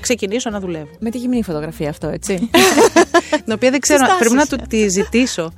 ξεκινήσω 0.00 0.50
να 0.50 0.60
δουλεύω. 0.60 0.90
Με 0.98 1.10
τη 1.10 1.18
γυμνή 1.18 1.42
φωτογραφία 1.42 1.88
αυτό, 1.88 2.08
έτσι. 2.08 2.50
την 3.44 3.52
οποία 3.52 3.70
δεν 3.70 3.80
ξέρω, 3.80 3.98
Συστάσεις. 3.98 4.18
πρέπει 4.18 4.34
να 4.34 4.46
του 4.46 4.66
τη 4.68 4.88
ζητήσω. 4.88 5.52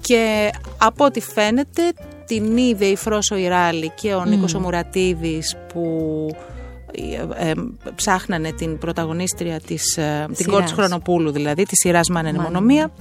Και 0.00 0.50
από 0.78 1.04
ό,τι 1.04 1.20
φαίνεται 1.20 1.82
την 2.26 2.56
είδε 2.56 2.84
η 2.84 2.96
Φρόσο 2.96 3.36
Ιράλη 3.36 3.92
και 3.94 4.14
ο 4.14 4.24
Νίκος 4.24 4.54
ο 4.54 4.60
Μουρατίδης 4.60 5.56
που 5.72 5.84
ε, 6.28 6.36
ε, 6.36 6.59
ψάχνανε 7.94 8.52
την 8.52 8.78
πρωταγωνίστρια 8.78 9.60
της, 9.60 9.96
ε, 9.96 10.26
την 10.36 10.46
κόρη 10.46 10.62
της 10.62 10.70
Σειράς. 10.70 10.72
Χρονοπούλου 10.72 11.30
δηλαδή, 11.30 11.62
της 11.62 11.78
σειράς 11.78 12.08
Μάνε 12.08 12.32
Μάνε. 12.32 12.42
Μονομία 12.42 12.92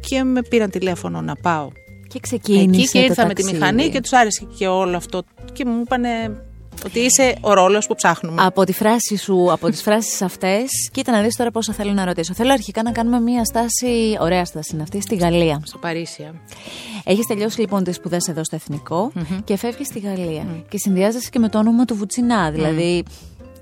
και 0.00 0.22
με 0.22 0.42
πήραν 0.42 0.70
τηλέφωνο 0.70 1.20
να 1.20 1.34
πάω 1.34 1.68
και 2.08 2.20
ξεκίνησε 2.20 2.80
εκεί 2.80 2.88
και 2.88 2.98
το 2.98 3.04
ήρθα 3.04 3.26
με 3.26 3.34
τη 3.34 3.42
ταξίδι. 3.42 3.52
μηχανή 3.52 3.88
και 3.88 4.00
τους 4.00 4.12
άρεσε 4.12 4.46
και 4.56 4.66
όλο 4.66 4.96
αυτό 4.96 5.22
και 5.52 5.64
μου 5.64 5.80
είπανε 5.80 6.42
ότι 6.86 6.98
είσαι 6.98 7.34
ο 7.40 7.52
ρόλος 7.52 7.86
που 7.86 7.94
ψάχνουμε. 7.94 8.42
Από 8.44 8.64
τη 8.64 8.72
φράση 8.72 9.16
σου, 9.16 9.52
από 9.52 9.68
τις 9.70 9.82
φράσεις 9.82 10.22
αυτές, 10.22 10.64
κοίτα 10.92 11.12
να 11.12 11.20
δεις 11.22 11.36
τώρα 11.36 11.50
πόσα 11.50 11.72
θέλω 11.72 11.92
να 11.92 12.04
ρωτήσω. 12.04 12.34
Θέλω 12.34 12.52
αρχικά 12.52 12.82
να 12.82 12.90
κάνουμε 12.92 13.20
μία 13.20 13.44
στάση, 13.44 14.16
ωραία 14.20 14.44
στάση 14.44 14.70
είναι 14.74 14.82
αυτή, 14.82 15.00
στη 15.00 15.14
Γαλλία. 15.16 15.60
Στο 15.64 15.78
Παρίσι. 15.78 16.22
ε. 16.22 16.30
Έχεις 17.04 17.26
τελειώσει 17.26 17.60
λοιπόν 17.60 17.84
τις 17.84 17.96
σπουδές 17.96 18.28
εδώ 18.28 18.44
στο 18.44 18.56
εθνικο 18.56 19.12
και 19.44 19.56
φεύγεις 19.56 19.86
στη 19.86 19.98
Γαλλία. 19.98 20.46
Και 20.68 20.78
συνδυάζεσαι 20.78 21.28
και 21.30 21.38
με 21.38 21.48
το 21.48 21.58
όνομα 21.58 21.84
του 21.84 21.94
Βουτσινά, 21.96 22.50
δηλαδή... 22.50 23.02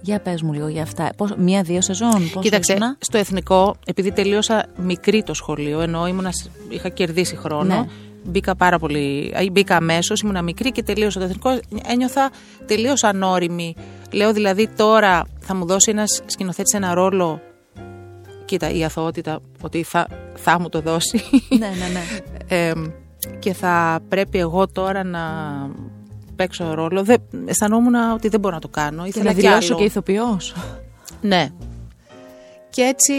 Για 0.01 0.21
πες 0.21 0.43
μου 0.43 0.53
λίγο 0.53 0.69
για 0.69 0.83
αυτά. 0.83 1.11
Πώς, 1.17 1.35
μία-δύο 1.37 1.81
σεζόν, 1.81 2.31
πώς 2.33 2.43
Κοίταξε, 2.43 2.73
ήσουνα; 2.73 2.97
στο 2.99 3.19
εθνικό, 3.19 3.77
επειδή 3.87 4.13
τελείωσα 4.13 4.67
μικρή 4.77 5.23
το 5.23 5.35
σχολείο, 5.35 5.81
ενώ 5.81 6.07
ήμουνα, 6.07 6.33
σ- 6.33 6.49
είχα 6.69 6.89
κερδίσει 6.89 7.37
χρόνο, 7.37 7.75
Ναι. 7.75 7.87
Μπήκα 8.27 8.55
πάρα 8.57 8.79
πολύ, 8.79 9.33
α, 9.37 9.51
μπήκα 9.53 9.77
αμέσως, 9.77 10.21
ήμουνα 10.21 10.43
μικρή 10.43 10.73
και 10.73 10.83
τελείωσα 10.83 11.19
το 11.19 11.25
εθνικό, 11.25 11.59
ένιωθα 11.87 12.31
τελείως 12.67 13.05
ανώριμη. 13.05 13.75
Λέω 14.13 14.33
δηλαδή 14.33 14.69
τώρα 14.77 15.27
θα 15.39 15.55
μου 15.55 15.67
δώσει 15.67 15.91
ένας 15.91 16.23
σκηνοθέτης 16.27 16.73
ένα 16.73 16.95
ρόλο. 16.95 17.41
Κοίτα, 18.45 18.71
η 18.71 18.85
αθωότητα 18.85 19.41
ότι 19.61 19.83
θα, 19.83 20.07
θα 20.35 20.61
μου 20.61 20.69
το 20.69 20.81
δώσει. 20.81 21.23
ναι, 21.49 21.67
ναι, 21.67 21.89
ναι. 21.93 22.03
Ε, 22.49 22.73
και 23.39 23.53
θα 23.53 24.01
πρέπει 24.09 24.39
εγώ 24.39 24.69
τώρα 24.69 25.05
να 25.05 25.21
παίξω 26.37 26.75
ρόλο. 26.75 27.03
Δεν, 27.05 27.23
αισθανόμουν 27.45 27.95
ότι 27.95 28.29
δεν 28.29 28.41
μπορώ 28.41 28.55
να 28.55 28.61
το 28.61 28.69
κάνω. 28.69 29.03
Και 29.03 29.09
Ήθελα 29.09 29.25
να 29.25 29.33
κι 29.33 29.41
δηλώσω 29.41 29.73
άλλο. 29.73 29.79
και 29.79 29.85
ηθοποιός. 29.85 30.55
Ναι. 31.21 31.49
Και 32.71 32.83
έτσι 32.83 33.13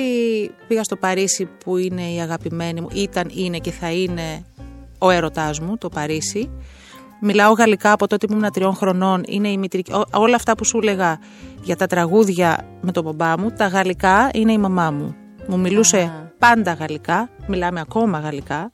πήγα 0.67 0.84
στο 0.84 0.96
Παρίσι 0.96 1.46
που 1.63 1.78
είναι 1.78 2.12
η 2.12 2.20
αγαπημένη 2.20 2.82
μου, 2.82 2.88
ήταν, 2.93 3.32
είναι 3.34 3.58
και 3.58 3.72
θα 3.72 3.91
είναι 3.91 4.46
ο 4.97 5.10
έρωτάς 5.10 5.60
μου, 5.60 5.77
το 5.77 5.89
Παρίσι. 5.89 6.49
Μιλάω 7.21 7.51
γαλλικά 7.53 7.91
από 7.91 8.07
τότε 8.07 8.27
που 8.27 8.33
ήμουν 8.33 8.51
τριών 8.51 8.75
χρονών. 8.75 9.23
Είναι 9.27 9.47
η 9.49 9.57
μητρική, 9.57 9.93
ό- 9.93 10.03
όλα 10.13 10.36
αυτά 10.36 10.55
που 10.55 10.65
σου 10.65 10.79
έλεγα 10.81 11.19
για 11.63 11.75
τα 11.75 11.86
τραγούδια 11.88 12.65
με 12.81 12.91
τον 12.91 13.03
μπαμπά 13.03 13.39
μου, 13.39 13.51
τα 13.51 13.67
γαλλικά 13.67 14.29
είναι 14.33 14.51
η 14.51 14.57
μαμά 14.57 14.91
μου. 14.91 15.15
Μου 15.47 15.60
μιλούσε 15.60 15.97
Α. 15.97 16.31
πάντα 16.39 16.73
γαλλικά, 16.73 17.29
μιλάμε 17.47 17.79
ακόμα 17.79 18.19
γαλλικά. 18.19 18.71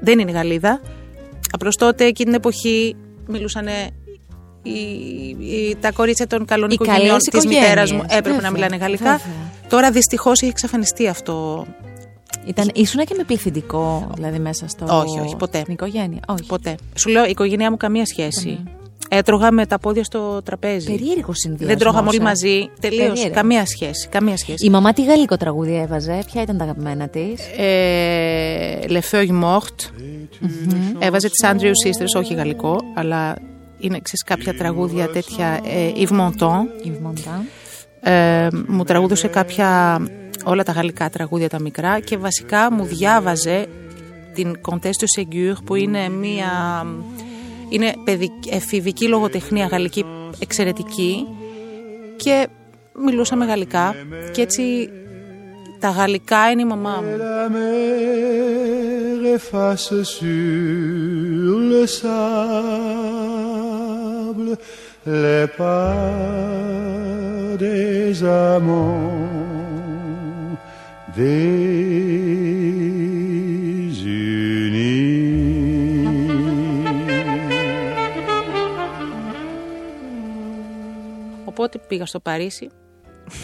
Δεν 0.00 0.18
είναι 0.18 0.30
Γαλλίδα. 0.30 0.80
Απλώς 1.52 1.76
τότε 1.76 2.04
εκείνη 2.04 2.30
την 2.30 2.38
εποχή 2.38 2.96
μιλούσαν 3.26 3.66
τα 5.80 5.92
κορίτσια 5.92 6.26
των 6.26 6.44
καλών 6.44 6.70
Οι 6.70 6.72
οικογενειών 6.74 7.06
καλές 7.06 7.22
της 7.22 7.46
μητέρας 7.46 7.90
μου. 7.92 7.96
οικογένειες, 7.96 8.18
Έπρεπε 8.18 8.28
βέβαια, 8.34 8.40
να 8.40 8.50
μιλάνε 8.50 8.76
γαλλικά. 8.76 9.04
βέβαια. 9.04 9.50
Τώρα 9.68 9.90
δυστυχώς 9.90 10.40
έχει 10.40 10.50
εξαφανιστεί 10.50 11.08
αυτό. 11.08 11.66
Ήταν, 12.46 12.70
ήσουν 12.74 13.04
και 13.04 13.14
με 13.16 13.24
πληθυντικό, 13.24 14.10
δηλαδή 14.14 14.38
μέσα 14.38 14.68
στο. 14.68 14.86
Όχι, 14.90 15.20
όχι, 15.20 15.36
ποτέ. 15.36 15.58
Στην 15.58 15.72
οικογένεια. 15.72 16.20
Όχι. 16.28 16.46
Ποτέ. 16.46 16.74
Σου 16.94 17.08
λέω, 17.10 17.24
η 17.26 17.30
οικογένειά 17.30 17.70
μου 17.70 17.76
καμία 17.76 18.06
σχέση. 18.06 18.58
Έτρωγα 19.08 19.50
με 19.50 19.66
τα 19.66 19.78
πόδια 19.78 20.04
στο 20.04 20.42
τραπέζι. 20.42 20.86
Περίεργος 20.86 21.38
συνδυασμός. 21.38 21.68
Δεν 21.68 21.78
τρώγαμε 21.78 22.08
όλοι 22.08 22.20
μαζί. 22.20 22.70
Τελείως. 22.80 23.06
Περίεργος. 23.06 23.30
Καμία 23.30 23.66
σχέση. 23.66 24.08
Καμία 24.08 24.36
σχέση. 24.36 24.66
Η 24.66 24.70
μαμά 24.70 24.92
τι 24.92 25.04
γαλλικό 25.04 25.36
τραγούδι 25.36 25.74
έβαζε, 25.74 26.22
ποια 26.26 26.42
ήταν 26.42 26.56
τα 26.56 26.64
αγαπημένα 26.64 27.08
της; 27.08 27.40
Ε, 27.56 28.78
Le 28.88 29.00
Feuille 29.10 29.42
Morte. 29.42 29.90
Έβαζε 30.98 31.28
τις 31.28 31.48
Andrew 31.50 31.72
Sisters, 31.86 32.20
όχι 32.20 32.34
γαλλικό, 32.34 32.80
αλλά 32.94 33.36
είναι 33.78 34.00
ξέρεις, 34.00 34.22
κάποια 34.24 34.54
τραγούδια 34.54 35.08
τέτοια. 35.08 35.60
Ε, 35.64 35.92
Yves 35.96 36.20
Montand. 36.20 36.86
Yves 36.86 37.06
Montand. 37.06 37.44
Ε, 38.00 38.48
μου 38.66 38.84
τραγούδωσε 38.84 39.28
κάποια 39.28 40.00
όλα 40.44 40.62
τα 40.62 40.72
γαλλικά 40.72 41.10
τραγούδια 41.10 41.48
τα 41.48 41.60
μικρά 41.60 42.00
και 42.00 42.16
βασικά 42.16 42.72
μου 42.72 42.84
διάβαζε 42.84 43.66
την 44.34 44.60
Comtesse 44.68 44.76
de 44.84 45.20
Ségur 45.20 45.54
που 45.64 45.74
είναι 45.74 46.08
μία 46.08 46.86
είναι 47.68 47.94
παιδική, 48.04 48.48
εφηβική 48.50 49.08
λογοτεχνία 49.08 49.66
γαλλική 49.66 50.04
εξαιρετική 50.38 51.26
και 52.16 52.48
μιλούσαμε 53.04 53.44
γαλλικά 53.44 53.94
και 54.32 54.42
έτσι 54.42 54.90
τα 55.78 55.90
γαλλικά 55.90 56.50
είναι 56.50 56.62
η 56.62 56.64
μαμά 56.64 57.02
μου. 57.02 57.16
La 57.18 57.48
mer 57.48 59.22
efface 59.38 60.02
sur 60.16 61.58
le 61.72 61.82
sable 62.00 62.12
les 65.06 65.46
pas 65.58 65.94
des 67.64 68.22
amants 68.24 69.51
désunis. 71.16 72.72
Οπότε 81.44 81.78
πήγα 81.78 82.06
στο 82.06 82.20
Παρίσι. 82.20 82.68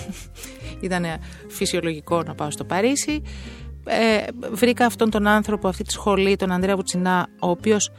Ήταν 0.80 1.04
φυσιολογικό 1.48 2.22
να 2.22 2.34
πάω 2.34 2.50
στο 2.50 2.64
Παρίσι. 2.64 3.22
Ε, 3.84 4.24
βρήκα 4.50 4.86
αυτόν 4.86 5.10
τον 5.10 5.26
άνθρωπο, 5.26 5.68
αυτή 5.68 5.82
τη 5.82 5.92
σχολή, 5.92 6.36
τον 6.36 6.50
Ανδρέα 6.50 6.76
Βουτσινά, 6.76 7.26
ο 7.40 7.50
οποίος 7.50 7.92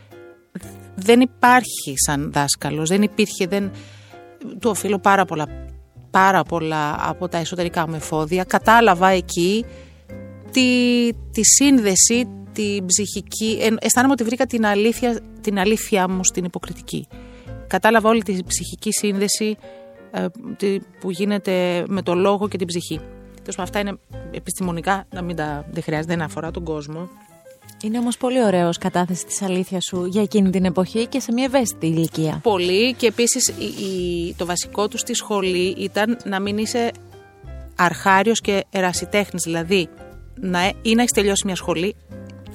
δεν 0.95 1.19
υπάρχει 1.19 1.93
σαν 1.95 2.31
δάσκαλος, 2.31 2.89
δεν 2.89 3.01
υπήρχε, 3.01 3.47
δεν... 3.47 3.71
του 4.59 4.69
οφείλω 4.69 4.99
πάρα 4.99 5.25
πολλά, 5.25 5.47
πάρα 6.11 6.43
πολλά 6.43 6.95
από 7.09 7.27
τα 7.27 7.37
εσωτερικά 7.37 7.87
μου 7.87 7.95
εφόδια. 7.95 8.43
Κατάλαβα 8.43 9.07
εκεί 9.09 9.65
τη, 10.51 11.09
τη 11.31 11.41
σύνδεση, 11.43 12.27
την 12.53 12.85
ψυχική, 12.85 13.57
ε, 13.61 13.67
αισθάνομαι 13.79 14.13
ότι 14.13 14.23
βρήκα 14.23 14.45
την 14.45 14.65
αλήθεια, 14.65 15.19
την 15.41 15.59
αλήθεια 15.59 16.09
μου 16.09 16.23
στην 16.23 16.43
υποκριτική. 16.43 17.07
Κατάλαβα 17.67 18.09
όλη 18.09 18.23
τη 18.23 18.43
ψυχική 18.47 18.91
σύνδεση 18.91 19.57
ε, 20.11 20.25
τη- 20.57 20.79
που 20.99 21.11
γίνεται 21.11 21.83
με 21.87 22.01
το 22.01 22.13
λόγο 22.13 22.47
και 22.47 22.57
την 22.57 22.67
ψυχή. 22.67 22.99
Τέλος 23.41 23.55
πάντων, 23.55 23.63
αυτά 23.63 23.79
είναι 23.79 23.97
επιστημονικά, 24.31 25.05
να 25.13 25.21
μην 25.21 25.35
τα, 25.35 25.65
δεν 25.71 25.83
χρειάζεται, 25.83 26.13
δεν 26.15 26.21
αφορά 26.25 26.51
τον 26.51 26.63
κόσμο. 26.63 27.09
Είναι 27.83 27.97
όμως 27.99 28.17
πολύ 28.17 28.43
ωραίος 28.43 28.77
κατάθεση 28.77 29.25
της 29.25 29.41
αλήθειας 29.41 29.83
σου 29.83 30.05
για 30.05 30.21
εκείνη 30.21 30.49
την 30.49 30.65
εποχή 30.65 31.05
και 31.07 31.19
σε 31.19 31.31
μια 31.31 31.43
ευαίσθητη 31.43 31.85
ηλικία. 31.87 32.39
Πολύ 32.43 32.93
και 32.93 33.07
επίσης 33.07 33.47
η- 33.47 33.83
η- 33.85 34.33
το 34.37 34.45
βασικό 34.45 34.87
του 34.87 34.97
στη 34.97 35.13
σχολή 35.13 35.75
ήταν 35.77 36.17
να 36.25 36.39
μην 36.39 36.57
είσαι 36.57 36.91
αρχάριος 37.75 38.41
και 38.41 38.65
ερασιτέχνης, 38.69 39.43
δηλαδή 39.43 39.89
να, 40.35 40.59
ε- 40.59 40.71
ή 40.81 40.93
να 40.95 41.01
έχεις 41.01 41.13
τελειώσει 41.13 41.45
μια 41.45 41.55
σχολή 41.55 41.95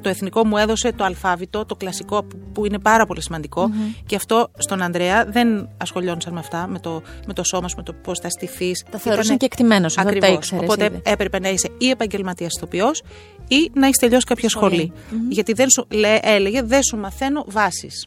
το 0.04 0.10
εθνικό 0.10 0.46
μου 0.46 0.56
έδωσε 0.56 0.92
το 0.92 1.04
αλφάβητο, 1.04 1.64
το 1.64 1.74
κλασικό 1.74 2.22
που- 2.24 2.38
που 2.52 2.66
είναι 2.66 2.78
πάρα 2.78 3.06
πολύ 3.06 3.22
σημαντικό. 3.22 3.70
Και 4.06 4.16
αυτό 4.16 4.50
στον 4.58 4.82
Ανδρέα 4.82 5.24
δεν 5.24 5.68
ασχολιόντουσαν 5.76 6.32
με 6.32 6.38
αυτά, 6.40 6.66
με 6.66 6.78
το, 6.78 7.02
με 7.26 7.32
το 7.32 7.44
σώμα 7.44 7.68
σου, 7.68 7.76
με 7.76 7.82
το 7.82 7.92
πώς 7.92 8.18
θα 8.18 8.28
στηθείς. 8.30 8.84
Τα 8.90 8.98
θεωρούσαν 8.98 9.36
και 9.36 9.44
εκτιμένος, 9.44 9.98
αυτό 9.98 10.10
τα 10.10 10.16
Ακριβώς. 10.16 10.36
ήξερες 10.36 10.64
Οπότε 10.64 10.84
ήδη. 10.84 11.00
έπρεπε 11.04 11.38
να 11.38 11.48
είσαι 11.48 11.70
ή 11.78 11.88
επαγγελματίας 11.90 12.54
ηθοποιός 12.56 13.02
ή 13.48 13.70
να 13.74 13.86
έχεις 13.86 13.98
τελειώσει 13.98 14.26
κάποια 14.26 14.48
σχολή. 14.48 14.92
Γιατί 15.28 15.52
δεν 15.52 15.70
σου, 15.70 15.86
λέ, 15.90 16.18
έλεγε 16.22 16.62
δεν 16.62 16.82
σου 16.82 16.96
μαθαίνω 16.96 17.44
βάσεις. 17.48 18.06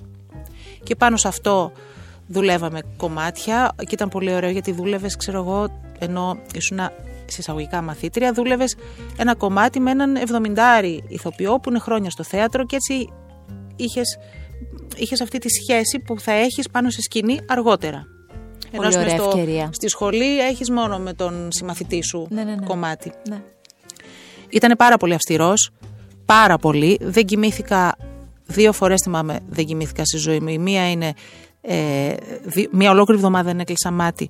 Και 0.83 0.95
πάνω 0.95 1.17
σε 1.17 1.27
αυτό 1.27 1.71
δουλεύαμε 2.27 2.79
κομμάτια 2.97 3.71
και 3.77 3.89
ήταν 3.91 4.09
πολύ 4.09 4.33
ωραίο 4.33 4.49
γιατί 4.49 4.71
δούλευες, 4.71 5.15
ξέρω 5.15 5.37
εγώ, 5.39 5.79
ενώ 5.99 6.37
ήσουν 6.53 6.79
σε 7.27 7.37
εισαγωγικά 7.39 7.81
μαθήτρια, 7.81 8.31
δούλευες 8.33 8.75
ένα 9.17 9.35
κομμάτι 9.35 9.79
με 9.79 9.91
έναν 9.91 10.17
70 10.17 11.01
ηθοποιό 11.07 11.59
που 11.59 11.69
είναι 11.69 11.79
χρόνια 11.79 12.09
στο 12.09 12.23
θέατρο 12.23 12.65
και 12.65 12.75
έτσι 12.75 13.09
είχες, 13.75 14.17
είχες 14.95 15.21
αυτή 15.21 15.37
τη 15.37 15.47
σχέση 15.49 15.99
που 15.99 16.19
θα 16.19 16.31
έχεις 16.31 16.69
πάνω 16.69 16.89
σε 16.89 17.01
σκηνή 17.01 17.39
αργότερα. 17.47 18.05
Πολύ 18.75 18.87
ας 18.87 18.93
πούμε, 18.93 19.05
ωραία 19.05 19.17
στο- 19.17 19.29
ευκαιρία. 19.29 19.69
Στη 19.73 19.87
σχολή 19.87 20.39
έχεις 20.39 20.69
μόνο 20.71 20.97
με 20.97 21.13
τον 21.13 21.47
συμμαθητή 21.51 22.03
σου 22.03 22.27
Ναι, 22.29 22.43
ναι, 22.43 22.55
ναι. 22.55 22.65
κομμάτι. 22.65 23.11
Ναι. 23.29 23.41
Ήταν 24.49 24.73
πάρα 24.77 24.97
πολύ 24.97 25.13
αυστηρός, 25.13 25.71
πάρα 26.25 26.57
πολύ. 26.57 26.97
Δεν 27.01 27.25
κοιμήθηκα 27.25 27.95
δύο 28.45 28.71
φορές 28.73 29.01
θυμάμαι, 29.03 29.39
δεν 29.49 29.65
κοιμήθηκα 29.65 30.05
στη 30.05 30.17
ζωή 30.17 30.39
μου. 30.39 30.47
Η 30.47 30.57
μία 30.57 30.91
είναι 30.91 31.13
ε, 31.61 32.13
δι- 32.43 32.69
μία 32.71 32.91
ολόκληρη 32.91 33.19
εβδομάδα 33.19 33.49
δεν 33.49 33.59
έκλεισα 33.59 33.91
μάτι 33.91 34.29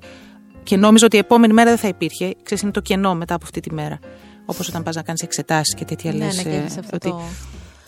και 0.68 0.78
νόμιζα 0.78 1.06
ότι 1.06 1.16
η 1.16 1.20
επόμενη 1.20 1.54
μέρα 1.54 1.70
δεν 1.70 1.80
θα 1.80 1.88
υπήρχε. 1.88 2.34
Ξέρεις, 2.44 2.64
είναι 2.64 2.72
το 2.72 2.80
κενό 2.80 3.16
μετά 3.16 3.34
από 3.34 3.44
αυτή 3.46 3.60
τη 3.60 3.74
μέρα. 3.74 4.00
Όπως 4.46 4.68
όταν 4.68 4.84
πας 4.84 4.96
να 4.96 5.02
κάνεις 5.02 5.22
εξετάσεις 5.22 5.74
και 5.74 5.86
τέτοια 5.86 6.12
Ναι, 6.12 6.18
λες, 6.26 6.36
ναι, 6.36 6.44
και 6.44 6.50
ε, 6.50 6.58
έχεις 6.60 6.78
αυτό 6.78 6.96
ότι, 6.96 7.10
το 7.10 7.22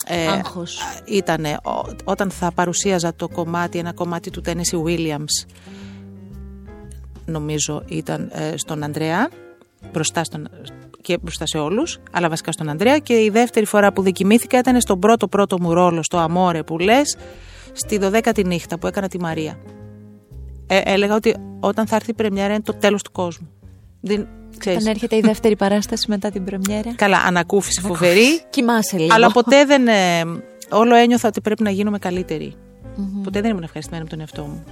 ε, 0.07 0.27
άγχος. 0.27 0.81
Ήτανε 1.05 1.57
ό- 1.63 1.95
όταν 2.03 2.31
θα 2.31 2.51
παρουσίαζα 2.51 3.13
το 3.15 3.27
κομμάτι, 3.27 3.77
ένα 3.77 3.93
κομμάτι 3.93 4.29
του 4.29 4.41
Tennessee 4.45 4.83
Williams, 4.85 5.47
νομίζω 7.25 7.83
ήταν 7.87 8.29
ε, 8.33 8.57
στον 8.57 8.83
Ανδρέα, 8.83 9.29
μπροστά 9.93 10.23
στον, 10.23 10.49
και 11.01 11.17
μπροστά 11.21 11.45
σε 11.47 11.57
όλους, 11.57 11.99
αλλά 12.11 12.29
βασικά 12.29 12.51
στον 12.51 12.69
Ανδρέα 12.69 12.97
και 12.97 13.13
η 13.23 13.29
δεύτερη 13.29 13.65
φορά 13.65 13.93
που 13.93 14.01
δεν 14.01 14.11
κοιμήθηκα 14.13 14.57
ήταν 14.59 14.81
στον 14.81 14.99
πρώτο 14.99 15.27
πρώτο 15.27 15.61
μου 15.61 15.73
ρόλο, 15.73 16.03
στο 16.03 16.17
Αμόρε 16.17 16.63
που 16.63 16.77
λες, 16.79 17.17
στη 17.73 17.99
12η 18.01 18.45
νύχτα 18.45 18.77
που 18.79 18.87
έκανα 18.87 19.07
τη 19.07 19.19
Μαρία. 19.19 19.57
Ε, 20.71 20.81
έλεγα 20.83 21.15
ότι 21.15 21.35
όταν 21.59 21.87
θα 21.87 21.95
έρθει 21.95 22.09
η 22.09 22.13
πρεμιέρα 22.13 22.53
είναι 22.53 22.63
το 22.63 22.73
τέλος 22.73 23.03
του 23.03 23.11
κόσμου. 23.11 23.49
Δεν, 24.01 24.27
ξέρεις, 24.57 24.79
Όταν 24.79 24.91
έρχεται 24.93 25.15
η 25.15 25.19
δεύτερη 25.19 25.55
παράσταση 25.55 26.05
μετά 26.09 26.29
την 26.31 26.43
πρεμιέρα. 26.43 26.93
καλά, 26.95 27.17
ανακούφιση 27.17 27.81
φοβερή, 27.81 28.41
Κοιμάσαι 28.49 28.97
λίγο. 28.97 29.13
αλλά 29.13 29.31
ποτέ 29.31 29.65
δεν. 29.65 29.87
ε, 29.87 30.21
όλο 30.71 30.95
ένιωθα 30.95 31.27
ότι 31.27 31.41
πρέπει 31.41 31.63
να 31.63 31.69
γίνουμε 31.69 31.99
καλύτεροι. 31.99 32.53
Ποτέ 33.23 33.41
δεν 33.41 33.51
ήμουν 33.51 33.63
ευχαριστημένη 33.63 34.03
με 34.03 34.09
τον 34.09 34.19
εαυτό 34.19 34.41
μου. 34.43 34.63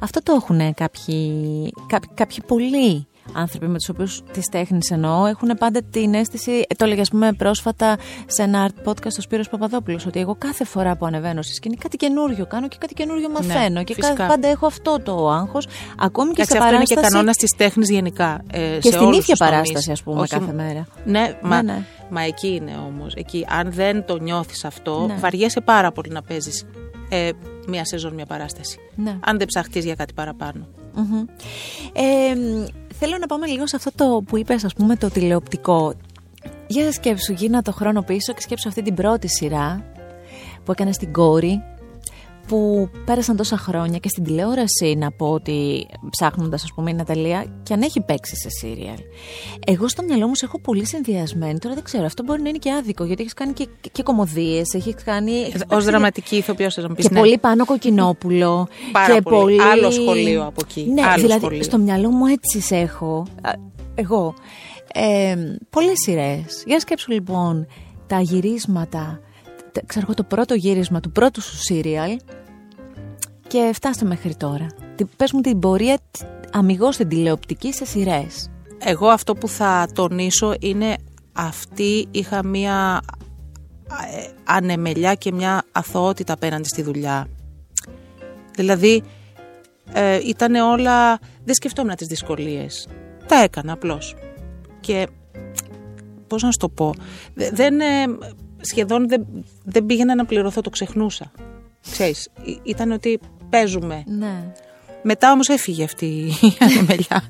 Αυτό 0.00 0.22
το 0.22 0.32
έχουν 0.32 0.74
κάποιοι, 0.74 1.72
κάποιοι, 1.86 2.10
κάποιοι 2.14 2.38
πολλοί 2.46 3.06
άνθρωποι 3.32 3.66
με 3.66 3.78
τους 3.78 3.88
οποίους 3.88 4.22
τις 4.32 4.46
τέχνης 4.48 4.90
εννοώ 4.90 5.26
έχουν 5.26 5.48
πάντα 5.58 5.80
την 5.90 6.14
αίσθηση, 6.14 6.50
ε, 6.68 6.74
το 6.76 6.84
έλεγε 6.84 7.00
ας 7.00 7.08
πούμε 7.10 7.32
πρόσφατα 7.32 7.96
σε 8.26 8.42
ένα 8.42 8.68
art 8.70 8.88
podcast 8.88 9.06
στο 9.10 9.20
Σπύρος 9.20 9.48
Παπαδόπουλος 9.48 10.06
ότι 10.06 10.20
εγώ 10.20 10.34
κάθε 10.38 10.64
φορά 10.64 10.96
που 10.96 11.06
ανεβαίνω 11.06 11.42
στη 11.42 11.54
σκηνή 11.54 11.76
κάτι 11.76 11.96
καινούριο 11.96 12.46
κάνω 12.46 12.68
και 12.68 12.76
κάτι 12.80 12.94
καινούριο 12.94 13.28
μαθαίνω 13.30 13.84
και 13.84 13.94
Ναι, 13.98 14.02
φυσικά. 14.04 14.14
κα- 14.22 14.26
πάντα 14.26 14.48
έχω 14.48 14.66
αυτό 14.66 15.00
το 15.02 15.30
άγχος 15.30 15.66
ακόμη 15.98 16.32
και 16.32 16.42
Εντάξει, 16.42 16.52
σε 16.52 16.58
αυτό 16.58 16.68
είναι 16.68 16.76
παράσταση 16.84 16.94
και 16.94 17.08
κανόνας 17.14 17.36
της 17.36 17.50
τέχνης 17.56 17.90
γενικά. 17.90 18.42
Ε, 18.52 18.58
και 18.58 18.80
σε 18.82 18.88
στην 18.92 18.98
όλους 19.06 19.16
ίδια 19.18 19.26
τους 19.34 19.38
τομείς. 19.38 19.52
παράσταση 19.54 19.90
ας 19.90 20.02
πούμε 20.02 20.20
Όχι- 20.20 20.30
κάθε 20.30 20.52
μέρα. 20.52 20.86
Ναι, 21.04 21.36
μα, 21.42 21.62
ναι. 21.62 21.84
μα 22.10 22.22
εκεί 22.22 22.48
είναι 22.48 22.72
όμως. 22.86 23.14
Εκεί, 23.14 23.46
αν 23.48 23.72
δεν 23.72 24.04
το 24.04 24.16
νιώθεις 24.18 24.64
αυτό, 24.64 25.04
Ναι. 25.06 25.14
βαριέσαι 25.14 25.60
πάρα 25.60 25.92
πολύ 25.92 26.10
να 26.10 26.22
παίζεις 26.22 26.64
ε, 27.14 27.30
μία 27.68 27.84
σεζόν, 27.84 28.14
μία 28.14 28.26
παράσταση. 28.26 28.78
Ναι. 28.94 29.18
Αν 29.20 29.38
δεν 29.38 29.46
ψαχτείς 29.46 29.84
για 29.84 29.94
κάτι 29.94 30.12
παραπάνω. 30.12 30.66
Μμμ. 30.94 31.24
Ε, 31.92 32.34
μ, 32.34 32.64
θέλω 32.94 33.18
να 33.20 33.26
πάμε 33.26 33.46
λίγο 33.46 33.66
σε 33.66 33.76
αυτό 33.76 33.90
το 33.94 34.22
που 34.26 34.36
είπες 34.36 34.64
ας 34.64 34.74
πούμε 34.74 34.96
το 34.96 35.10
τηλεοπτικό 35.10 35.94
Για 36.66 36.92
σκέψου 36.92 37.32
γύρνα 37.32 37.62
το 37.62 37.72
χρόνο 37.72 38.02
πίσω 38.02 38.32
και 38.32 38.40
σκέψου 38.40 38.68
αυτή 38.68 38.82
την 38.82 38.94
πρώτη 38.94 39.28
σειρά 39.28 39.84
που 40.64 40.72
έκανες 40.72 40.94
στην 40.94 41.12
κόρη 41.12 41.62
που 42.46 42.88
πέρασαν 43.04 43.36
τόσα 43.36 43.56
χρόνια 43.56 43.98
και 43.98 44.08
στην 44.08 44.24
τηλεόραση 44.24 44.94
να 44.98 45.10
πω 45.12 45.26
ότι 45.30 45.86
ψάχνοντας, 46.10 46.62
ας 46.62 46.72
πούμε, 46.74 46.90
η 46.90 46.94
Ναταλία 46.94 47.44
και 47.62 47.72
αν 47.72 47.82
έχει 47.82 48.00
παίξει 48.00 48.36
σε 48.36 48.48
σύριαλ. 48.50 48.96
Εγώ 49.66 49.88
στο 49.88 50.02
μυαλό 50.02 50.26
μου 50.28 50.34
σε 50.34 50.44
έχω 50.44 50.60
πολύ 50.60 50.86
συνδυασμένη. 50.86 51.58
Τώρα 51.58 51.74
δεν 51.74 51.84
ξέρω, 51.84 52.04
αυτό 52.04 52.22
μπορεί 52.22 52.42
να 52.42 52.48
είναι 52.48 52.58
και 52.58 52.72
άδικο 52.72 53.04
γιατί 53.04 53.20
έχεις 53.22 53.34
κάνει 53.34 53.52
και, 53.52 53.68
και, 53.80 53.88
και 53.92 54.02
κομμωδίες, 54.02 54.74
έχεις 54.74 54.94
κάνει. 55.04 55.32
έχεις 55.32 55.60
Ω 55.62 55.66
παίξει 55.68 55.84
δραματική 55.86 56.36
ηθοποιός, 56.36 56.74
θα 56.74 56.88
μου 56.88 56.94
πεις. 56.94 57.08
και 57.08 57.14
πολύ 57.14 57.38
πάνω 57.38 57.64
κοκκινόπουλο. 57.64 58.68
Πάρα 58.92 59.14
και 59.14 59.20
πολύ. 59.22 59.62
Άλλο 59.62 59.90
σχολείο 59.90 60.42
από 60.46 60.60
εκεί. 60.64 60.90
Ναι, 60.92 61.02
Άλλο 61.06 61.22
δηλαδή 61.22 61.40
σχολείο. 61.40 61.62
στο 61.62 61.78
μυαλό 61.78 62.10
μου 62.10 62.26
έτσι 62.26 62.60
σε 62.60 62.76
έχω. 62.76 63.26
α, 63.42 63.50
Εγώ. 63.94 64.34
Ε, 64.94 65.34
Πολλές 65.70 65.94
σειρές. 66.04 66.62
Για 66.66 66.80
σκέψου 66.80 67.12
λοιπόν 67.12 67.66
τα 68.06 68.20
γυρίσματα. 68.20 69.20
Τε- 69.72 69.86
Ξέρω 69.86 70.04
εγώ 70.08 70.14
το 70.14 70.22
πρώτο 70.24 70.54
γύρισμα 70.54 71.00
του 71.00 71.10
πρώτου 71.12 71.40
σου 71.42 71.56
σύριαλ 71.56 72.18
και 73.46 73.70
φτάστε 73.74 74.04
μέχρι 74.04 74.34
τώρα. 74.36 74.66
Τι- 74.94 75.04
Πες 75.04 75.32
μου 75.32 75.40
την 75.40 75.58
πορεία 75.58 75.98
αμυγός 76.52 76.94
στην 76.94 77.08
τηλεοπτική 77.08 77.72
σε 77.72 77.84
σειρές. 77.84 78.50
Εγώ 78.78 79.08
αυτό 79.08 79.34
που 79.34 79.48
θα 79.48 79.88
τονίσω 79.94 80.54
είναι 80.60 80.96
αυτή 81.32 82.06
είχα 82.10 82.44
μία 82.44 83.00
ε, 83.90 84.28
ανεμελιά 84.44 85.14
και 85.14 85.32
μια 85.32 85.62
αθωότητα 85.72 86.32
απέναντι 86.32 86.68
στη 86.68 86.82
δουλειά. 86.82 87.28
Δηλαδή 88.54 89.02
ε, 89.92 90.18
ήταν 90.28 90.54
όλα, 90.54 91.18
δεν 91.44 91.54
σκεφτόμουν 91.54 91.94
τις 91.96 92.06
δυσκολίες. 92.06 92.88
Τα 93.26 93.36
έκανα 93.42 93.72
απλώς. 93.72 94.14
Και 94.80 95.06
πώς 96.26 96.42
να 96.42 96.50
σου 96.50 96.58
το 96.58 96.68
πω, 96.68 96.94
δε- 97.34 97.50
δεν, 97.50 97.80
ε, 97.80 97.84
σχεδόν 98.62 99.08
δεν, 99.08 99.26
δεν 99.64 99.86
πήγαινα 99.86 100.14
να 100.14 100.24
πληρωθώ, 100.24 100.60
το 100.60 100.70
ξεχνούσα. 100.70 101.30
Ξέρεις, 101.90 102.28
ή- 102.42 102.60
ήταν 102.62 102.90
ότι 102.92 103.20
παίζουμε. 103.50 104.02
Ναι. 104.06 104.52
Μετά 105.04 105.32
όμως 105.32 105.48
έφυγε 105.48 105.84
αυτή 105.84 106.06
η 106.06 106.32
ανεμελιά 106.60 107.22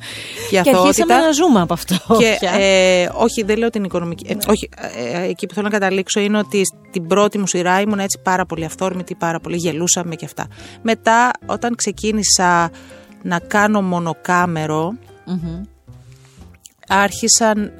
και 0.50 0.56
η 0.58 0.62
Και 0.62 0.70
αρχίσαμε 0.70 0.78
αθωότητα. 0.78 1.20
να 1.20 1.30
ζούμε 1.30 1.60
από 1.60 1.72
αυτό. 1.72 1.94
Και, 2.18 2.36
πια. 2.40 2.52
ε, 2.52 3.10
όχι, 3.14 3.42
δεν 3.42 3.58
λέω 3.58 3.70
την 3.70 3.84
οικονομική. 3.84 4.26
ε, 4.28 4.36
όχι, 4.48 4.68
ε, 4.76 5.22
ε, 5.22 5.28
εκεί 5.28 5.46
που 5.46 5.54
θέλω 5.54 5.66
να 5.66 5.72
καταλήξω 5.78 6.20
είναι 6.20 6.38
ότι 6.38 6.62
στην 6.64 7.06
πρώτη 7.06 7.38
μου 7.38 7.46
σειρά 7.46 7.80
ήμουν 7.80 7.98
έτσι 7.98 8.18
πάρα 8.22 8.46
πολύ 8.46 8.64
αυθόρμητη, 8.64 9.14
πάρα 9.14 9.40
πολύ 9.40 9.56
γελούσαμε 9.56 10.14
και 10.14 10.24
αυτά. 10.24 10.46
Μετά, 10.82 11.30
όταν 11.46 11.74
ξεκίνησα 11.74 12.70
να 13.22 13.38
κάνω 13.38 13.82
μονοκάμερο, 13.82 14.92
Μμμ. 15.26 15.62
άρχισαν. 16.88 17.72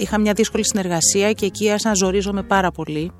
Είχα 0.00 0.18
μια 0.18 0.32
δύσκολη 0.32 0.64
συνεργασία 0.64 1.32
και 1.32 1.46
εκεί 1.46 1.68
άρχισα 1.68 1.88
να 1.88 1.94
ζορίζομαι 1.94 2.42
πάρα 2.42 2.70
πολύ. 2.70 3.12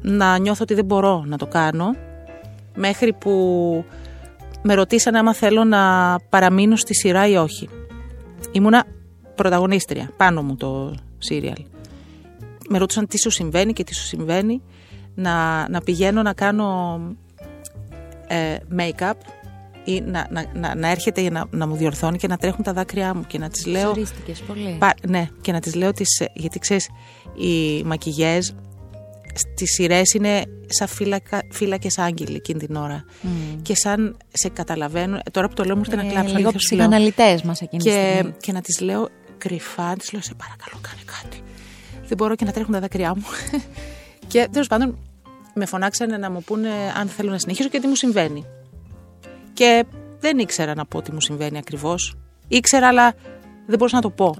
Να 0.00 0.38
νιώθω 0.38 0.62
ότι 0.62 0.74
δεν 0.74 0.84
μπορώ 0.84 1.24
να 1.26 1.36
το 1.36 1.46
κάνω. 1.46 1.94
Μέχρι 2.74 3.12
που 3.12 3.84
με 4.62 4.74
ρωτήσανε 4.74 5.18
άμα 5.18 5.34
θέλω 5.34 5.64
να 5.64 6.14
παραμείνω 6.28 6.76
στη 6.76 6.94
σειρά 6.94 7.28
ή 7.28 7.36
όχι. 7.36 7.68
Ήμουνα 8.52 8.84
πρωταγωνίστρια, 9.34 10.10
πάνω 10.16 10.42
μου 10.42 10.56
το 10.56 10.94
σύριαλ. 11.18 11.64
Με 12.68 12.78
ρωτούσαν 12.78 13.06
τι 13.06 13.18
σου 13.18 13.30
συμβαίνει 13.30 13.72
και 13.72 13.84
τι 13.84 13.94
σου 13.94 14.04
συμβαίνει. 14.04 14.62
Να, 15.14 15.68
να 15.68 15.80
πηγαίνω 15.80 16.22
να 16.22 16.32
κάνω 16.32 17.00
ε, 18.26 18.56
make-up 18.78 19.12
ή 19.86 20.00
να, 20.00 20.26
να, 20.30 20.44
να, 20.54 20.74
να 20.74 20.90
έρχεται 20.90 21.20
για 21.20 21.30
να, 21.30 21.46
να 21.50 21.66
μου 21.66 21.76
διορθώνει 21.76 22.18
και 22.18 22.26
να 22.26 22.36
τρέχουν 22.36 22.64
τα 22.64 22.72
δάκρυά 22.72 23.14
μου 23.14 23.24
και 23.26 23.38
να 23.38 23.48
τις 23.48 23.66
λέω... 23.66 23.86
Ζορίστηκες 23.86 24.40
πολύ. 24.40 24.76
Πα- 24.78 24.94
ναι, 25.08 25.28
και 25.40 25.52
να 25.52 25.60
τις 25.60 25.74
λέω 25.74 25.92
τις, 25.92 26.20
ε, 26.20 26.26
γιατί 26.34 26.58
ξέρεις, 26.58 26.88
οι 27.36 27.82
μακιγιές 27.82 28.54
στις 29.34 29.70
σειρές 29.72 30.12
είναι 30.12 30.42
σαν 30.66 30.88
φύλακα, 30.88 31.40
φύλακες 31.50 31.98
άγγελοι 31.98 32.34
εκείνη 32.36 32.58
την 32.58 32.76
ώρα. 32.76 33.04
Και 33.62 33.74
σαν 33.76 34.16
σε 34.32 34.48
καταλαβαίνουν, 34.48 35.14
ε, 35.16 35.30
τώρα 35.30 35.48
που 35.48 35.54
το 35.54 35.64
λέω 35.64 35.76
μου 35.76 35.82
ήρθε 35.86 35.96
να 36.02 36.06
Ε, 36.06 36.10
κλάψω. 36.10 36.34
λίγο 36.36 36.48
αλήθεια 36.48 36.60
σου 36.60 36.74
λέω. 36.76 36.86
ψυχαναλυτές 36.88 37.42
μας 37.42 37.60
εκείνη 37.60 37.82
τη 37.82 37.88
Και, 37.88 38.10
στιγμή. 38.14 38.34
και 38.40 38.52
να 38.52 38.60
τις 38.60 38.80
λέω 38.80 39.08
κρυφά, 39.38 39.82
να 39.82 39.96
τις 39.96 40.12
λέω 40.12 40.22
σε 40.22 40.34
παρακαλώ 40.34 40.78
κάνε 40.80 41.00
κάτι. 41.22 41.42
Δεν 42.08 42.16
μπορώ 42.16 42.34
και 42.34 42.44
να 42.44 42.52
τρέχουν 42.52 42.72
τα 42.72 42.80
δάκρυά 42.80 43.14
μου. 43.16 43.22
και 44.32 44.48
τέλος 44.52 44.66
πάντων 44.66 44.98
με 45.54 45.66
φωνάξανε 45.66 46.16
να 46.16 46.30
μου 46.30 46.42
πούνε 46.42 46.68
αν 47.00 47.08
θέλω 47.08 47.30
να 47.30 47.38
συνεχίσω 47.38 47.68
και 47.68 47.80
τι 47.80 47.86
μου 47.86 47.94
συμβαίνει. 47.96 48.44
Και 49.56 49.84
δεν 50.20 50.38
ήξερα 50.38 50.74
να 50.74 50.86
πω 50.86 51.02
τι 51.02 51.12
μου 51.12 51.20
συμβαίνει 51.20 51.58
ακριβώς. 51.58 52.16
Ήξερα 52.48 52.88
αλλά 52.88 53.14
δεν 53.66 53.78
μπορούσα 53.78 53.96
να 53.96 54.02
το 54.02 54.10
πω. 54.10 54.36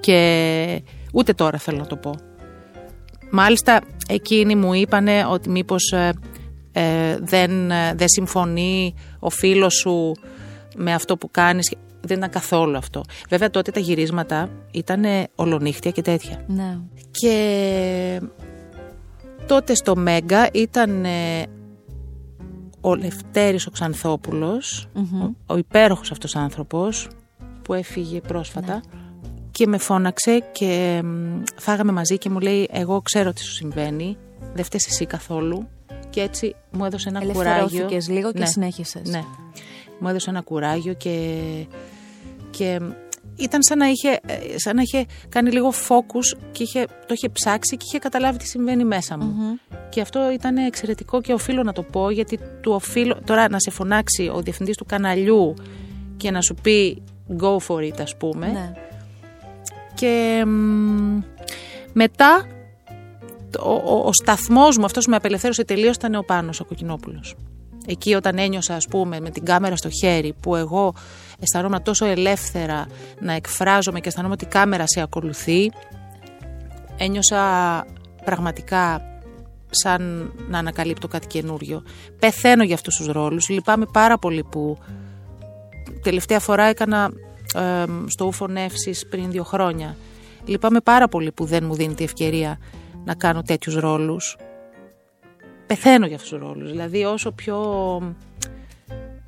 Και 0.00 0.82
ούτε 1.12 1.32
τώρα 1.32 1.58
θέλω 1.58 1.78
να 1.78 1.86
το 1.86 1.96
πω. 1.96 2.14
Μάλιστα 3.30 3.80
εκείνοι 4.08 4.54
μου 4.54 4.74
είπανε 4.74 5.26
ότι 5.26 5.50
μήπως 5.50 5.92
ε, 5.92 6.12
ε, 6.72 7.16
δεν, 7.20 7.70
ε, 7.70 7.94
δεν 7.94 8.08
συμφωνεί 8.08 8.94
ο 9.18 9.30
φίλος 9.30 9.74
σου 9.74 10.12
με 10.76 10.94
αυτό 10.94 11.16
που 11.16 11.30
κάνεις. 11.30 11.74
δεν 12.00 12.16
ήταν 12.16 12.30
καθόλου 12.30 12.76
αυτό. 12.76 13.04
Βέβαια 13.28 13.50
τότε 13.50 13.70
τα 13.70 13.80
γυρίσματα 13.80 14.48
ήταν 14.70 15.04
ολονύχτια 15.34 15.90
και 15.90 16.02
τέτοια. 16.02 16.44
Ναι. 16.46 16.78
Και 17.10 18.20
τότε 19.46 19.74
στο 19.74 19.96
Μέγκα 19.96 20.48
ήταν 20.52 21.04
ε, 21.04 21.42
ο 22.86 22.94
Λευτέρης 22.94 23.66
ο 23.66 23.70
ξανθοπουλος 23.70 24.88
ο, 24.94 25.34
ο 25.46 25.56
υπέροχος 25.56 26.10
αυτός 26.10 26.36
άνθρωπος 26.36 27.08
που 27.62 27.74
έφυγε 27.74 28.20
πρόσφατα 28.20 28.82
και 29.50 29.66
με 29.66 29.78
φώναξε 29.78 30.38
και 30.52 31.00
μ, 31.04 31.42
φάγαμε 31.56 31.92
μαζί 31.92 32.18
και 32.18 32.30
μου 32.30 32.38
λέει 32.40 32.68
εγώ 32.72 33.00
ξέρω 33.00 33.32
τι 33.32 33.40
σου 33.42 33.52
συμβαίνει, 33.52 34.16
δεν 34.54 34.64
φταίς 34.64 34.86
εσύ 34.86 35.06
καθόλου 35.06 35.68
και 36.10 36.20
έτσι 36.20 36.54
μου 36.72 36.84
έδωσε 36.84 37.08
ένα 37.08 37.20
κουράγιο. 37.20 37.52
Ελευθερώθηκες 37.52 38.08
λίγο 38.08 38.32
και 38.32 38.38
Ναι. 38.38 38.46
συνέχισες. 38.46 39.08
Ναι. 39.08 39.22
Μου 39.98 40.08
έδωσε 40.08 40.30
ένα 40.30 40.40
κουράγιο 40.40 40.92
και, 40.94 41.38
και 42.50 42.80
ήταν 43.36 43.62
σαν 43.62 43.78
να, 43.78 43.86
είχε, 43.88 44.08
ε, 44.08 44.58
σαν 44.58 44.76
να 44.76 44.82
είχε 44.82 45.06
κάνει 45.28 45.50
λίγο 45.50 45.70
focus 45.88 46.38
και 46.52 46.62
είχε, 46.62 46.84
το 46.86 47.14
είχε 47.14 47.28
ψάξει 47.28 47.76
και 47.76 47.84
είχε 47.88 47.98
καταλάβει 47.98 48.38
τι 48.38 48.46
συμβαίνει 48.46 48.84
μέσα 48.84 49.18
μου. 49.18 49.34
Και 49.88 50.00
αυτό 50.00 50.30
ήταν 50.32 50.56
εξαιρετικό 50.56 51.20
και 51.20 51.32
οφείλω 51.32 51.62
να 51.62 51.72
το 51.72 51.82
πω 51.82 52.10
γιατί 52.10 52.38
του 52.60 52.72
οφείλω 52.72 53.18
τώρα 53.24 53.48
να 53.48 53.58
σε 53.58 53.70
φωνάξει 53.70 54.30
ο 54.34 54.40
διευθυντής 54.40 54.76
του 54.76 54.84
καναλιού 54.84 55.54
και 56.16 56.30
να 56.30 56.40
σου 56.40 56.54
πει 56.62 57.02
go 57.40 57.56
for 57.66 57.78
it 57.80 58.00
ας 58.00 58.16
πούμε. 58.16 58.46
Ναι. 58.46 58.72
Και 59.94 60.44
μ, 60.46 61.20
μετά 61.92 62.46
το- 63.50 63.62
ο, 63.62 63.94
ο, 63.94 64.06
ο 64.06 64.12
σταθμός 64.12 64.78
μου, 64.78 64.84
αυτός 64.84 65.04
που 65.04 65.10
με 65.10 65.16
απελευθέρωσε 65.16 65.64
τελείως 65.64 65.96
ήταν 65.96 66.14
ο 66.14 66.22
Πάνος, 66.22 66.60
ο 66.60 66.64
Κοκκινόπουλος. 66.64 67.34
Εκεί 67.86 68.14
όταν 68.14 68.38
ένιωσα 68.38 68.74
ας 68.74 68.86
πούμε 68.86 69.20
με 69.20 69.30
την 69.30 69.44
κάμερα 69.44 69.76
στο 69.76 69.90
χέρι 69.90 70.34
που 70.40 70.56
εγώ 70.56 70.94
αισθανόμουν 71.40 71.82
τόσο 71.82 72.06
ελεύθερα 72.06 72.86
να 73.20 73.32
εκφράζομαι 73.32 74.00
και 74.00 74.08
αισθανόμουν 74.08 74.36
ότι 74.40 74.44
η 74.44 74.48
κάμερα 74.48 74.86
σε 74.86 75.00
ακολουθεί 75.00 75.70
ένιωσα 76.96 77.84
πραγματικά 78.24 79.00
σαν 79.70 80.32
να 80.48 80.58
ανακαλύπτω 80.58 81.08
κάτι 81.08 81.26
καινούριο. 81.26 81.82
Πεθαίνω 82.18 82.64
για 82.64 82.74
αυτούς 82.74 82.96
τους 82.96 83.06
ρόλους. 83.06 83.48
Λυπάμαι 83.48 83.86
πάρα 83.92 84.18
πολύ 84.18 84.44
που 84.44 84.78
τελευταία 86.02 86.40
φορά 86.40 86.64
έκανα 86.64 87.10
ε, 87.54 87.84
στο 88.06 88.24
Ούφο 88.24 88.46
Νεύσης 88.46 89.06
πριν 89.08 89.30
δύο 89.30 89.44
χρόνια. 89.44 89.96
Λυπάμαι 90.44 90.80
πάρα 90.80 91.08
πολύ 91.08 91.32
που 91.32 91.44
δεν 91.44 91.64
μου 91.64 91.74
δίνει 91.74 91.94
τη 91.94 92.04
ευκαιρία 92.04 92.58
να 93.04 93.14
κάνω 93.14 93.42
τέτοιους 93.42 93.74
ρόλους. 93.74 94.36
Πεθαίνω 95.66 96.06
για 96.06 96.16
αυτούς 96.16 96.30
τους 96.30 96.40
ρόλους. 96.40 96.70
Δηλαδή 96.70 97.04
όσο 97.04 97.30
πιο 97.32 97.58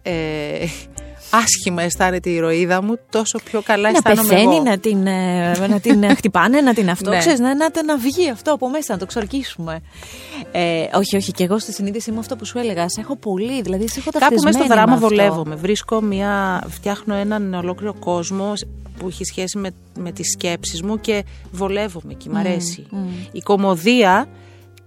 ε, 0.02 0.66
άσχημα 1.30 1.82
αισθάνεται 1.82 2.30
η 2.30 2.34
ηρωίδα 2.34 2.82
μου, 2.82 2.98
τόσο 3.10 3.38
πιο 3.44 3.62
καλά 3.62 3.90
Να 3.90 3.96
αισθάνομαι 3.96 4.28
πεθαίνει, 4.28 4.54
εγώ. 4.54 4.62
να 4.62 4.78
την, 4.78 5.06
ε, 5.06 5.66
να 5.68 5.80
την 5.80 6.02
ε, 6.02 6.14
χτυπάνε, 6.18 6.60
να 6.60 6.74
την 6.74 6.90
αυτό. 6.90 7.10
Ναι. 7.10 7.18
Ξέρεις, 7.18 7.38
να, 7.38 7.54
να, 7.54 7.70
να 7.86 7.96
βγει 7.96 8.30
αυτό 8.30 8.52
από 8.52 8.68
μέσα, 8.68 8.92
να 8.92 8.98
το 8.98 9.06
ξορκίσουμε. 9.06 9.80
Ε, 10.52 10.84
όχι, 10.94 11.16
όχι, 11.16 11.32
και 11.32 11.44
εγώ 11.44 11.58
στη 11.58 11.72
συνείδησή 11.72 12.10
μου 12.10 12.18
αυτό 12.18 12.36
που 12.36 12.44
σου 12.44 12.58
έλεγα. 12.58 12.88
Σε 12.88 13.00
έχω 13.00 13.16
πολύ, 13.16 13.62
δηλαδή 13.62 13.88
σε 13.88 13.98
έχω 13.98 14.10
Κάπου 14.10 14.24
μέσα 14.24 14.36
στο 14.36 14.42
ταυτισμένη 14.42 14.68
με 14.68 14.74
δράμα 14.74 14.92
αυτό. 14.92 15.08
βολεύομαι. 15.08 15.54
Βρίσκω 15.54 16.00
μια, 16.00 16.64
φτιάχνω 16.68 17.14
έναν 17.14 17.54
ολόκληρο 17.54 17.94
κόσμο 17.94 18.52
που 18.98 19.06
έχει 19.08 19.24
σχέση 19.24 19.58
με, 19.58 19.70
με 19.98 20.12
τις 20.12 20.30
σκέψεις 20.30 20.82
μου 20.82 21.00
και 21.00 21.24
βολεύομαι 21.52 22.14
και 22.14 22.28
μ' 22.30 22.36
αρέσει. 22.36 22.86
Η 23.32 23.40
κομμωδία 23.40 24.28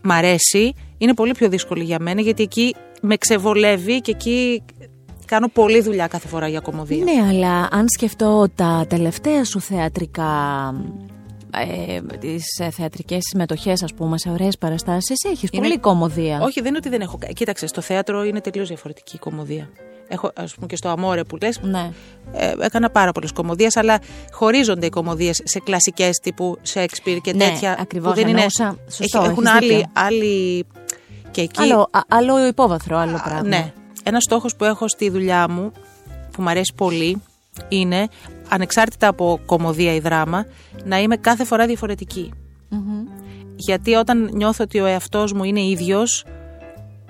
μ' 0.01 0.11
αρέσει, 0.11 0.73
είναι 0.97 1.13
πολύ 1.13 1.31
πιο 1.31 1.49
δύσκολη 1.49 1.83
για 1.83 1.97
μένα 1.99 2.21
γιατί 2.21 2.43
εκεί 2.43 2.75
με 3.01 3.15
ξεβολεύει 3.17 4.01
και 4.01 4.11
εκεί 4.11 4.63
κάνω 5.25 5.47
πολλή 5.47 5.81
δουλειά 5.81 6.07
κάθε 6.07 6.27
φορά 6.27 6.47
για 6.47 6.59
κομμωδία. 6.59 7.03
Ναι, 7.03 7.27
αλλά 7.29 7.67
αν 7.71 7.85
σκεφτώ 7.87 8.47
τα 8.55 8.85
τελευταία 8.89 9.43
σου 9.45 9.59
θεατρικά 9.61 10.31
ε, 11.53 12.01
τις 12.19 12.43
ε, 12.59 12.69
θεατρικές 12.69 13.19
συμμετοχές 13.29 13.83
ας 13.83 13.93
πούμε 13.93 14.17
σε 14.17 14.29
ωραίες 14.29 14.57
παραστάσεις 14.57 15.23
έχεις 15.31 15.49
Είναι- 15.51 15.61
πολύ 15.67 15.79
κομμωδία 15.79 16.39
Όχι, 16.41 16.59
δεν 16.59 16.67
είναι 16.67 16.77
ότι 16.77 16.89
δεν 16.89 17.01
έχω. 17.01 17.19
Κοίταξε, 17.33 17.67
στο 17.67 17.81
θέατρο 17.81 18.23
είναι 18.23 18.41
τελείως 18.41 18.67
διαφορετική 18.67 19.15
η 19.15 19.19
κομμωδία. 19.19 19.69
Έχω, 20.11 20.31
ας 20.35 20.53
πούμε, 20.53 20.67
και 20.67 20.75
στο 20.75 20.89
Αμόρε 20.89 21.23
που 21.23 21.37
λες, 21.41 21.59
ναι. 21.61 21.91
ε, 22.31 22.53
έκανα 22.59 22.89
πάρα 22.89 23.11
πολλές 23.11 23.31
κομμωδίες, 23.31 23.77
αλλά 23.77 23.99
χωρίζονται 24.31 24.85
οι 24.85 24.89
κομμωδίες 24.89 25.41
σε 25.43 25.59
κλασικές 25.59 26.17
τύπου 26.17 26.57
Shakespeare 26.73 27.17
και 27.21 27.33
Ναι, 27.33 27.43
τέτοια. 27.45 27.77
ακριβώς, 27.79 28.09
που 28.09 28.15
δεν 28.19 28.27
είναι. 28.27 28.31
εννοούσα. 28.37 28.77
Σωστό, 28.89 29.21
έχουν 29.23 29.45
έχεις 29.45 29.55
άλλη, 29.57 29.67
δίκιο. 29.73 29.89
άλλη. 29.93 30.65
Και 31.31 31.41
εκεί. 31.41 31.61
άλλο, 31.61 31.87
α- 31.91 31.99
άλλο 32.07 32.47
υπόβαθρο, 32.47 32.97
άλλο 32.97 33.19
πράγμα 33.23 33.47
Ναι. 33.47 33.73
Ένας 34.03 34.23
στόχος 34.23 34.55
που 34.55 34.63
έχω 34.63 34.87
στη 34.87 35.09
δουλειά 35.09 35.49
μου, 35.49 35.71
που 36.31 36.41
μου 36.41 36.49
αρέσει 36.49 36.73
πολύ, 36.75 37.21
είναι 37.67 38.07
ανεξάρτητα 38.49 39.07
από 39.07 39.39
κομμωδία 39.45 39.93
ή 39.93 39.99
δράμα, 39.99 40.45
να 40.85 40.99
είμαι 40.99 41.15
κάθε 41.17 41.43
φορά 41.45 41.65
διαφορετική. 41.65 42.31
Γιατί 43.55 43.93
όταν 43.93 44.29
νιώθω 44.33 44.63
ότι 44.63 44.79
ο 44.79 44.85
εαυτός 44.85 45.33
μου 45.33 45.43
είναι 45.43 45.61
ίδιος, 45.61 46.25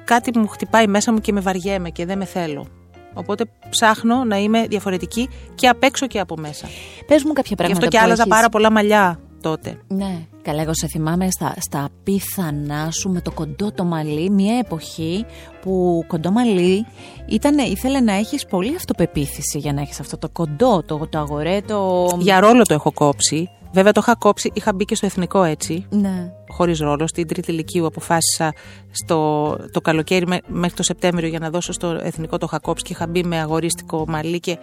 κάτι 0.03 0.37
μου 0.37 0.47
χτυπάει 0.47 0.87
μέσα 0.87 1.11
μου 1.13 1.19
και 1.19 1.31
με 1.31 1.39
βαριέμαι 1.39 1.89
και 1.89 2.05
δεν 2.05 2.17
με 2.17 2.25
θέλω. 2.25 2.67
Οπότε 3.13 3.45
ψάχνω 3.69 4.23
να 4.23 4.37
είμαι 4.37 4.65
διαφορετική 4.67 5.29
και 5.55 5.67
απ' 5.67 5.83
έξω 5.83 6.07
και 6.07 6.19
από 6.19 6.35
μέσα. 6.37 6.67
Πες 7.07 7.23
μου 7.23 7.33
κάποια 7.33 7.43
Γι' 7.49 7.55
πράγματα 7.55 7.85
αυτό 7.85 7.89
και 7.89 7.97
που 7.97 8.03
άλλαζα 8.03 8.21
έχεις- 8.21 8.33
πάρα 8.33 8.49
πολλά 8.49 8.71
μαλλιά 8.71 9.19
τότε. 9.41 9.77
Ναι, 9.87 10.19
καλά 10.41 10.61
εγώ 10.61 10.71
σε 10.73 10.87
θυμάμαι 10.87 11.27
στα, 11.31 11.53
στα 11.59 11.89
πιθανά 12.03 12.91
σου 12.91 13.09
με 13.09 13.21
το 13.21 13.31
κοντό 13.31 13.71
το 13.71 13.83
μαλλί 13.83 14.29
Μια 14.29 14.57
εποχή 14.57 15.25
που 15.61 16.03
κοντό 16.07 16.31
μαλλί 16.31 16.85
ήταν, 17.27 17.57
ήθελε 17.57 17.99
να 17.99 18.13
έχεις 18.13 18.45
πολύ 18.45 18.75
αυτοπεποίθηση 18.75 19.57
Για 19.57 19.73
να 19.73 19.81
έχεις 19.81 19.99
αυτό 19.99 20.17
το 20.17 20.29
κοντό, 20.29 20.83
το, 20.83 21.07
το 21.09 21.19
αγορέ, 21.19 21.61
το... 21.61 22.07
Για 22.19 22.39
ρόλο 22.39 22.63
το 22.63 22.73
έχω 22.73 22.91
κόψει. 22.91 23.49
Βέβαια 23.71 23.91
το 23.91 23.99
είχα 24.03 24.15
κόψει, 24.15 24.51
είχα 24.53 24.73
μπει 24.73 24.85
και 24.85 24.95
στο 24.95 25.05
εθνικό 25.05 25.43
έτσι. 25.43 25.85
Ναι, 25.89 26.31
χωρίς 26.47 26.79
ρόλο. 26.79 27.07
Στην 27.07 27.27
τρίτη 27.27 27.51
ηλικίου 27.51 27.85
αποφάσισα 27.85 28.53
στο, 28.91 29.49
το 29.71 29.81
καλοκαίρι 29.81 30.27
μέ- 30.27 30.43
μέχρι 30.47 30.75
το 30.75 30.83
Σεπτέμβριο 30.83 31.27
για 31.27 31.39
να 31.39 31.49
δώσω 31.49 31.71
στο 31.71 31.87
εθνικό 31.87 32.37
το 32.37 32.47
Χακόψ 32.47 32.81
και 32.81 32.93
είχα 32.93 33.07
μπει 33.07 33.23
με 33.23 33.39
αγορίστικο 33.39 34.05
μαλλί 34.07 34.39
και 34.39 34.57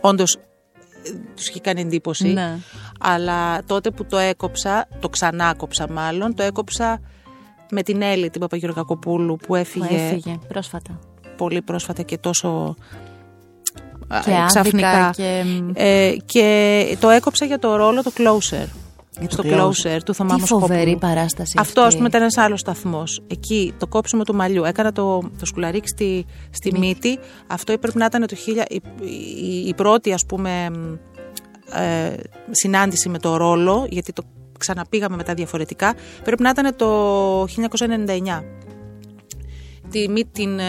όντως 0.00 0.38
τους 1.36 1.48
είχε 1.48 1.60
κάνει 1.60 1.80
εντύπωση. 1.80 2.28
Ναι. 2.28 2.58
Αλλά 3.00 3.64
τότε 3.64 3.90
που 3.90 4.04
το 4.04 4.16
έκοψα, 4.16 4.88
το 5.00 5.08
ξανάκοψα 5.08 5.90
μάλλον, 5.90 6.34
το 6.34 6.42
έκοψα 6.42 7.00
με 7.70 7.82
την 7.82 8.02
Έλλη 8.02 8.30
την 8.30 8.40
Παπαγεωργακοπούλου 8.40 9.36
που 9.36 9.52
Μα 9.52 9.58
έφυγε, 9.58 9.96
έφυγε 9.96 10.38
πρόσφατα 10.48 10.98
πολύ 11.36 11.62
πρόσφατα 11.62 12.02
και 12.02 12.18
τόσο 12.18 12.48
α, 12.48 12.74
Και 14.08 14.14
άδικα 14.16 14.44
ξαφνικά. 14.46 15.10
και- 15.16 15.44
Ε, 15.74 16.12
και 16.26 16.96
το 17.00 17.08
έκοψα 17.08 17.44
για 17.44 17.58
το 17.58 17.76
ρόλο 17.76 18.02
το 18.02 18.10
Closer. 18.16 18.66
Για 19.18 19.28
το 19.28 19.32
στο 19.34 19.42
Closer. 19.46 19.96
Closer 19.96 19.98
του 20.04 20.14
Θωμά 20.14 20.34
Τι 20.34 20.40
Μοσκόπουλου. 20.40 20.68
φοβερή 20.68 20.96
παράσταση 20.96 21.54
Αυτό, 21.58 21.80
αυτή. 21.80 21.88
ας 21.90 21.94
πούμε, 21.96 22.08
ήταν 22.08 22.20
ένας 22.20 22.36
άλλος 22.36 22.60
σταθμός. 22.60 23.20
Εκεί 23.26 23.74
το 23.78 23.86
κόψιμο 23.86 24.22
του 24.24 24.34
μαλλιού. 24.34 24.64
Έκανα 24.64 24.92
το, 24.92 25.18
το 25.38 25.46
σκουλαρίκι 25.46 25.88
στη, 25.88 26.26
στη 26.50 26.78
μύτη. 26.78 27.18
Αυτό 27.46 27.72
έπρεπε 27.72 27.98
να 27.98 28.04
ήταν 28.04 28.26
το 28.26 28.34
χίλια, 28.34 28.64
η, 28.68 28.80
η, 29.42 29.66
η 29.66 29.74
πρώτη, 29.74 30.12
ας 30.12 30.24
πούμε, 30.26 30.70
ε, 31.72 32.14
συνάντηση 32.50 33.08
με 33.08 33.18
το 33.18 33.36
ρόλο, 33.36 33.86
γιατί 33.90 34.12
το 34.12 34.22
ξαναπήγαμε 34.58 35.16
μετά 35.16 35.34
διαφορετικά. 35.34 35.94
Πρέπει 36.24 36.42
να 36.42 36.48
ήταν 36.50 36.76
το 36.76 37.42
1999. 37.42 38.44
Τη, 39.90 40.08
μύ- 40.08 40.32
την 40.32 40.58
ε, 40.58 40.64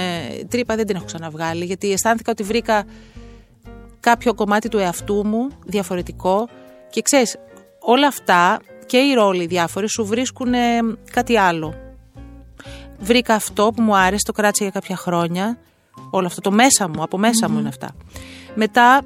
τρύπα 0.50 0.76
δεν 0.76 0.86
την 0.86 0.96
έχω 0.96 1.06
ξαναβγάλει, 1.06 1.66
γιατί 1.66 1.92
αισθάνθηκα 1.92 2.32
ότι 2.32 2.44
βρήκα 2.44 2.84
κάποιο 4.10 4.34
κομμάτι 4.34 4.70
του 4.70 4.78
εαυτού 4.78 5.26
μου 5.26 5.48
διαφορετικό 5.66 6.48
και 6.90 7.02
ξέρεις, 7.02 7.38
όλα 7.80 8.08
αυτά 8.08 8.60
και 8.86 8.98
οι 8.98 9.14
ρόλοι 9.14 9.46
διάφοροι 9.46 9.90
σου 9.90 10.06
βρίσκουν 10.06 10.54
ε, 10.54 10.80
κάτι 11.12 11.38
άλλο. 11.38 11.74
Βρήκα 13.00 13.34
αυτό 13.34 13.72
που 13.76 13.82
μου 13.82 13.98
άρεσε, 13.98 14.24
το 14.26 14.32
κράτησα 14.32 14.64
για 14.64 14.74
κάποια 14.74 14.96
χρόνια, 14.96 15.58
όλο 16.10 16.26
αυτό 16.26 16.42
το 16.42 16.52
μέσα 16.52 16.88
μου, 16.88 17.02
από 17.04 17.18
μέσα 17.18 17.50
μου 17.50 17.60
είναι 17.60 17.68
αυτά. 17.68 17.96
Μετά 18.56 19.02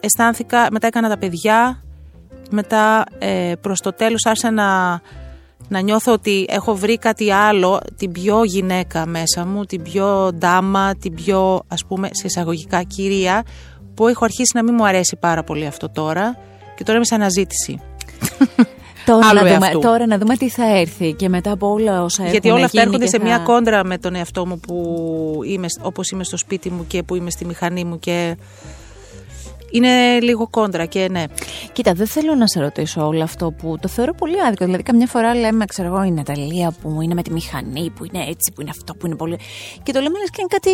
αισθάνθηκα, 0.00 0.68
μετά 0.70 0.86
έκανα 0.86 1.08
τα 1.08 1.18
παιδιά, 1.18 1.82
μετά 2.50 3.04
ε, 3.18 3.52
προς 3.60 3.80
το 3.80 3.92
τέλος 3.92 4.26
άρχισα 4.26 4.50
να, 4.50 5.00
να 5.68 5.80
νιώθω 5.80 6.12
ότι 6.12 6.46
έχω 6.48 6.74
βρει 6.74 6.98
κάτι 6.98 7.32
άλλο, 7.32 7.80
την 7.96 8.12
πιο 8.12 8.44
γυναίκα 8.44 9.06
μέσα 9.06 9.44
μου, 9.44 9.64
την 9.64 9.82
πιο 9.82 10.32
ντάμα, 10.34 10.94
την 10.94 11.14
πιο 11.14 11.62
ας 11.68 11.84
πούμε 11.84 12.08
σε 12.12 12.26
εισαγωγικά 12.26 12.82
κυρία, 12.82 13.44
που 13.94 14.08
έχω 14.08 14.24
αρχίσει 14.24 14.50
να 14.54 14.62
μην 14.62 14.74
μου 14.78 14.86
αρέσει 14.86 15.16
πάρα 15.20 15.42
πολύ 15.44 15.66
αυτό 15.66 15.88
τώρα 15.88 16.36
και 16.76 16.84
τώρα 16.84 16.96
είμαι 16.96 17.06
σε 17.06 17.14
αναζήτηση. 17.14 17.80
Τώρα 19.06 19.26
άλλου 19.26 19.34
να, 19.42 19.52
δούμε, 19.52 19.64
εαυτού. 19.66 19.78
τώρα 19.80 20.06
να 20.06 20.18
δούμε 20.18 20.36
τι 20.36 20.48
θα 20.48 20.78
έρθει 20.78 21.12
και 21.12 21.28
μετά 21.28 21.50
από 21.52 21.70
όλα 21.72 22.02
όσα 22.02 22.22
Γιατί 22.22 22.48
έχουν 22.48 22.50
όλα 22.56 22.64
αυτά 22.66 22.78
γίνει 22.80 22.94
έρχονται 22.94 23.04
και 23.04 23.10
σε 23.10 23.18
θα- 23.18 23.24
μια 23.24 23.38
κόντρα 23.38 23.84
με 23.84 23.98
τον 23.98 24.14
εαυτό 24.14 24.46
μου 24.46 24.58
που 24.60 25.40
είμαι, 25.46 25.66
όπως 25.82 26.10
είμαι 26.10 26.24
στο 26.24 26.36
σπίτι 26.36 26.70
μου 26.70 26.86
και 26.86 27.02
που 27.02 27.14
είμαι 27.14 27.30
στη 27.30 27.44
μηχανή 27.44 27.84
μου 27.84 27.98
και 27.98 28.36
είναι 29.72 30.20
λίγο 30.20 30.48
κόντρα 30.48 30.84
και 30.84 31.08
ναι. 31.10 31.24
Κοίτα, 31.72 31.92
δεν 31.92 32.06
θέλω 32.06 32.34
να 32.34 32.46
σε 32.46 32.60
ρωτήσω 32.60 33.06
όλο 33.06 33.22
αυτό 33.22 33.50
που 33.50 33.76
το 33.80 33.88
θεωρώ 33.88 34.14
πολύ 34.14 34.42
άδικο. 34.46 34.64
Δηλαδή, 34.64 34.82
καμιά 34.82 35.06
φορά 35.06 35.34
λέμε, 35.34 35.64
ξέρω 35.64 35.88
εγώ, 35.88 36.02
η 36.02 36.10
Ναταλία 36.10 36.74
που 36.82 37.02
είναι 37.02 37.14
με 37.14 37.22
τη 37.22 37.32
μηχανή, 37.32 37.90
που 37.90 38.04
είναι 38.04 38.24
έτσι, 38.28 38.52
που 38.54 38.60
είναι 38.60 38.70
αυτό, 38.70 38.94
που 38.94 39.06
είναι 39.06 39.16
πολύ. 39.16 39.38
Και 39.82 39.92
το 39.92 40.00
λέμε 40.00 40.18
λες 40.18 40.30
και 40.30 40.40
είναι 40.40 40.48
κάτι 40.50 40.70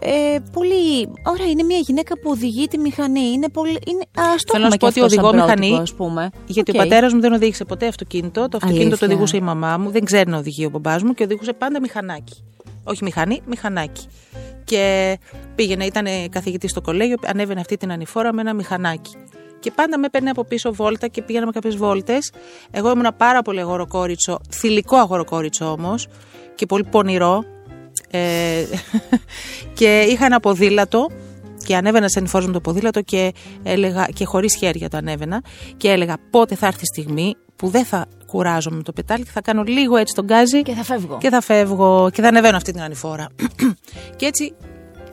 ε, 0.00 0.38
πολύ. 0.52 1.08
Ωραία, 1.22 1.46
είναι 1.46 1.62
μια 1.62 1.78
γυναίκα 1.78 2.14
που 2.14 2.30
οδηγεί 2.30 2.66
τη 2.66 2.78
μηχανή. 2.78 3.20
Είναι 3.20 3.48
πολύ. 3.48 3.78
Είναι... 3.86 4.04
Ας 4.16 4.44
το 4.44 4.52
Θέλω 4.52 4.68
να 4.68 4.68
έχουμε 4.68 4.70
σου 4.70 4.76
και 4.76 4.78
πω 4.78 4.86
ότι 4.86 5.00
αυτό 5.00 5.08
σαν 5.08 5.24
οδηγώ 5.24 5.30
πρότυπο, 5.30 5.66
μηχανή, 5.66 5.82
ας 5.82 5.94
πούμε. 5.94 6.30
Γιατί 6.46 6.70
Οκ. 6.70 6.76
ο 6.76 6.78
πατέρας 6.78 7.12
μου 7.12 7.20
δεν 7.20 7.32
οδήγησε 7.32 7.64
ποτέ 7.64 7.86
αυτοκίνητο. 7.86 8.40
Το 8.48 8.56
αυτοκίνητο 8.56 8.82
Αλήθεια. 8.82 8.98
το 8.98 9.04
οδηγούσε 9.04 9.36
η 9.36 9.40
μαμά 9.40 9.78
μου. 9.78 9.90
Δεν 9.90 10.04
ξέρει 10.04 10.30
να 10.30 10.38
οδηγεί 10.38 10.64
ο 10.64 10.68
μπαμπάς 10.68 11.02
μου 11.02 11.12
και 11.14 11.22
οδηγούσε 11.22 11.52
πάντα 11.52 11.80
μηχανάκι. 11.80 12.44
Όχι 12.84 13.04
μηχανή, 13.04 13.40
μηχανάκι. 13.46 14.06
Και 14.66 15.18
πήγαινε, 15.54 15.84
ήταν 15.84 16.06
καθηγητής 16.30 16.70
στο 16.70 16.80
κολέγιο, 16.80 17.16
ανέβαινε 17.26 17.60
αυτή 17.60 17.76
την 17.76 17.92
ανηφόρα 17.92 18.32
με 18.32 18.40
ένα 18.40 18.54
μηχανάκι. 18.54 19.16
Και 19.60 19.70
πάντα 19.70 19.98
με 19.98 20.06
έπαιρνε 20.06 20.30
από 20.30 20.44
πίσω 20.44 20.74
βόλτα 20.74 21.06
και 21.08 21.22
πήγαμε 21.22 21.52
κάποιες 21.52 21.76
βόλτες. 21.76 22.32
Εγώ 22.70 22.90
ήμουν 22.90 23.14
πάρα 23.16 23.42
πολύ 23.42 23.60
αγοροκόριτσο, 23.60 24.40
θηλυκό 24.50 24.96
αγοροκόριτσο 24.96 25.70
όμως 25.70 26.08
και 26.54 26.66
πολύ 26.66 26.84
πονηρό. 26.84 27.44
Ε, 28.10 28.64
και 29.78 30.00
είχα 30.00 30.24
ένα 30.24 30.40
ποδήλατο 30.40 31.06
και 31.64 31.76
ανέβαινα 31.76 32.08
σε 32.08 32.18
ανηφόρο 32.18 32.46
με 32.46 32.52
το 32.52 32.60
ποδήλατο 32.60 33.02
και, 33.02 33.32
έλεγα, 33.62 34.08
και 34.14 34.24
χωρίς 34.24 34.56
χέρια 34.56 34.88
το 34.88 34.96
ανέβαινα 34.96 35.42
και 35.76 35.90
έλεγα 35.90 36.16
πότε 36.30 36.54
θα 36.54 36.66
έρθει 36.66 36.82
η 36.82 36.86
στιγμή 36.86 37.36
που 37.56 37.68
δεν 37.68 37.84
θα 37.84 38.06
κουράζομαι 38.26 38.76
με 38.76 38.82
το 38.82 38.92
πετάλι 38.92 39.24
και 39.24 39.30
θα 39.30 39.40
κάνω 39.40 39.62
λίγο 39.62 39.96
έτσι 39.96 40.14
τον 40.14 40.24
γκάζι 40.24 40.62
Και 40.62 40.72
θα 40.72 40.82
φεύγω. 40.84 41.18
και 41.20 41.28
θα 41.28 41.40
φεύγω 41.40 42.10
και 42.12 42.22
θα 42.22 42.28
ανεβαίνω 42.28 42.56
αυτή 42.56 42.72
την 42.72 42.82
ανηφόρα. 42.82 43.28
και 44.16 44.26
έτσι 44.26 44.54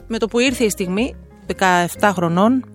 με 0.07 0.17
το 0.17 0.27
που 0.27 0.39
ήρθε 0.39 0.63
η 0.63 0.69
στιγμή, 0.69 1.15
17 1.99 2.11
χρονών, 2.13 2.65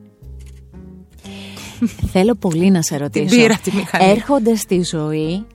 Θέλω 2.13 2.35
πολύ 2.35 2.71
να 2.71 2.83
σε 2.83 2.97
ρωτήσω. 2.97 3.37
πήρα 3.37 3.57
τη 3.63 3.75
μηχανή. 3.77 4.11
Έρχονται 4.11 4.55
στη 4.55 4.83
ζωή 4.85 5.47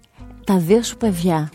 τα 0.43 0.58
δύο 0.58 0.84
σου 0.84 0.98
παιδιά. 0.98 1.52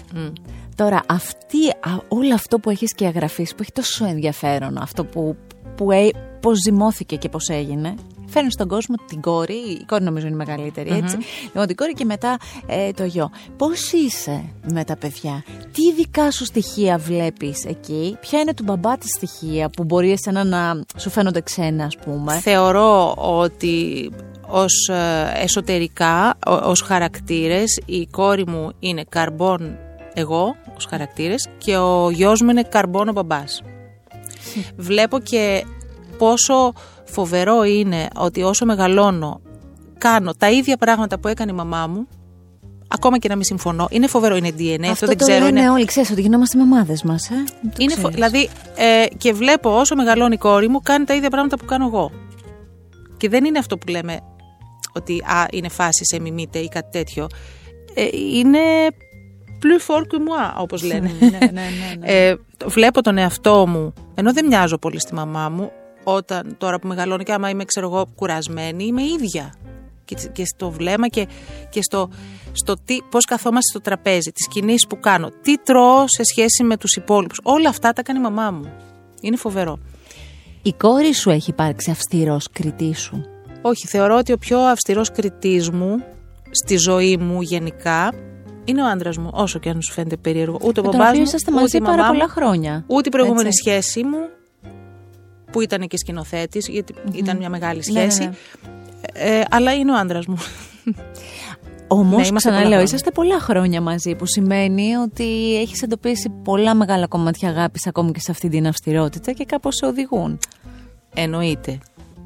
Τώρα, 0.74 1.00
αυτή, 1.08 1.68
α, 1.68 1.90
όλο 2.08 2.34
αυτό 2.34 2.58
που 2.58 2.70
έχεις 2.70 2.94
και 2.94 3.06
αγραφείς, 3.06 3.50
που 3.54 3.56
έχει 3.60 3.72
τόσο 3.72 4.04
ενδιαφέρον, 4.04 4.78
αυτό 4.78 5.04
που, 5.04 5.36
που 5.76 5.90
ε, 5.90 6.08
πώς 6.40 6.58
ζυμώθηκε 6.66 7.16
και 7.16 7.28
πώς 7.28 7.48
έγινε, 7.48 7.94
φέρνει 8.28 8.50
στον 8.50 8.68
κόσμο 8.68 8.94
την 9.08 9.20
κόρη, 9.20 9.54
η 9.54 9.84
κόρη 9.86 10.04
νομίζω 10.04 10.26
είναι 10.26 10.34
η 10.34 10.38
μεγαλύτερη, 10.46 10.90
έτσι. 10.90 11.16
Λοιπόν, 11.44 11.66
την 11.66 11.76
κόρη 11.76 11.92
και 11.92 12.04
μετά 12.04 12.36
ε, 12.66 12.90
το 12.92 13.04
γιο. 13.04 13.30
Πώς 13.56 13.92
είσαι 13.92 14.44
με 14.72 14.84
τα 14.84 14.96
παιδιά, 14.96 15.44
τι 15.72 15.92
δικά 15.92 16.30
σου 16.30 16.44
στοιχεία 16.44 16.98
βλέπεις 16.98 17.64
εκεί, 17.64 18.16
ποια 18.20 18.40
είναι 18.40 18.54
του 18.54 18.62
μπαμπά 18.62 18.98
της 18.98 19.10
στοιχεία 19.16 19.68
που 19.68 19.84
μπορεί 19.84 20.10
εσένα 20.12 20.44
να 20.44 20.80
σου 20.96 21.10
φαίνονται 21.10 21.40
ξένα, 21.40 21.84
ας 21.84 21.96
πούμε; 21.96 22.38
Θεωρώ 22.38 23.14
ότι 23.16 24.10
ως 24.50 24.88
ε, 24.88 25.32
εσωτερικά, 25.42 26.34
ο- 26.46 26.52
ως 26.70 26.80
χαρακτήρες, 26.80 27.80
η 27.86 28.06
κόρη 28.06 28.46
μου 28.46 28.72
είναι 28.78 29.04
καρμπόν 29.08 29.76
εγώ, 30.14 30.56
ως 30.76 30.84
χαρακτήρες, 30.90 31.48
και 31.58 31.76
ο 31.76 32.10
γιος 32.10 32.40
μου 32.42 32.50
είναι 32.50 32.62
καρμπόν 32.62 33.08
ο 33.08 33.12
μπαμπάς. 33.12 33.62
Βλέπω 34.76 35.18
και 35.18 35.64
πόσο 36.18 36.72
φοβερό 37.10 37.62
είναι 37.64 38.08
ότι 38.16 38.42
όσο 38.42 38.64
μεγαλώνω 38.64 39.40
κάνω 39.98 40.32
τα 40.34 40.50
ίδια 40.50 40.76
πράγματα 40.76 41.18
που 41.18 41.28
έκανε 41.28 41.50
η 41.50 41.54
μαμά 41.54 41.86
μου, 41.86 42.06
ακόμα 42.88 43.18
και 43.18 43.28
να 43.28 43.34
μην 43.34 43.44
συμφωνώ. 43.44 43.86
Είναι 43.90 44.06
φοβερό, 44.06 44.36
είναι 44.36 44.50
DNA, 44.58 44.76
αυτό, 44.80 44.90
Αυτό 44.90 45.06
δεν 45.06 45.16
το 45.18 45.24
ξέρω. 45.24 45.44
λένε 45.44 45.60
είναι- 45.60 45.70
όλοι, 45.70 45.84
ξέρεις 45.84 46.10
ότι 46.10 46.20
γινόμαστε 46.20 46.58
μαμάδες 46.58 47.02
μας, 47.02 47.30
ε; 47.30 47.34
Το 47.62 47.70
είναι 47.78 47.92
φο- 47.94 48.08
ξέρεις. 48.08 48.14
δηλαδή, 48.14 48.48
ε, 48.76 49.06
και 49.16 49.32
βλέπω 49.32 49.78
όσο 49.78 49.94
μεγαλώνει 49.96 50.34
η 50.34 50.38
κόρη 50.38 50.68
μου, 50.68 50.80
κάνει 50.80 51.04
τα 51.04 51.14
ίδια 51.14 51.30
πράγματα 51.30 51.56
που 51.56 51.64
κάνω 51.64 51.86
εγώ. 51.86 52.10
Και 53.16 53.28
δεν 53.28 53.44
είναι 53.44 53.58
αυτό 53.58 53.78
που 53.78 53.88
λέμε 53.88 54.20
ότι 54.94 55.18
α, 55.26 55.46
είναι 55.50 55.68
φάση 55.68 56.04
σε 56.04 56.20
μιμείτε 56.20 56.58
ή 56.58 56.68
κάτι 56.68 56.88
τέτοιο. 56.98 57.26
Ε, 57.94 58.08
είναι 58.34 58.58
plus 59.62 59.92
fort 59.94 60.00
que 60.02 60.16
moi, 60.16 60.54
όπως 60.56 60.82
λένε. 60.82 61.10
ναι, 61.20 61.28
ναι, 61.28 61.38
ναι, 61.38 61.62
ναι. 61.98 62.06
Ε, 62.06 62.36
το- 62.56 62.68
βλέπω 62.70 63.02
τον 63.02 63.18
εαυτό 63.18 63.66
μου, 63.66 63.92
ενώ 64.14 64.32
δεν 64.32 64.46
μοιάζω 64.46 64.78
πολύ 64.78 65.00
στη 65.00 65.14
μαμά 65.14 65.48
μου, 65.48 65.70
όταν 66.14 66.54
τώρα 66.58 66.78
που 66.78 66.88
μεγαλώνω 66.88 67.22
και 67.22 67.32
άμα 67.32 67.48
είμαι, 67.48 67.64
ξέρω 67.64 67.86
εγώ, 67.86 68.06
κουρασμένη, 68.14 68.84
είμαι 68.84 69.02
ίδια. 69.02 69.54
Και, 70.04 70.14
και 70.32 70.44
στο 70.44 70.70
βλέμμα 70.70 71.08
και, 71.08 71.28
και 71.70 71.82
στο, 71.82 72.10
στο 72.52 72.74
τι, 72.84 72.98
πώς 73.10 73.24
καθόμαστε 73.24 73.70
στο 73.70 73.80
τραπέζι, 73.80 74.30
τις 74.30 74.48
κινήσεις 74.48 74.86
που 74.86 75.00
κάνω, 75.00 75.30
τι 75.42 75.58
τρώω 75.62 76.04
σε 76.06 76.24
σχέση 76.24 76.62
με 76.64 76.76
τους 76.76 76.96
υπόλοιπους. 76.96 77.40
Όλα 77.42 77.68
αυτά 77.68 77.92
τα 77.92 78.02
κάνει 78.02 78.18
η 78.18 78.22
μαμά 78.22 78.50
μου. 78.50 78.72
Είναι 79.20 79.36
φοβερό. 79.36 79.78
Η 80.62 80.72
κόρη 80.72 81.14
σου 81.14 81.30
έχει 81.30 81.50
υπάρξει 81.50 81.90
αυστηρός 81.90 82.48
κριτής 82.52 83.00
σου; 83.00 83.24
Όχι, 83.62 83.86
θεωρώ 83.86 84.16
ότι 84.16 84.32
ο 84.32 84.38
πιο 84.38 84.58
αυστηρός 84.58 85.12
κριτής 85.12 85.70
μου 85.70 86.04
στη 86.50 86.76
ζωή 86.76 87.16
μου 87.16 87.42
γενικά 87.42 88.12
είναι 88.64 88.82
ο 88.82 88.86
άντρας 88.86 89.16
μου, 89.16 89.30
όσο 89.32 89.58
και 89.58 89.68
αν 89.68 89.82
σου 89.82 89.92
φαίνεται 89.92 90.16
περίεργο. 90.16 90.58
Ούτε 90.62 90.80
ο 90.80 90.82
Με 90.84 90.88
τον 90.88 90.98
μπαμπάς 90.98 91.08
οποίο 91.08 91.20
μου, 91.20 91.26
είσαστε 91.26 91.50
ούτε 91.50 91.60
μαζί 91.60 91.76
η 91.76 91.80
πάρα 91.80 91.96
μαμά 91.96 92.08
πολλά 92.08 92.24
μου, 92.24 92.30
χρόνια. 92.30 92.84
Ούτε 92.86 93.08
η 93.08 93.10
προηγούμενη 93.10 93.48
Έτσι. 93.48 93.60
σχέση 93.60 94.04
μου, 94.04 94.18
που 95.52 95.60
ήταν 95.60 95.86
και 95.88 95.96
σκηνοθέτης, 95.96 96.68
γιατί 96.68 96.94
ήταν 97.12 97.36
μια 97.36 97.48
μεγάλη 97.50 97.82
Ναι, 97.92 98.00
ναι, 98.04 98.10
σχέση. 98.10 98.28
ναι. 98.28 98.34
Ε, 99.12 99.42
αλλά 99.50 99.74
είναι 99.74 99.92
ο 99.92 99.96
άντρας 99.96 100.26
μου. 100.26 100.36
Όμως, 101.90 102.04
Ναι, 102.20 102.26
είμαστε 102.26 102.28
πολλά 102.28 102.38
ξαναλέω, 102.38 102.68
χρόνια. 102.68 102.82
είσαστε 102.82 103.10
πολλά 103.10 103.40
χρόνια 103.40 103.80
μαζί, 103.80 104.14
που 104.14 104.26
σημαίνει 104.26 104.94
ότι 104.96 105.56
έχεις 105.60 105.82
εντοπίσει 105.82 106.28
πολλά 106.44 106.74
μεγάλα 106.74 107.06
κομμάτια 107.06 107.48
αγάπης 107.48 107.86
ακόμη 107.86 108.12
και 108.12 108.20
σε 108.20 108.30
αυτή 108.30 108.48
την 108.48 108.66
αυστηρότητα 108.66 109.32
και 109.32 109.44
κάπως 109.44 109.74
σε 109.76 109.86
οδηγούν. 109.86 110.38
Εννοείται. 111.14 111.78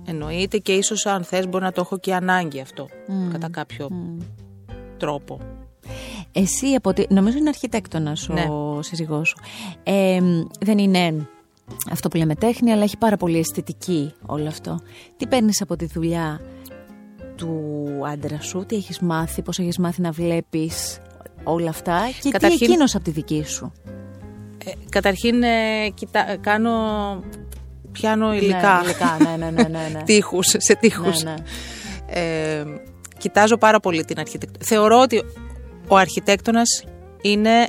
Εννοείται 0.07 0.59
και 0.59 0.73
ίσως 0.73 1.07
αν 1.07 1.25
θες 1.25 1.49
μπορεί 1.49 1.65
να 1.65 1.73
το 1.73 1.81
έχω 1.81 1.99
και 1.99 2.15
ανάγκη 2.15 2.61
αυτό. 2.61 2.89
Κατά 3.33 3.49
κάποιο 3.51 3.89
τρόπο. 4.97 5.41
Εσύ, 6.33 6.67
από 6.77 6.93
τη... 6.93 7.05
νομίζω 7.09 7.39
είναι 7.39 7.49
αρχιτέκτονας 7.49 8.29
Ναι. 8.29 8.41
ο 8.51 8.83
σύζυγός 8.83 9.29
σου. 9.29 9.37
Ε, 9.83 10.19
δεν 10.61 10.79
είναι 10.79 11.27
αυτό 11.91 12.09
που 12.09 12.17
λέμε 12.17 12.35
τέχνη, 12.35 12.73
αλλά 12.73 12.83
έχει 12.83 12.97
πάρα 12.97 13.17
πολύ 13.17 13.39
αισθητική 13.39 14.13
όλο 14.27 14.47
αυτό. 14.49 14.79
Τι 15.17 15.27
παίρνεις 15.27 15.61
από 15.63 15.77
τη 15.77 15.87
δουλειά 15.87 16.41
του 17.37 17.61
άντρα 18.13 18.41
σου, 18.41 18.65
τι 18.67 18.77
έχεις 18.77 19.01
μάθει, 19.01 19.43
πώς 19.43 19.59
έχεις 19.59 19.79
μάθει 19.79 20.01
να 20.01 20.11
βλέπεις 20.11 20.99
όλα 21.45 21.69
αυτά 21.71 22.01
και 22.21 22.31
Καταρχήν- 22.31 22.59
τι 22.59 22.65
εκείνος 22.65 22.95
από 22.95 23.05
τη 23.05 23.11
δική 23.11 23.45
σου; 23.47 23.73
Ε, 24.65 24.71
καταρχήν 24.89 25.43
ε, 25.43 25.89
κοιτά, 25.95 26.31
ε, 26.31 26.37
κάνω 26.37 26.71
πιάνω 27.93 28.35
υλικά. 28.35 28.81
Ναι, 28.83 28.89
υλικά, 28.89 29.17
ναι, 29.21 29.37
ναι, 29.37 29.51
ναι, 29.51 29.63
ναι, 29.69 29.89
ναι. 29.93 30.03
τείχους, 30.09 30.55
σε 30.57 30.75
τείχους. 30.77 31.23
Ναι, 31.23 31.31
ναι. 31.31 31.37
Ε, 32.07 32.65
κοιτάζω 33.19 33.57
πάρα 33.57 33.81
πολύ 33.81 34.05
την 34.05 34.19
αρχιτεκτονική. 34.19 34.65
Θεωρώ 34.65 35.01
ότι 35.01 35.23
ο 35.89 35.97
αρχιτέκτονας 35.97 36.85
είναι 37.23 37.67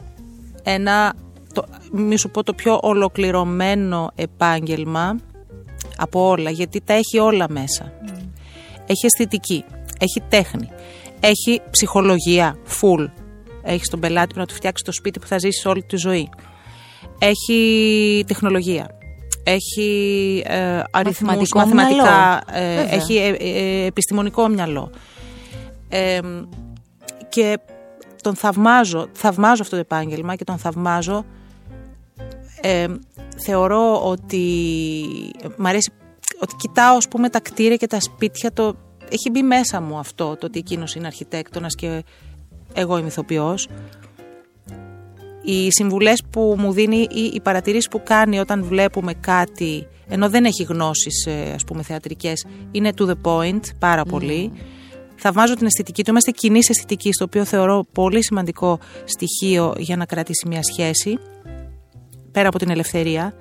ένα, 0.63 1.13
το, 1.53 1.65
μη 1.91 2.17
σου 2.17 2.29
πω 2.29 2.43
το 2.43 2.53
πιο 2.53 2.79
ολοκληρωμένο 2.81 4.11
επάγγελμα 4.15 5.19
από 5.97 6.27
όλα, 6.27 6.49
γιατί 6.49 6.81
τα 6.81 6.93
έχει 6.93 7.19
όλα 7.19 7.45
μέσα. 7.49 7.93
Έχει 8.87 9.05
αισθητική, 9.05 9.63
έχει 9.99 10.21
τέχνη, 10.29 10.69
έχει 11.19 11.61
ψυχολογία, 11.69 12.57
full. 12.81 13.09
Έχεις 13.63 13.89
τον 13.89 13.99
πελάτη 13.99 14.33
που 14.33 14.39
να 14.39 14.45
του 14.45 14.53
φτιάξει 14.53 14.83
το 14.83 14.91
σπίτι 14.91 15.19
που 15.19 15.27
θα 15.27 15.37
ζήσεις 15.37 15.65
όλη 15.65 15.83
τη 15.83 15.97
ζωή. 15.97 16.29
Έχει 17.19 18.23
τεχνολογία. 18.27 18.89
Έχει 19.43 20.43
ε, 20.45 20.81
αριθμούς, 20.91 21.21
Μαθηματικό 21.21 21.59
μαθηματικά, 21.59 22.03
μυαλό. 22.03 22.69
ε, 22.71 22.75
Βέβαια. 22.75 22.93
έχει 22.93 23.15
ε, 23.15 23.35
ε, 23.39 23.85
επιστημονικό 23.85 24.47
μυαλό. 24.47 24.89
Ε, 25.89 26.19
και 27.29 27.59
τον 28.21 28.35
θαυμάζω, 28.35 29.07
θαυμάζω 29.13 29.61
αυτό 29.61 29.75
το 29.75 29.81
επάγγελμα 29.81 30.35
και 30.35 30.43
τον 30.43 30.57
θαυμάζω. 30.57 31.25
Ε, 32.65 32.85
θεωρώ 33.45 34.01
ότι 34.05 34.65
μ' 35.57 35.65
αρέσει 35.65 35.91
ότι 36.39 36.55
κοιτάω 36.55 36.95
ας 36.95 37.07
πούμε 37.07 37.29
τα 37.29 37.39
κτίρια 37.39 37.75
και 37.75 37.87
τα 37.87 37.99
σπίτια 37.99 38.53
το, 38.53 38.75
έχει 39.09 39.29
μπει 39.29 39.43
μέσα 39.43 39.81
μου 39.81 39.97
αυτό 39.97 40.35
το 40.35 40.45
ότι 40.45 40.59
εκείνος 40.59 40.95
είναι 40.95 41.07
αρχιτέκτονας 41.07 41.75
και 41.75 42.03
εγώ 42.73 42.97
είμαι 42.97 43.07
ηθοποιός. 43.07 43.67
Οι 45.43 45.71
συμβουλές 45.71 46.23
που 46.29 46.55
μου 46.57 46.71
δίνει 46.71 47.07
ή 47.11 47.31
οι 47.33 47.41
παρατηρήσεις 47.41 47.87
που 47.87 48.03
κάνει 48.03 48.39
όταν 48.39 48.63
βλέπουμε 48.63 49.13
κάτι 49.13 49.87
ενώ 50.07 50.29
δεν 50.29 50.45
έχει 50.45 50.63
γνώσεις 50.63 51.25
ε, 51.25 51.51
ας 51.55 51.63
πούμε 51.63 51.83
θεατρικές 51.83 52.45
είναι 52.71 52.91
to 52.97 53.07
the 53.07 53.15
point 53.23 53.61
πάρα 53.79 54.03
πολύ. 54.03 54.51
Θαυμάζω 55.15 55.53
την 55.53 55.65
αισθητική 55.65 56.03
του. 56.03 56.09
Είμαστε 56.09 56.31
κοινή 56.31 56.59
αισθητική 56.69 57.09
το 57.11 57.23
οποίο 57.23 57.45
θεωρώ 57.45 57.85
πολύ 57.91 58.23
σημαντικό 58.23 58.79
στοιχείο 59.03 59.73
για 59.77 59.95
να 59.95 60.05
κρατήσει 60.05 60.47
μια 60.47 60.61
σχέση 60.63 61.19
πέρα 62.33 62.47
από 62.47 62.57
την 62.57 62.69
ελευθερία 62.69 63.33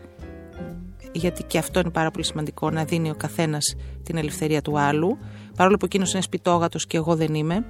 γιατί 1.12 1.42
και 1.42 1.58
αυτό 1.58 1.80
είναι 1.80 1.90
πάρα 1.90 2.10
πολύ 2.10 2.24
σημαντικό 2.24 2.70
να 2.70 2.84
δίνει 2.84 3.10
ο 3.10 3.14
καθένας 3.14 3.74
την 4.02 4.16
ελευθερία 4.16 4.62
του 4.62 4.78
άλλου. 4.78 5.18
Παρόλο 5.56 5.76
που 5.76 5.84
εκείνος 5.84 6.12
είναι 6.12 6.22
σπιτόγατος 6.22 6.86
και 6.86 6.96
εγώ 6.96 7.16
δεν 7.16 7.34
είμαι 7.34 7.64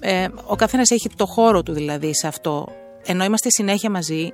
ε, 0.00 0.28
ο 0.46 0.56
καθένας 0.56 0.90
έχει 0.90 1.08
το 1.16 1.26
χώρο 1.26 1.62
του 1.62 1.72
δηλαδή 1.72 2.14
σε 2.14 2.26
αυτό. 2.26 2.68
Ενώ 3.04 3.24
είμαστε 3.24 3.48
συνέχεια 3.50 3.90
μαζί 3.90 4.32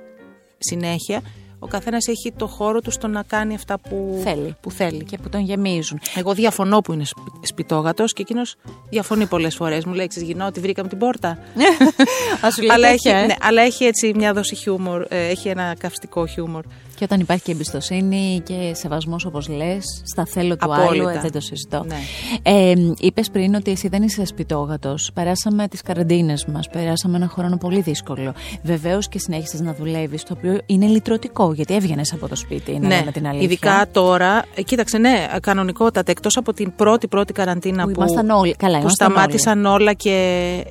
συνέχεια 0.57 1.21
ο 1.59 1.67
καθένας 1.67 2.07
έχει 2.07 2.31
το 2.37 2.47
χώρο 2.47 2.81
του 2.81 2.91
στο 2.91 3.07
να 3.07 3.23
κάνει 3.23 3.53
αυτά 3.55 3.79
που 3.79 4.19
Θέλει. 4.23 4.55
Που 4.61 4.71
θέλει. 4.71 5.03
Και 5.03 5.17
που 5.17 5.29
τον 5.29 5.41
γεμίζουν. 5.41 5.99
Εγώ 6.15 6.33
διαφωνώ 6.33 6.79
που 6.79 6.93
είναι 6.93 7.03
σπιτόγατος 7.41 8.13
και 8.13 8.21
εκείνος 8.21 8.55
διαφωνεί 8.89 9.25
πολλές 9.25 9.55
φορές. 9.55 9.85
Μου 9.85 9.93
λέει: 9.93 10.09
Γινώ 10.15 10.45
ότι 10.45 10.59
βρήκαμε 10.59 10.89
την 10.89 10.97
πόρτα. 10.97 11.29
Α 12.45 12.51
σου 12.51 12.61
λέει 12.61 12.69
αλλά, 12.71 12.87
έχει, 12.87 13.01
τέτοια, 13.03 13.17
ε. 13.19 13.25
ναι, 13.25 13.35
αλλά 13.41 13.61
έχει 13.61 13.83
έτσι 13.83 14.11
μια 14.15 14.33
δόση 14.33 14.55
χιούμορ. 14.55 15.05
ε, 15.09 15.27
έχει 15.27 15.47
ένα 15.47 15.75
καυστικό 15.79 16.25
χιούμορ. 16.25 16.63
Και 16.95 17.03
όταν 17.03 17.19
υπάρχει 17.19 17.43
και 17.43 17.51
εμπιστοσύνη 17.51 18.41
και 18.45 18.71
σεβασμός 18.75 19.25
όπως 19.25 19.47
λες, 19.47 20.01
στα 20.05 20.25
θέλω 20.25 20.55
του 20.57 20.73
Απόλυτα. 20.73 20.91
άλλου, 20.91 21.07
ε, 21.17 21.19
δεν 21.21 21.31
το 21.31 21.39
συζητώ. 21.39 21.83
Ναι. 21.87 21.97
Ε, 22.41 22.73
Είπες 22.99 23.29
πριν 23.29 23.55
ότι 23.55 23.71
εσύ 23.71 23.87
δεν 23.87 24.03
είσαι 24.03 24.25
σπιτόγατος. 24.25 25.11
Περάσαμε 25.13 25.67
τις 25.67 25.81
καραντίνες 25.81 26.45
μας, 26.45 26.69
περάσαμε 26.69 27.17
ένα 27.17 27.27
χρόνο 27.27 27.57
πολύ 27.57 27.81
δύσκολο. 27.81 28.33
Βεβαίως 28.63 29.07
και 29.09 29.19
συνέχισες 29.19 29.59
να 29.59 29.73
δουλεύεις, 29.73 30.23
το 30.23 30.33
οποίο 30.37 30.59
είναι 30.65 30.85
λυτρωτικό, 30.85 31.46
γιατί 31.51 31.73
έβγαινες 31.75 32.13
από 32.13 32.27
το 32.27 32.35
σπίτι, 32.35 32.71
να 32.79 32.87
ναι, 32.87 32.97
λέμε 32.99 33.11
την 33.11 33.27
αλήθεια. 33.27 33.45
ειδικά 33.45 33.85
τώρα. 33.91 34.45
ε, 34.55 34.61
Κοίταξε, 34.61 34.97
ναι, 34.97 35.27
κανονικότατα. 35.41 36.11
Εκτός 36.11 36.37
από 36.37 36.53
την 36.53 36.75
πρώτη 36.75 37.07
πρώτη 37.07 37.33
καραντίνα 37.33 37.83
Που 37.83 37.91
που, 37.91 37.99
ήμασταν 38.01 38.29
όλοι. 38.29 38.55
Καλά, 38.55 38.73
που 38.75 38.81
ήμασταν 38.81 39.09
σταμάτησαν 39.11 39.65
όλα 39.65 39.93
και 39.93 40.65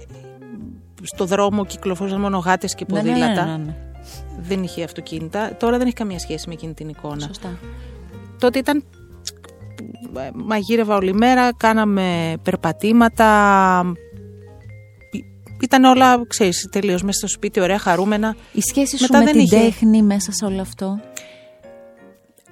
στο 1.03 1.25
δρόμο 1.25 1.65
κυκλοφορούσαν 1.67 2.21
μόνο 2.21 2.39
γάτες 2.39 2.75
και 2.75 2.85
Ναι, 2.89 3.03
ναι, 3.03 3.11
ναι, 3.11 3.19
ποδήλατα. 3.19 3.45
ναι, 3.45 3.65
ναι. 3.65 3.75
Δεν 4.41 4.63
είχε 4.63 4.83
αυτοκίνητα. 4.85 5.57
Τώρα 5.59 5.77
δεν 5.79 5.87
έχει 5.87 5.97
καμία 5.97 6.19
σχέση 6.19 6.49
με 6.49 6.55
εκείνη 6.55 6.75
την 6.75 6.89
εικόνα. 6.89 7.21
Σωστά. 7.27 7.59
Τότε 8.39 8.59
ήταν. 8.59 8.85
ε, 10.17 10.31
Μαγείρευα 10.35 10.97
όλη 10.97 11.13
μέρα, 11.15 11.55
κάναμε 11.57 12.35
περπατήματα. 12.43 13.27
Ήταν 15.61 15.85
όλα, 15.85 16.27
ξέρεις, 16.29 16.69
τελείως 16.73 17.03
μέσα 17.03 17.19
στο 17.19 17.29
σπίτι, 17.29 17.61
ωραία, 17.61 17.79
χαρούμενα. 17.79 18.37
Η 18.53 18.61
σχέση 18.61 18.97
σου 18.97 19.03
Μετά 19.03 19.19
με 19.19 19.25
δεν 19.25 19.33
την 19.33 19.43
είχε. 19.43 19.57
τέχνη 19.57 20.03
μέσα 20.03 20.33
σε 20.33 20.45
όλο 20.45 20.61
αυτό; 20.61 21.01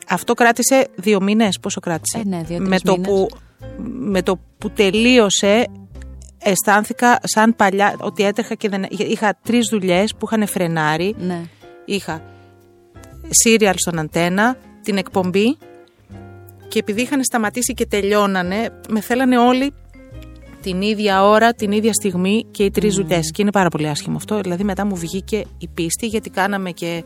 Αυτό 0.08 0.34
κράτησε 0.34 0.88
δύο 0.94 1.20
μήνες. 1.22 1.58
Πόσο 1.60 1.80
κράτησε; 1.80 2.18
Ε, 2.18 2.22
ναι, 2.28 2.42
δύο-τρεις 2.42 2.68
με, 2.68 2.78
το 2.78 2.92
μήνες. 2.92 3.08
που, 3.08 3.28
με 3.88 4.22
το 4.22 4.38
που 4.58 4.70
τελείωσε, 4.70 5.66
αισθάνθηκα 6.38 7.18
σαν 7.22 7.56
παλιά 7.56 7.96
ότι 8.00 8.22
έτρεχα 8.24 8.54
και 8.54 8.68
δεν. 8.68 8.86
Είχα 8.90 9.38
τρεις 9.42 9.68
δουλειές 9.70 10.14
που 10.14 10.26
είχαν 10.26 10.46
φρενάρει. 10.46 11.14
Ναι. 11.18 11.40
Είχα 11.84 12.22
σύριαλ 13.28 13.74
στον 13.76 13.98
αντένα, 13.98 14.56
την 14.82 14.96
εκπομπή 14.96 15.56
και 16.68 16.78
επειδή 16.78 17.00
είχαν 17.02 17.24
σταματήσει 17.24 17.74
και 17.74 17.86
τελειώνανε, 17.86 18.68
με 18.88 19.00
θέλανε 19.00 19.38
όλοι 19.38 19.72
την 20.64 20.82
ίδια 20.82 21.24
ώρα, 21.24 21.52
την 21.54 21.72
ίδια 21.72 21.92
στιγμή 21.92 22.44
και 22.50 22.64
οι 22.64 22.70
τρεις 22.70 22.94
Mm. 22.94 23.00
δουλειέ. 23.00 23.20
Και 23.20 23.42
είναι 23.42 23.50
πάρα 23.50 23.68
πολύ 23.68 23.88
άσχημο 23.88 24.16
αυτό. 24.16 24.40
Δηλαδή, 24.40 24.64
μετά 24.64 24.84
μου 24.86 24.96
βγήκε 24.96 25.44
η 25.58 25.68
πίστη 25.68 26.06
γιατί 26.06 26.30
κάναμε 26.30 26.70
και 26.70 27.04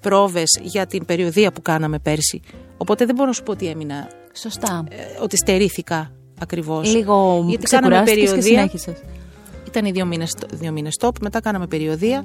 πρόβες 0.00 0.58
για 0.62 0.86
την 0.86 1.04
περιοδία 1.04 1.52
που 1.52 1.62
κάναμε 1.62 1.98
πέρσι. 1.98 2.40
Οπότε 2.76 3.04
δεν 3.04 3.14
μπορώ 3.14 3.28
να 3.28 3.34
σου 3.34 3.42
πω 3.42 3.52
ότι 3.52 3.66
έμεινα, 3.66 4.08
Σωστά. 4.32 4.84
ε, 4.90 4.96
ότι 5.22 5.36
στερήθηκα 5.36 6.10
ακριβώς. 6.40 6.94
Λίγο 6.94 7.44
Γιατί 7.48 7.66
κάναμε 7.66 7.94
ξεκουράστηκες 7.94 8.30
και 8.30 8.36
περιοδία. 8.36 8.58
συνέχισες. 8.58 9.02
Ήταν 9.66 9.84
οι 9.84 9.90
δύο 9.90 10.06
μήνες, 10.06 10.34
δύο 10.52 10.72
μήνες 10.72 10.96
stop, 11.00 11.10
μετά 11.20 11.40
κάναμε 11.40 11.66
περιοδία, 11.66 12.24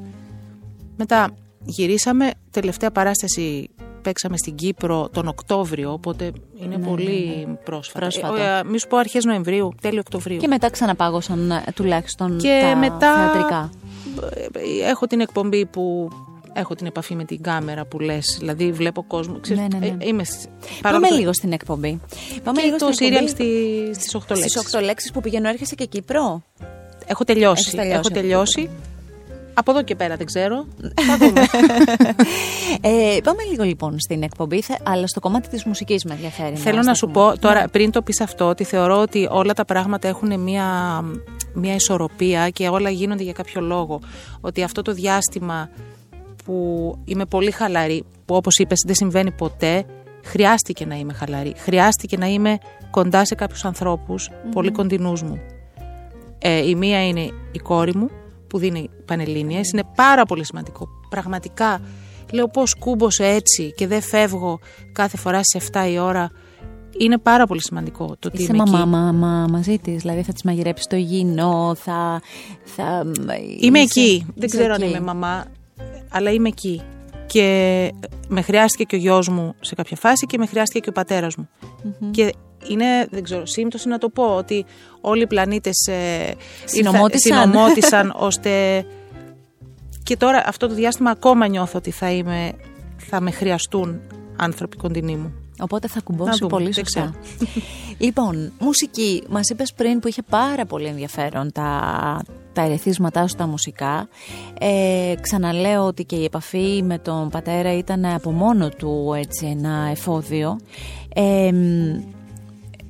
μετά 0.98 1.30
γυρίσαμε, 1.66 2.30
τελευταία 2.52 2.92
παράσταση 2.92 3.70
παίξαμε 4.02 4.38
στην 4.38 4.56
Κύπρο 4.56 5.10
τον 5.14 5.28
Οκτώβριο, 5.28 5.92
οπότε 5.92 6.32
είναι 6.64 6.78
πολύ 6.78 7.48
πρόσφατα. 7.64 8.06
Ναι, 8.06 8.12
Πρόσφατα. 8.12 8.56
Ε, 8.56 8.60
ε, 8.60 8.64
μη 8.64 8.80
σου 8.80 8.88
πω 8.88 8.98
αρχές 8.98 9.24
Νοεμβρίου, 9.26 9.74
τέλειο 9.82 10.00
Οκτωβρίου. 10.00 10.38
Και 10.38 10.48
μετά 10.48 10.70
ξαναπάγωσαν 10.70 11.52
ε, 11.52 11.64
τουλάχιστον 11.76 12.38
Και 12.38 12.60
τα 12.72 12.78
μετά- 12.78 13.16
θεατρικά. 13.32 13.70
Ε, 14.84 14.90
Έχω 14.90 15.08
την 15.08 15.20
εκπομπή 15.20 15.66
που 15.66 16.10
έχω 16.54 16.76
την 16.76 16.86
επαφή 16.86 17.16
με 17.16 17.24
την 17.24 17.42
κάμερα 17.42 17.86
που 17.86 18.00
λες, 18.00 18.36
δηλαδή 18.40 18.72
βλέπω 18.72 19.04
κόσμο. 19.04 19.40
Ξέρεις, 19.40 19.62
Ναι, 19.62 19.68
ναι, 19.80 19.86
ναι. 19.88 20.04
ε, 20.04 20.08
είμαι 20.08 20.24
σ- 20.24 20.46
Πάμε 20.46 20.80
παρόλο 20.82 21.08
το- 21.08 21.16
λίγο 21.16 21.34
στην 21.34 21.52
εκπομπή. 21.52 22.00
Πάμε 22.44 22.60
και 22.60 22.66
λίγο 22.66 22.78
το 22.78 22.86
στην 22.86 22.96
σύριαλ 23.08 23.26
εκπομπή. 23.26 23.44
στη, 23.94 24.00
στις 24.02 24.16
8 24.16 24.36
λέξεις. 24.36 24.52
Στις 24.52 24.76
8 24.76 24.82
λέξεις 24.84 25.12
που 25.12 25.22
πηγαίνω 25.22 25.50
έρχεσαι 25.50 25.76
και 25.76 25.86
Κύπρο; 25.86 26.44
Έχω 27.06 27.24
τελειώσει. 27.24 27.62
Έχεις 27.62 27.74
τελειώσει. 27.80 28.00
Έχω 28.00 28.10
τελειώσει. 28.22 28.70
Από 29.54 29.72
εδώ 29.72 29.84
και 29.84 29.96
πέρα 29.96 30.16
δεν 30.16 30.26
ξέρω. 30.26 30.66
Θα 31.08 31.18
δούμε. 31.18 31.42
Ε, 32.82 33.18
πάμε 33.24 33.44
λίγο 33.50 33.64
λοιπόν 33.64 34.00
στην 34.00 34.24
εκπομπή, 34.24 34.62
θε- 34.62 34.80
αλλά 34.84 35.08
στο 35.08 35.20
κομμάτι 35.20 35.50
της 35.50 35.64
μουσικής 35.64 36.04
με 36.06 36.14
ενδιαφέρει. 36.14 36.56
Θέλω 36.56 36.82
να 36.82 36.94
σου 36.94 37.08
πω 37.08 37.38
τώρα, 37.40 37.68
πριν 37.72 37.92
το 37.92 38.02
πεις 38.02 38.22
αυτό, 38.22 38.46
ότι 38.46 38.64
θεωρώ 38.64 39.02
ότι 39.02 39.28
όλα 39.32 39.54
τα 39.54 39.66
πράγματα 39.66 40.08
έχουν 40.08 40.40
μια, 40.40 40.66
μια 41.54 41.76
ισορροπία 41.76 42.50
και 42.50 42.68
όλα 42.68 42.90
γίνονται 42.90 43.24
για 43.24 43.34
κάποιο 43.34 43.62
λόγο. 43.62 44.00
Ότι 44.42 44.64
αυτό 44.64 44.82
το 44.82 44.94
διάστημα 44.94 45.70
που 46.46 46.96
είμαι 47.06 47.26
πολύ 47.26 47.52
χαλαρή, 47.52 48.04
που 48.26 48.36
όπως 48.36 48.58
είπες 48.58 48.84
δεν 48.86 48.96
συμβαίνει 48.96 49.32
ποτέ, 49.32 49.86
χρειάστηκε 50.24 50.86
να 50.86 50.96
είμαι 50.96 51.14
χαλαρή. 51.14 51.54
Χρειάστηκε 51.58 52.18
να 52.18 52.26
είμαι 52.26 52.58
κοντά 52.92 53.26
σε 53.26 53.36
κάποιους 53.36 53.66
ανθρώπους, 53.66 54.30
πολύ 54.54 54.72
κοντινούς 54.72 55.22
μου. 55.24 55.40
Ε, 56.40 56.70
η 56.70 56.76
μία 56.76 57.08
είναι 57.08 57.22
η 57.52 57.60
κόρη 57.60 57.96
μου, 57.96 58.10
που 58.52 58.58
δίνει 58.58 58.90
πανελλήνιες. 59.06 59.70
Είναι 59.72 59.84
πάρα 59.96 60.26
πολύ 60.26 60.46
σημαντικό. 60.46 60.88
Πραγματικά, 61.10 61.82
λέω 62.32 62.48
πώς 62.48 62.76
κούμπωσε 62.76 63.26
έτσι 63.26 63.74
και 63.78 63.88
δεν 63.88 64.02
φεύγω 64.02 64.60
κάθε 64.92 65.18
φορά 65.18 65.44
στις 65.44 65.70
7 65.72 65.88
η 65.92 66.00
ώρα. 66.00 66.32
Είναι 66.98 67.18
πάρα 67.18 67.46
πολύ 67.48 67.62
σημαντικό 67.62 68.06
το 68.06 68.28
ότι 68.28 68.42
Είσαι 68.42 68.52
είμαι 68.54 68.64
μαμά, 68.66 68.80
εκεί. 68.80 68.88
μαμά 68.88 69.48
μαζί 69.52 69.78
της, 69.80 70.02
δηλαδή 70.02 70.22
θα 70.22 70.34
της 70.34 70.44
μαγειρέψεις 70.44 70.88
το 70.88 70.96
υγιεινό, 70.96 71.76
θα. 71.76 72.22
θα 72.64 73.06
Είμαι 73.60 73.80
είσαι- 73.80 74.00
εκεί. 74.02 74.26
Δεν 74.36 74.48
είσαι 74.48 74.58
ξέρω 74.58 74.74
αν 74.74 74.82
εκεί. 74.82 74.90
είμαι 74.90 75.00
μαμά, 75.00 75.46
αλλά 76.10 76.32
είμαι 76.32 76.48
εκεί. 76.48 76.82
Και 77.26 77.92
με 78.28 78.42
χρειάστηκε 78.42 78.84
και 78.84 78.96
ο 78.96 79.00
γιος 79.00 79.30
μου 79.30 79.56
σε 79.62 79.76
κάποια 79.76 79.98
φάση 79.98 80.26
και 80.26 80.38
με 80.38 80.46
χρειάστηκε 80.46 80.80
και 80.80 80.90
ο 80.90 80.92
πατέρας 80.92 81.36
μου. 81.36 81.50
Και 82.12 82.34
είναι, 82.68 82.86
δεν 83.12 83.24
ξέρω, 83.24 83.46
σύμπτωση 83.46 83.88
να 83.88 83.98
το 83.98 84.10
πω, 84.10 84.36
ότι 84.36 84.66
όλοι 85.02 85.22
οι 85.22 85.28
πλανήτες 85.28 85.88
ε, 85.88 85.94
ήρθα- 85.94 86.38
Συνομώτησαν. 86.66 87.42
συνομώτησαν 87.52 88.14
ώστε... 88.28 88.86
Και 90.04 90.18
τώρα 90.18 90.44
αυτό 90.48 90.68
το 90.68 90.74
διάστημα 90.74 91.10
ακόμα 91.10 91.48
νιώθω 91.48 91.78
ότι 91.78 91.92
θα, 91.92 92.12
είμαι, 92.12 92.52
θα 92.98 93.22
με 93.22 93.32
χρειαστούν 93.32 94.00
άνθρωποι 94.36 94.78
κοντινοί 94.78 95.16
μου. 95.16 95.34
Οπότε 95.60 95.88
θα 95.88 95.96
Να 95.96 96.02
κουμπώσει 96.02 96.38
δούμε, 96.38 96.50
πολύ 96.50 96.64
δεν 96.64 96.74
σωστά. 96.74 97.14
λοιπόν, 98.06 98.52
μουσική. 98.60 99.24
Μας 99.30 99.50
είπες 99.50 99.74
πριν 99.74 100.00
που 100.00 100.08
είχε 100.08 100.22
πάρα 100.30 100.66
πολύ 100.66 100.86
ενδιαφέρον 100.86 101.52
τα, 101.52 102.22
τα 102.54 102.62
ερεθίσματά 102.62 103.28
σου 103.28 103.36
τα 103.36 103.48
μουσικά. 103.48 104.08
Ε, 104.60 105.14
ξαναλέω 105.22 105.86
ότι 105.86 106.04
και 106.04 106.16
η 106.16 106.24
επαφή 106.24 106.84
με 106.86 106.98
τον 106.98 107.30
πατέρα 107.30 107.78
ήταν 107.78 108.06
από 108.06 108.32
μόνο 108.32 108.70
του 108.70 109.14
έτσι 109.18 109.46
ένα 109.46 109.88
εφόδιο. 109.92 110.60
Ε, 111.16 111.52
μ, 111.52 112.00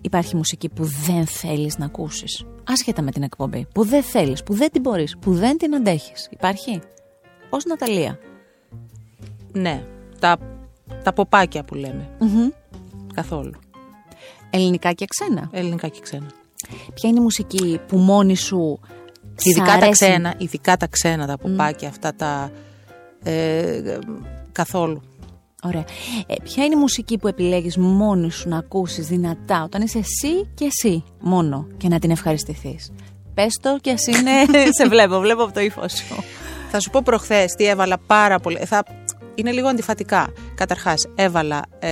υπάρχει 0.01 0.35
μουσική 0.35 0.69
που 0.69 0.83
δεν 1.05 1.25
θέλεις 1.25 1.77
να 1.77 1.85
ακούσεις. 1.85 2.45
Άσχετα 2.63 3.01
με 3.01 3.11
την 3.11 3.23
εκπομπή. 3.23 3.67
Που 3.73 3.85
δεν 3.85 4.03
θέλεις, 4.03 4.43
που 4.43 4.53
δεν 4.53 4.71
την 4.71 4.81
μπορείς, 4.81 5.17
που 5.17 5.33
δεν 5.33 5.57
την 5.57 5.75
αντέχεις. 5.75 6.27
Υπάρχει; 6.31 6.79
Ως 7.49 7.65
Ναταλία. 7.65 8.19
Ναι, 9.51 9.83
τα, 10.19 10.37
τα 11.03 11.13
ποπάκια 11.13 11.63
που 11.63 11.75
λέμε. 11.75 12.09
Μμμ. 12.19 12.49
Καθόλου. 13.13 13.51
Ελληνικά 14.49 14.91
και 14.91 15.05
ξένα. 15.05 15.49
Ελληνικά 15.51 15.87
και 15.87 15.99
ξένα. 15.99 16.31
Ποια 16.93 17.09
είναι 17.09 17.19
η 17.19 17.23
μουσική 17.23 17.79
που 17.87 17.97
μόνη 17.97 18.35
σου 18.35 18.79
σ' 19.35 19.45
Ειδικά 19.45 19.65
τα 19.65 19.71
αρέσει; 19.73 19.91
ξένα, 19.91 20.35
ειδικά 20.37 20.77
τα 20.77 20.87
ξένα, 20.87 21.27
τα 21.27 21.37
ποπάκια 21.37 21.87
αυτά 21.87 22.15
τα. 22.15 22.51
Ε, 23.23 23.99
καθόλου. 24.51 25.01
Ωραία. 25.63 25.85
Ε, 26.27 26.33
ποια 26.43 26.65
είναι 26.65 26.75
η 26.75 26.79
μουσική 26.79 27.17
που 27.17 27.27
επιλέγεις 27.27 27.77
μόνη 27.77 28.31
σου 28.31 28.49
να 28.49 28.57
ακούσεις 28.57 29.07
δυνατά 29.07 29.63
όταν 29.63 29.81
είσαι 29.81 29.97
εσύ 29.97 30.49
και 30.53 30.65
εσύ 30.65 31.03
μόνο 31.21 31.67
και 31.77 31.87
να 31.87 31.99
την 31.99 32.11
ευχαριστηθείς; 32.11 32.91
Πες 33.33 33.57
το 33.61 33.77
και 33.81 33.91
ας 33.91 34.07
είναι... 34.07 34.31
σε 34.77 34.87
βλέπω, 34.87 35.19
βλέπω 35.19 35.43
από 35.43 35.53
το 35.53 35.59
ύφο 35.59 35.87
σου. 35.87 36.23
Θα 36.71 36.79
σου 36.79 36.89
πω 36.89 37.01
προχθές 37.03 37.51
τι 37.51 37.65
έβαλα 37.65 37.97
πάρα 38.07 38.39
πολύ. 38.39 38.57
Θα... 38.65 38.83
Είναι 39.35 39.51
λίγο 39.51 39.67
αντιφατικά. 39.67 40.33
Καταρχάς, 40.55 41.07
έβαλα 41.15 41.61
ε, 41.79 41.89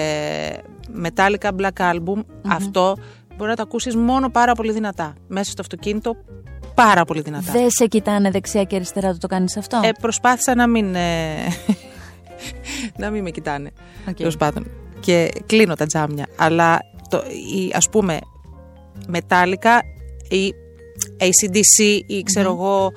Metallica 1.03 1.49
Black 1.59 1.91
Album. 1.93 2.23
Αυτό 2.47 2.97
μπορεί 3.37 3.49
να 3.49 3.55
το 3.55 3.61
ακούσεις 3.61 3.95
μόνο 3.95 4.29
πάρα 4.29 4.53
πολύ 4.53 4.71
δυνατά. 4.71 5.13
Μέσα 5.27 5.51
στο 5.51 5.61
αυτοκίνητο, 5.61 6.15
πάρα 6.73 7.05
πολύ 7.05 7.21
δυνατά. 7.21 7.51
Δεν 7.51 7.69
σε 7.69 7.85
κοιτάνε 7.85 8.31
δεξιά 8.31 8.63
και 8.63 8.75
αριστερά 8.75 9.11
το 9.11 9.17
το 9.17 9.27
κάνεις 9.27 9.57
αυτό; 9.57 9.79
Ε, 9.83 9.89
προσπάθησα 10.01 10.55
να 10.55 10.67
μην. 10.67 10.95
Ε, 10.95 11.35
να 12.97 13.09
μην 13.09 13.23
με 13.23 13.29
κοιτάνε. 13.29 13.71
Οκ. 14.09 14.15
Τέλος 14.15 14.37
πάντων. 14.37 14.71
Και 14.99 15.31
κλείνω 15.45 15.75
τα 15.75 15.85
τζάμια. 15.85 16.27
Αλλά 16.37 16.79
το, 17.09 17.17
η, 17.55 17.71
ας 17.73 17.89
πούμε, 17.89 18.19
Metallica 19.13 19.79
ή 20.29 20.53
ACDC 21.17 22.01
ή 22.07 22.23
ξέρω 22.23 22.51
εγώ 22.51 22.91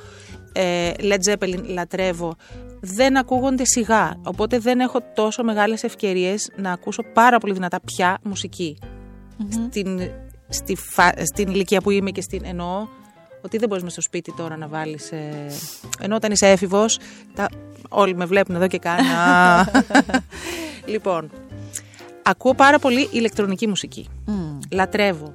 ε, 0.52 0.90
Led 0.98 1.32
Zeppelin 1.32 1.62
λατρεύω 1.64 2.36
δεν 2.80 3.16
ακούγονται 3.16 3.64
σιγά 3.64 4.20
οπότε 4.24 4.58
δεν 4.58 4.80
έχω 4.80 4.98
τόσο 5.14 5.44
μεγάλες 5.44 5.82
ευκαιρίες 5.82 6.50
να 6.56 6.72
ακούσω 6.72 7.02
πάρα 7.12 7.38
πολύ 7.38 7.52
δυνατά 7.52 7.80
πια 7.80 8.18
μουσική 8.22 8.78
στην, 9.50 10.00
στη 10.48 10.76
φα- 10.76 11.24
στην 11.34 11.48
ηλικία 11.48 11.80
που 11.80 11.90
είμαι 11.90 12.10
και 12.10 12.20
στην 12.20 12.42
εννοώ 12.44 12.86
ότι 13.44 13.58
δεν 13.58 13.68
μπορείς 13.68 13.82
μες 13.82 13.92
στο 13.92 14.00
σπίτι 14.00 14.32
τώρα 14.36 14.56
να 14.56 14.68
βάλεις 14.68 15.12
ε, 15.12 15.46
ενώ 16.00 16.14
όταν 16.14 16.32
είσαι 16.32 16.50
έφηβος 16.50 16.98
τα, 17.34 17.48
όλοι 17.88 18.16
με 18.16 18.24
βλέπουν 18.24 18.54
εδώ 18.54 18.66
και 18.66 18.78
κάνω 18.78 19.08
«Α». 19.08 19.64
Λοιπόν, 20.84 21.30
ακούω 22.22 22.54
πάρα 22.54 22.78
πολύ 22.78 23.08
ηλεκτρονική 23.12 23.66
μουσική. 23.66 24.08
Μμ. 24.24 24.58
Λατρεύω. 24.72 25.34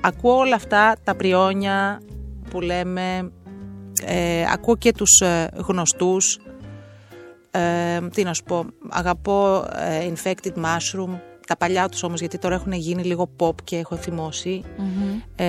Ακούω 0.00 0.36
όλα 0.36 0.54
αυτά 0.54 0.96
τα 1.04 1.14
πριόνια 1.14 2.00
που 2.50 2.60
λέμε. 2.60 3.30
Ε, 4.04 4.44
ακούω 4.52 4.76
και 4.76 4.92
τους 4.92 5.20
ε, 5.20 5.48
γνωστούς. 5.54 6.38
Ε, 7.50 8.00
τι 8.08 8.22
να 8.22 8.34
σου 8.34 8.42
πω. 8.42 8.66
Αγαπώ 8.88 9.66
ε, 9.76 10.12
Infected 10.12 10.62
Mushroom. 10.64 11.18
Τα 11.52 11.58
παλιά 11.58 11.88
τους 11.88 12.02
όμως 12.02 12.20
γιατί 12.20 12.38
τώρα 12.38 12.54
έχουν 12.54 12.72
γίνει 12.72 13.02
λίγο 13.02 13.30
pop 13.38 13.54
και 13.64 13.76
έχω 13.76 13.96
θυμώσει. 13.96 14.62
Ε, 15.36 15.44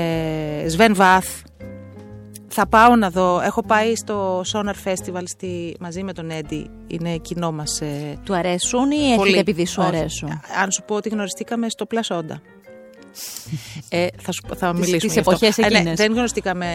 Sven 0.77 0.95
Vath. 0.95 1.41
Θα 2.47 2.67
πάω 2.67 2.95
να 2.95 3.09
δω. 3.09 3.41
Έχω 3.41 3.63
πάει 3.63 3.95
στο 3.95 4.41
Sonar 4.53 4.73
Festival 4.85 5.23
στη, 5.23 5.75
μαζί 5.79 6.03
με 6.03 6.13
τον 6.13 6.31
Έντι. 6.31 6.69
Είναι 6.87 7.17
κοινό 7.17 7.51
μας 7.51 7.81
ε, 7.81 8.19
Του 8.23 8.35
αρέσουν 8.35 8.91
ή 8.91 8.95
έρχεται 8.95 9.15
Πολύ. 9.15 9.37
επειδή 9.37 9.65
σου 9.65 9.81
Όχι. 9.85 9.95
αρέσουν; 9.95 10.29
Αν 10.61 10.71
σου 10.71 10.83
πω 10.87 10.95
ότι 10.95 11.09
γνωριστήκαμε 11.09 11.69
στο 11.69 11.85
Πλασόντα. 11.85 12.41
Ε, 13.89 14.07
θα, 14.21 14.31
σου, 14.31 14.41
πω- 14.47 14.55
θα 14.55 14.69
Τις- 14.71 14.79
μιλήσουμε 14.79 14.97
τις 14.99 15.13
γι' 15.13 15.19
αυτό. 15.19 15.31
εποχές 15.31 15.57
Ε, 15.57 15.61
ναι, 15.69 15.77
εκείνες. 15.77 15.97
δεν 15.97 16.11
γνωριστήκαμε, 16.11 16.65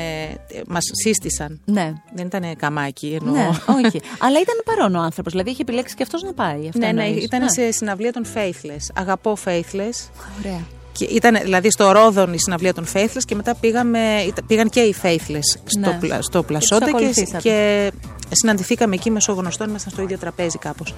ε, 0.52 0.60
μας 0.66 0.82
σύστησαν. 1.04 1.60
Ναι. 1.64 1.92
Δεν 2.14 2.26
ήταν 2.26 2.56
καμάκι, 2.56 3.18
εννοώ. 3.20 3.34
Ναι, 3.34 3.48
όχι. 3.86 4.00
Αλλά 4.18 4.40
ήταν 4.40 4.62
παρόν 4.64 4.94
ο 4.94 5.00
άνθρωπος. 5.00 5.32
Δηλαδή 5.32 5.50
είχε 5.50 5.62
επιλέξει 5.62 5.94
και 5.94 6.02
αυτός 6.02 6.22
να 6.22 6.32
πάει. 6.32 6.68
Αυτό 6.68 6.78
ναι, 6.78 6.92
ναι, 6.92 7.04
εννοείς. 7.04 7.24
ήταν 7.24 7.40
Ναι. 7.40 7.48
σε 7.48 7.70
συναυλία 7.70 8.12
των 8.12 8.24
Faithless. 8.34 8.86
Αγαπώ 8.94 9.36
Faithless. 9.44 10.08
Ωραία. 10.40 10.60
Και 10.92 11.04
ήταν 11.04 11.38
δηλαδή 11.42 11.70
στο 11.70 11.90
Ρόδον 11.92 12.32
η 12.32 12.38
συναυλία 12.40 12.74
των 12.74 12.86
Faithless 12.92 13.22
και 13.26 13.34
μετά 13.34 13.54
πήγαμε, 13.54 13.98
ήταν- 14.26 14.44
πήγαν 14.46 14.68
και 14.70 14.80
οι 14.80 14.94
Faithless 15.02 15.58
στο, 15.64 15.78
Ναι. 15.90 15.96
πλα, 16.00 16.22
στο 16.22 16.40
Και 16.40 16.46
Πλασόντα 16.46 16.78
τους 16.86 16.90
και, 16.90 16.96
ακολουθήσατε. 16.96 17.38
και 17.42 17.90
συναντηθήκαμε 18.30 18.94
εκεί 18.94 19.10
μέσω 19.10 19.32
γνωστών, 19.32 19.68
ήμασταν 19.68 19.92
στο 19.92 20.02
ίδιο 20.02 20.18
τραπέζι 20.18 20.58
κάπως. 20.58 20.94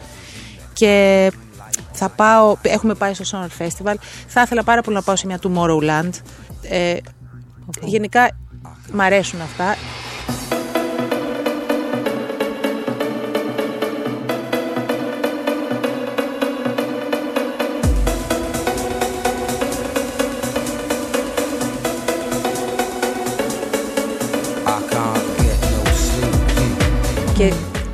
Και 0.72 1.30
θα 1.92 2.08
πάω, 2.08 2.56
έχουμε 2.62 2.94
πάει 2.94 3.14
στο 3.14 3.24
Sonar 3.30 3.62
Festival, 3.62 3.94
θα 4.26 4.42
ήθελα 4.42 4.64
πάρα 4.64 4.82
πολύ 4.82 4.96
να 4.96 5.02
πάω 5.02 5.16
σε 5.16 5.26
μια 5.26 5.38
Tomorrowland. 5.42 6.10
Ε, 6.62 6.96
γενικά 7.80 8.30
μ' 8.92 9.00
αρέσουν 9.00 9.40
αυτά. 9.40 9.76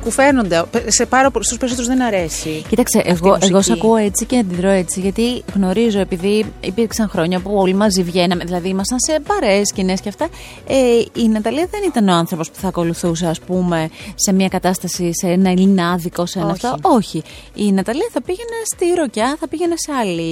Και 0.07 0.13
κουφαίνονται. 0.13 0.63
Σε 0.87 1.05
πάρα 1.05 1.31
πολλούς, 1.31 1.45
στους 1.45 1.57
περισσότερους 1.57 1.89
δεν 1.89 2.01
αρέσει. 2.01 2.63
Κοίταξε, 2.69 2.97
αυτή 2.97 3.09
η 3.09 3.13
εγώ, 3.13 3.27
εγώ 3.27 3.41
σε 3.45 3.53
μουσική. 3.55 3.71
ακούω 3.71 3.95
έτσι 3.95 4.25
και 4.25 4.37
αντιδρώ 4.37 4.69
έτσι, 4.69 4.99
γιατί 4.99 5.43
γνωρίζω, 5.53 5.99
επειδή 5.99 6.45
υπήρξαν 6.61 7.09
χρόνια 7.09 7.39
που 7.39 7.51
όλοι 7.55 7.73
μαζί 7.73 8.03
βγαίναμε, 8.03 8.43
δηλαδή 8.43 8.69
ήμασταν 8.69 8.97
σε 8.99 9.19
παρέες, 9.27 9.67
σκηνές 9.67 10.01
και 10.01 10.09
αυτά. 10.09 10.27
Ε, 10.67 10.75
η 11.21 11.27
Ναταλία 11.27 11.67
δεν 11.71 11.81
ήταν 11.85 12.07
ο 12.07 12.13
άνθρωπος 12.13 12.51
που 12.51 12.59
θα 12.59 12.67
ακολουθούσε, 12.67 13.27
ας 13.27 13.39
πούμε, 13.39 13.89
σε 14.15 14.33
μια 14.33 14.47
κατάσταση, 14.47 15.09
σε 15.13 15.27
ένα 15.27 15.49
ελληνάδικο, 15.49 16.25
σε 16.25 16.39
ένα 16.39 16.51
Όχι. 16.51 16.65
αυτό. 16.65 16.89
Όχι. 16.89 17.23
Η 17.53 17.71
Ναταλία 17.71 18.07
θα 18.11 18.21
πήγαινε 18.21 18.57
στη 18.75 18.85
ροκιά, 18.99 19.35
θα 19.39 19.47
πήγαινε 19.47 19.73
σε 19.77 19.91
άλλη 19.99 20.31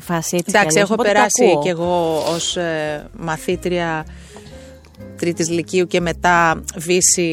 φάση. 0.00 0.36
Έτσι, 0.36 0.50
κι 0.50 0.56
Εντάξει, 0.56 0.78
αλλιώς, 0.78 0.82
έχω 0.82 0.92
οπότε 0.92 1.08
το 1.08 1.14
περάσει 1.14 1.50
ακούω. 1.50 1.62
κι 1.62 1.68
εγώ 1.68 2.22
ως 2.34 2.56
ε, 2.56 3.06
μαθήτρια 3.18 4.04
τρίτης 5.18 5.48
λυκείου 5.50 5.86
και 5.86 6.00
μετά 6.00 6.62
βύση, 6.76 7.26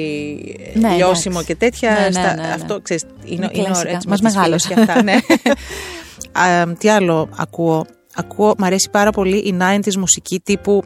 Ναι, 0.73 0.95
λιώσιμο 0.95 1.39
εντάξει. 1.41 1.45
και 1.45 1.55
τέτοια. 1.55 1.91
Ναι, 1.91 1.99
ναι, 1.99 2.11
στα- 2.11 2.35
ναι, 2.35 2.41
ναι. 2.41 2.47
Αυτό, 2.53 2.81
ξέρεις, 2.81 3.03
είναι, 3.03 3.13
Είναι 3.25 3.49
είναι, 3.53 3.63
κλασικά. 3.63 3.79
ωραίο, 3.79 3.93
έτσι, 3.95 4.07
Μας 4.07 4.21
με 4.21 4.27
τις 4.27 4.35
μεγάλωσε. 4.37 4.67
φίλες 4.67 4.85
και 4.85 4.91
αυτά, 4.91 5.03
ναι. 5.03 5.15
Α, 6.43 6.73
τι 6.73 6.89
άλλο 6.89 7.29
ακούω; 7.37 7.85
Ακούω, 8.15 8.53
μ' 8.57 8.63
αρέσει 8.63 8.89
πάρα 8.89 9.09
πολύ 9.11 9.37
η 9.37 9.57
90s 9.61 9.95
μουσική 9.95 10.39
τύπου 10.39 10.83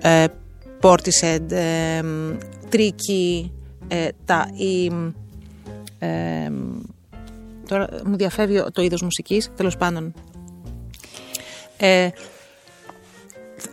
ε, 0.00 0.24
Portishead, 0.82 1.50
ε, 1.50 2.00
Tricky, 2.72 3.50
ε, 3.88 4.08
τα, 4.24 4.50
η, 4.54 4.92
ε, 5.98 6.50
τώρα 7.68 7.88
μου 8.06 8.16
διαφεύγει 8.16 8.62
το 8.72 8.82
είδος 8.82 9.02
μουσικής, 9.02 9.50
τέλος 9.56 9.76
πάντων. 9.76 10.12
Ε, 11.76 12.08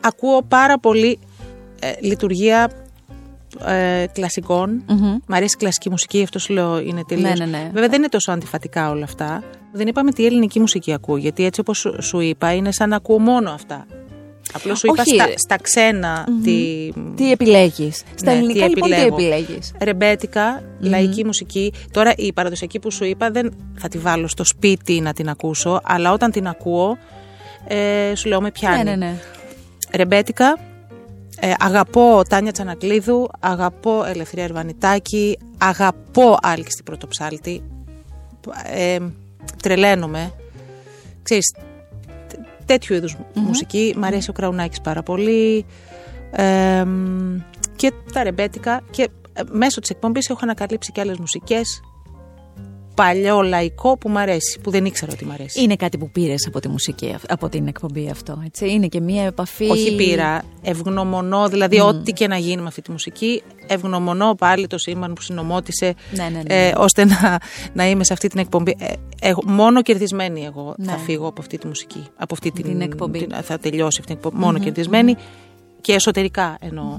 ακούω 0.01 0.41
πάρα 0.47 0.79
πολύ 0.79 1.19
ε, 1.79 1.91
λειτουργία 2.01 2.71
ε, 3.65 4.05
κλασικών. 4.13 4.83
Μμμ. 4.87 5.17
Μ' 5.27 5.33
αρέσει 5.33 5.53
η 5.55 5.59
κλασική 5.59 5.89
μουσική, 5.89 6.23
αυτό 6.23 6.39
σου 6.39 6.53
λέω 6.53 6.79
είναι 6.79 7.03
τελείως. 7.07 7.39
Ναι, 7.39 7.45
ναι, 7.45 7.57
ναι. 7.57 7.69
Βέβαια 7.73 7.89
δεν 7.89 7.99
είναι 7.99 8.09
τόσο 8.09 8.31
αντιφατικά 8.31 8.89
όλα 8.89 9.03
αυτά. 9.03 9.43
Δεν 9.71 9.87
είπαμε 9.87 10.11
τι 10.11 10.25
ελληνική 10.25 10.59
μουσική 10.59 10.93
ακούω, 10.93 11.17
γιατί 11.17 11.45
έτσι 11.45 11.59
όπως 11.59 11.77
σου, 11.77 11.95
σου 12.01 12.19
είπα 12.19 12.53
είναι 12.53 12.71
σαν 12.71 12.89
να 12.89 12.95
ακούω 12.95 13.19
μόνο 13.19 13.49
αυτά. 13.51 13.85
Απλώς 14.53 14.79
σου 14.79 14.87
είπα 14.87 15.01
Όχι. 15.07 15.15
στα, 15.15 15.27
στα 15.35 15.57
ξένα 15.61 16.27
τι... 16.43 16.89
Τι 17.15 17.31
επιλέγεις. 17.31 18.03
Στα 18.15 18.31
Ναι, 18.31 18.37
ελληνικά 18.37 18.63
τι 18.63 18.69
λοιπόν 18.69 18.89
τι 18.89 18.95
επιλέγω. 18.95 19.15
επιλέγεις; 19.15 19.71
ρεμπέτικα, 19.81 20.63
λαϊκή 20.79 21.25
μουσική. 21.25 21.73
Τώρα 21.91 22.13
η 22.17 22.33
παραδοσιακή 22.33 22.79
που 22.79 22.91
σου 22.91 23.05
είπα 23.05 23.31
δεν 23.31 23.53
θα 23.77 23.87
τη 23.87 23.97
βάλω 23.97 24.27
στο 24.27 24.45
σπίτι 24.45 25.01
να 25.01 25.13
την 25.13 25.29
ακούσω, 25.29 25.81
αλλά 25.83 26.11
όταν 26.11 26.31
την 26.31 26.47
ακούω 26.47 26.97
ε, 27.67 28.15
σου 28.15 28.27
λέω 28.27 28.41
με 28.41 28.51
πιάνει. 28.51 28.83
Ναι, 28.83 28.89
ναι, 28.89 28.95
ναι. 28.95 29.13
Ρεμπέτικα, 29.91 30.59
ε, 31.39 31.53
αγαπώ 31.59 32.21
Τάνια 32.29 32.51
Τσανακλείδου, 32.51 33.29
αγαπώ 33.39 34.03
Ελευθερία 34.05 34.43
Ερβανιτάκη, 34.43 35.37
αγαπώ 35.57 36.37
Άλκη 36.41 36.83
Πρωτοψάλτη, 36.83 37.63
ε, 38.73 38.97
τρελαίνομαι. 39.61 40.31
Ξέρεις, 41.23 41.53
τ- 42.27 42.35
τέτοιου 42.65 42.95
είδους 42.95 43.15
μουσική, 43.33 43.93
μ' 43.97 44.03
αρέσει 44.03 44.29
ο 44.29 44.33
Κραουνάκης 44.33 44.81
πάρα 44.81 45.03
πολύ. 45.03 45.65
Ε, 46.31 46.83
μ, 46.83 47.37
και 47.75 47.91
τα 48.13 48.23
ρεμπέτικα. 48.23 48.81
Και 48.91 49.09
ε, 49.33 49.41
μέσω 49.51 49.79
της 49.79 49.89
εκπομπής 49.89 50.29
έχω 50.29 50.39
ανακαλύψει 50.43 50.91
και 50.91 51.01
άλλες 51.01 51.17
μουσικές 51.17 51.81
παλιό 52.97 53.41
λαϊκό 53.41 53.97
που 53.97 54.09
μ' 54.09 54.17
αρέσει, 54.17 54.59
που 54.63 54.71
δεν 54.71 54.85
ήξερα 54.85 55.11
ότι 55.13 55.25
μ' 55.25 55.31
αρέσει. 55.31 55.61
Είναι 55.61 55.75
κάτι 55.75 55.97
που 55.97 56.09
πήρες 56.09 56.45
από 56.47 56.59
τη 56.59 56.67
μουσική, 56.67 57.11
αυ- 57.15 57.31
από 57.31 57.49
την 57.49 57.67
εκπομπή 57.67 58.09
αυτό. 58.09 58.41
Έτσι. 58.45 58.69
Είναι 58.71 58.87
και 58.87 58.99
μία 59.01 59.23
επαφή. 59.23 59.69
Όχι 59.69 59.95
πήρα, 59.95 60.43
ευγνωμονώ, 60.61 61.47
δηλαδή 61.47 61.79
ό,τι 61.79 62.11
και 62.13 62.27
να 62.27 62.37
γίνει 62.37 62.61
με 62.61 62.67
αυτή 62.67 62.81
τη 62.81 62.91
μουσική, 62.91 63.43
ευγνωμονώ 63.67 64.35
πάλι 64.35 64.67
το 64.67 64.77
σύμπαν 64.77 65.13
που 65.13 65.21
συνομότησε 65.21 65.93
Ναι, 66.11 66.23
ναι, 66.23 66.41
ναι. 66.47 66.67
ε, 66.67 66.73
ώστε 66.77 67.05
να, 67.05 67.39
να 67.73 67.87
είμαι 67.89 68.03
σε 68.03 68.13
αυτή 68.13 68.27
την 68.27 68.39
εκπομπή. 68.39 68.75
Ε, 68.79 68.93
εγώ- 69.21 69.43
μόνο 69.45 69.81
κερδισμένη 69.81 70.43
εγώ 70.45 70.73
Ναι. 70.77 70.91
θα 70.91 70.97
φύγω 70.97 71.27
από 71.27 71.41
αυτή 71.41 71.57
τη 71.57 71.67
μουσική, 71.67 72.03
από 72.15 72.33
αυτή 72.33 72.51
την, 72.51 72.63
Την 72.63 72.81
εκπομπή. 72.81 73.19
την- 73.19 73.33
θα 73.43 73.57
τελειώσει 73.59 73.97
αυτή 73.99 74.01
την 74.01 74.15
εκπομπή, 74.15 74.37
μόνο 74.45 74.59
κερδισμένη 74.59 75.15
και 75.81 75.93
εσωτερικά 75.93 76.57
εννοώ. 76.61 76.97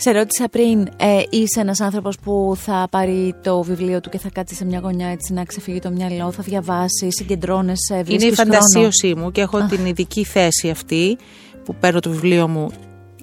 Σε 0.00 0.10
ρώτησα 0.10 0.48
πριν, 0.48 0.88
ε, 0.96 1.22
είσαι 1.30 1.60
ένας 1.60 1.80
άνθρωπος 1.80 2.18
που 2.18 2.52
θα 2.56 2.86
πάρει 2.90 3.34
το 3.42 3.62
βιβλίο 3.62 4.00
του 4.00 4.08
και 4.10 4.18
θα 4.18 4.28
κάτσει 4.32 4.54
σε 4.54 4.64
μια 4.64 4.78
γωνιά 4.78 5.08
έτσι 5.08 5.32
να 5.32 5.44
ξεφύγει 5.44 5.78
το 5.78 5.90
μυαλό, 5.90 6.30
θα 6.32 6.42
διαβάσει, 6.42 7.06
συγκεντρώνεσαι, 7.10 7.94
Είναι 7.94 8.02
βρίσκεις 8.02 8.28
η 8.30 8.34
χρόνο. 8.34 8.52
φαντασίωσή 8.52 9.14
μου 9.14 9.30
και 9.32 9.40
έχω 9.40 9.66
την 9.66 9.86
ειδική 9.86 10.24
θέση 10.24 10.70
αυτή 10.70 11.18
που 11.64 11.74
παίρνω 11.74 12.00
το 12.00 12.10
βιβλίο 12.10 12.48
μου 12.48 12.68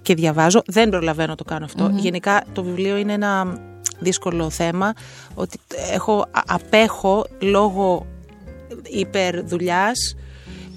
και 0.02 0.14
διαβάζω. 0.16 0.62
Δεν 0.66 0.90
προλαβαίνω 0.90 1.28
να 1.30 1.36
το 1.36 1.44
κάνω 1.44 1.66
αυτό. 1.66 1.92
Γενικά 1.96 2.44
το 2.54 2.64
βιβλίο 2.64 2.98
είναι 2.98 3.14
ένα 3.14 3.60
δύσκολο 4.00 4.50
θέμα 4.50 4.94
ότι 5.36 5.60
έχω, 5.94 6.14
α- 6.32 6.42
απέχω 6.48 7.26
λόγω 7.40 8.06
υπερδουλειάς 8.90 10.16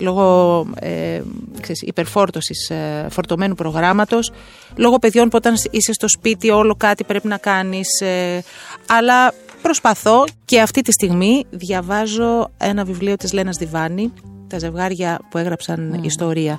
λόγω 0.01 0.67
ε, 0.81 1.21
ξέρεις, 1.61 1.83
υπερφόρτωσης 1.83 2.71
ε, 2.71 3.07
φορτωμένου 3.11 3.55
προγράμματος, 3.55 4.33
λόγω 4.77 4.99
παιδιών 4.99 5.29
που 5.29 5.37
όταν 5.37 5.55
είσαι 5.71 5.93
στο 5.93 6.09
σπίτι 6.09 6.51
όλο 6.51 6.75
κάτι 6.75 7.05
πρέπει 7.05 7.29
να 7.29 7.37
κάνεις, 7.37 8.01
ε, 8.01 8.43
αλλά 8.87 9.35
προσπαθώ 9.63 10.25
και 10.45 10.61
αυτή 10.61 10.83
τη 10.83 10.93
στιγμή 10.93 11.45
διαβάζω 11.51 12.51
ένα 12.59 12.85
βιβλίο 12.85 13.17
της 13.17 13.33
Λένας 13.33 13.57
Διβάνη, 13.57 14.13
τα 14.47 14.59
ζευγάρια 14.59 15.19
που 15.31 15.39
έγραψαν 15.39 16.01
ιστορία. 16.03 16.59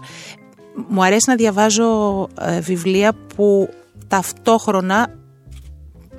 Μου 0.87 1.03
αρέσει 1.03 1.29
να 1.29 1.35
διαβάζω 1.35 2.27
ε, 2.41 2.59
βιβλία 2.59 3.13
που 3.35 3.69
ταυτόχρονα 4.07 5.15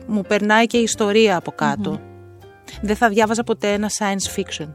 μου 0.06 0.22
περνάει 0.22 0.66
και 0.66 0.76
η 0.76 0.82
ιστορία 0.82 1.36
από 1.36 1.50
κατω 1.50 2.00
Δεν 2.82 2.96
θα 2.96 3.08
διάβαζα 3.08 3.42
ποτέ 3.42 3.72
ένα 3.72 3.90
science 3.98 4.38
fiction 4.38 4.68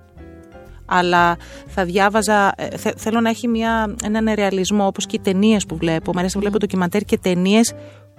αλλά 0.85 1.37
θα 1.67 1.85
διάβαζα. 1.85 2.53
ε, 2.57 2.77
θε- 2.77 2.97
θέλω 2.99 3.19
να 3.21 3.29
έχει 3.29 3.47
μια, 3.47 3.95
έναν 4.03 4.29
ρεαλισμό 4.35 4.85
όπως 4.85 5.05
και 5.05 5.15
οι 5.15 5.19
ταινίες 5.19 5.65
που 5.65 5.75
βλέπω. 5.77 6.11
Μ' 6.13 6.17
αρέσει 6.17 6.35
να 6.35 6.41
βλέπω 6.41 6.57
ντοκιμαντέρ 6.57 7.01
και 7.03 7.17
ταινίες 7.17 7.73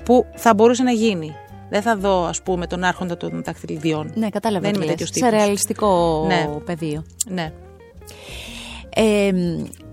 που 0.04 0.26
θα 0.34 0.54
μπορούσε 0.54 0.82
να 0.82 0.90
γίνει. 0.90 1.34
Δεν 1.70 1.82
θα 1.82 1.96
δω, 1.96 2.24
ας 2.24 2.42
πούμε, 2.42 2.66
τον 2.66 2.84
Άρχοντα 2.84 3.16
των 3.16 3.42
Δακτυλιδιών. 3.44 4.12
Ναι, 4.14 4.28
κατάλαβα. 4.28 4.60
Δεν 4.62 4.72
τι 4.72 4.76
είμαι 4.76 4.86
λες. 4.86 4.94
τέτοιος 4.94 5.08
Σε 5.08 5.14
τύπος. 5.14 5.30
ρεαλιστικό 5.30 6.24
Ναι. 6.28 6.48
πεδίο. 6.64 7.04
Ναι. 7.28 7.52
Ε, 8.94 9.30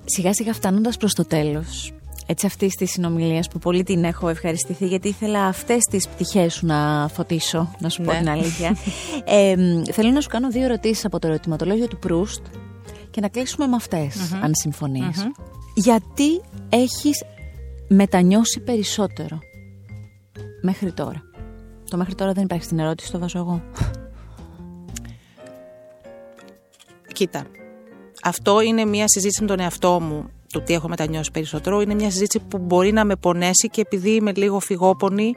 σιγά 0.06 0.34
σιγά 0.34 0.54
φτάνοντας 0.54 0.98
προς 0.98 1.14
το 1.14 1.26
τέλος, 1.26 1.92
έτσι 2.26 2.46
αυτής 2.46 2.76
της 2.76 2.92
συνομιλίας 2.92 3.48
που 3.48 3.60
πολύ 3.60 3.84
την 3.84 4.04
έχω 4.04 4.28
ευχαριστηθεί 4.30 4.86
γιατί 4.88 5.08
ήθελα 5.08 5.46
αυτές 5.46 5.84
τις 5.84 6.08
πτυχές 6.08 6.54
σου 6.54 6.66
να 6.66 7.08
φωτίσω, 7.14 7.72
να 7.80 7.90
σου 7.90 8.02
πω 8.04 8.12
Ναι. 8.12 8.18
την 8.18 8.30
αλήθεια. 8.30 8.76
ε, 9.26 9.56
μ, 9.58 9.84
θέλω 9.92 10.12
να 10.12 10.22
σου 10.22 10.30
κάνω 10.30 10.50
δύο 10.50 10.64
ερωτήσεις 10.64 11.06
από 11.06 11.20
το 11.20 11.28
ερωτηματολόγιο 11.28 11.88
του 11.88 11.98
Προύστ 12.00 12.46
και 13.10 13.22
να 13.22 13.28
κλείσουμε 13.28 13.68
με 13.68 13.76
αυτες 13.76 14.34
αν 14.42 14.52
συμφωνείς. 14.56 15.28
Γιατί 15.76 16.42
έχεις 16.70 17.24
μετανιώσει 17.88 18.60
περισσότερο 18.60 19.40
μέχρι 20.62 20.92
τώρα; 20.94 21.22
Το 21.90 21.98
μέχρι 21.98 22.16
τώρα 22.16 22.32
δεν 22.32 22.44
υπάρχει 22.44 22.66
στην 22.66 22.80
ερώτηση, 22.80 23.12
το 23.12 23.20
βάζω 23.20 23.40
εγώ. 23.40 23.62
Κοίτα, 27.14 27.46
αυτό 28.24 28.62
είναι 28.62 28.86
μια 28.86 29.06
συζήτηση 29.08 29.42
με 29.42 29.48
τον 29.48 29.60
εαυτό 29.60 30.00
μου, 30.00 30.30
το 30.54 30.62
τι 30.62 30.74
έχω 30.74 30.88
μετανιώσει 30.88 31.32
περισσότερο. 31.32 31.82
Είναι 31.82 31.94
μια 31.94 32.12
συζήτηση 32.12 32.46
που 32.48 32.58
μπορεί 32.58 32.92
να 32.92 33.06
με 33.06 33.16
πονέσει 33.16 33.70
και 33.70 33.82
επειδή 33.82 34.10
είμαι 34.10 34.32
λίγο 34.36 34.60
φυγόπονη, 34.60 35.36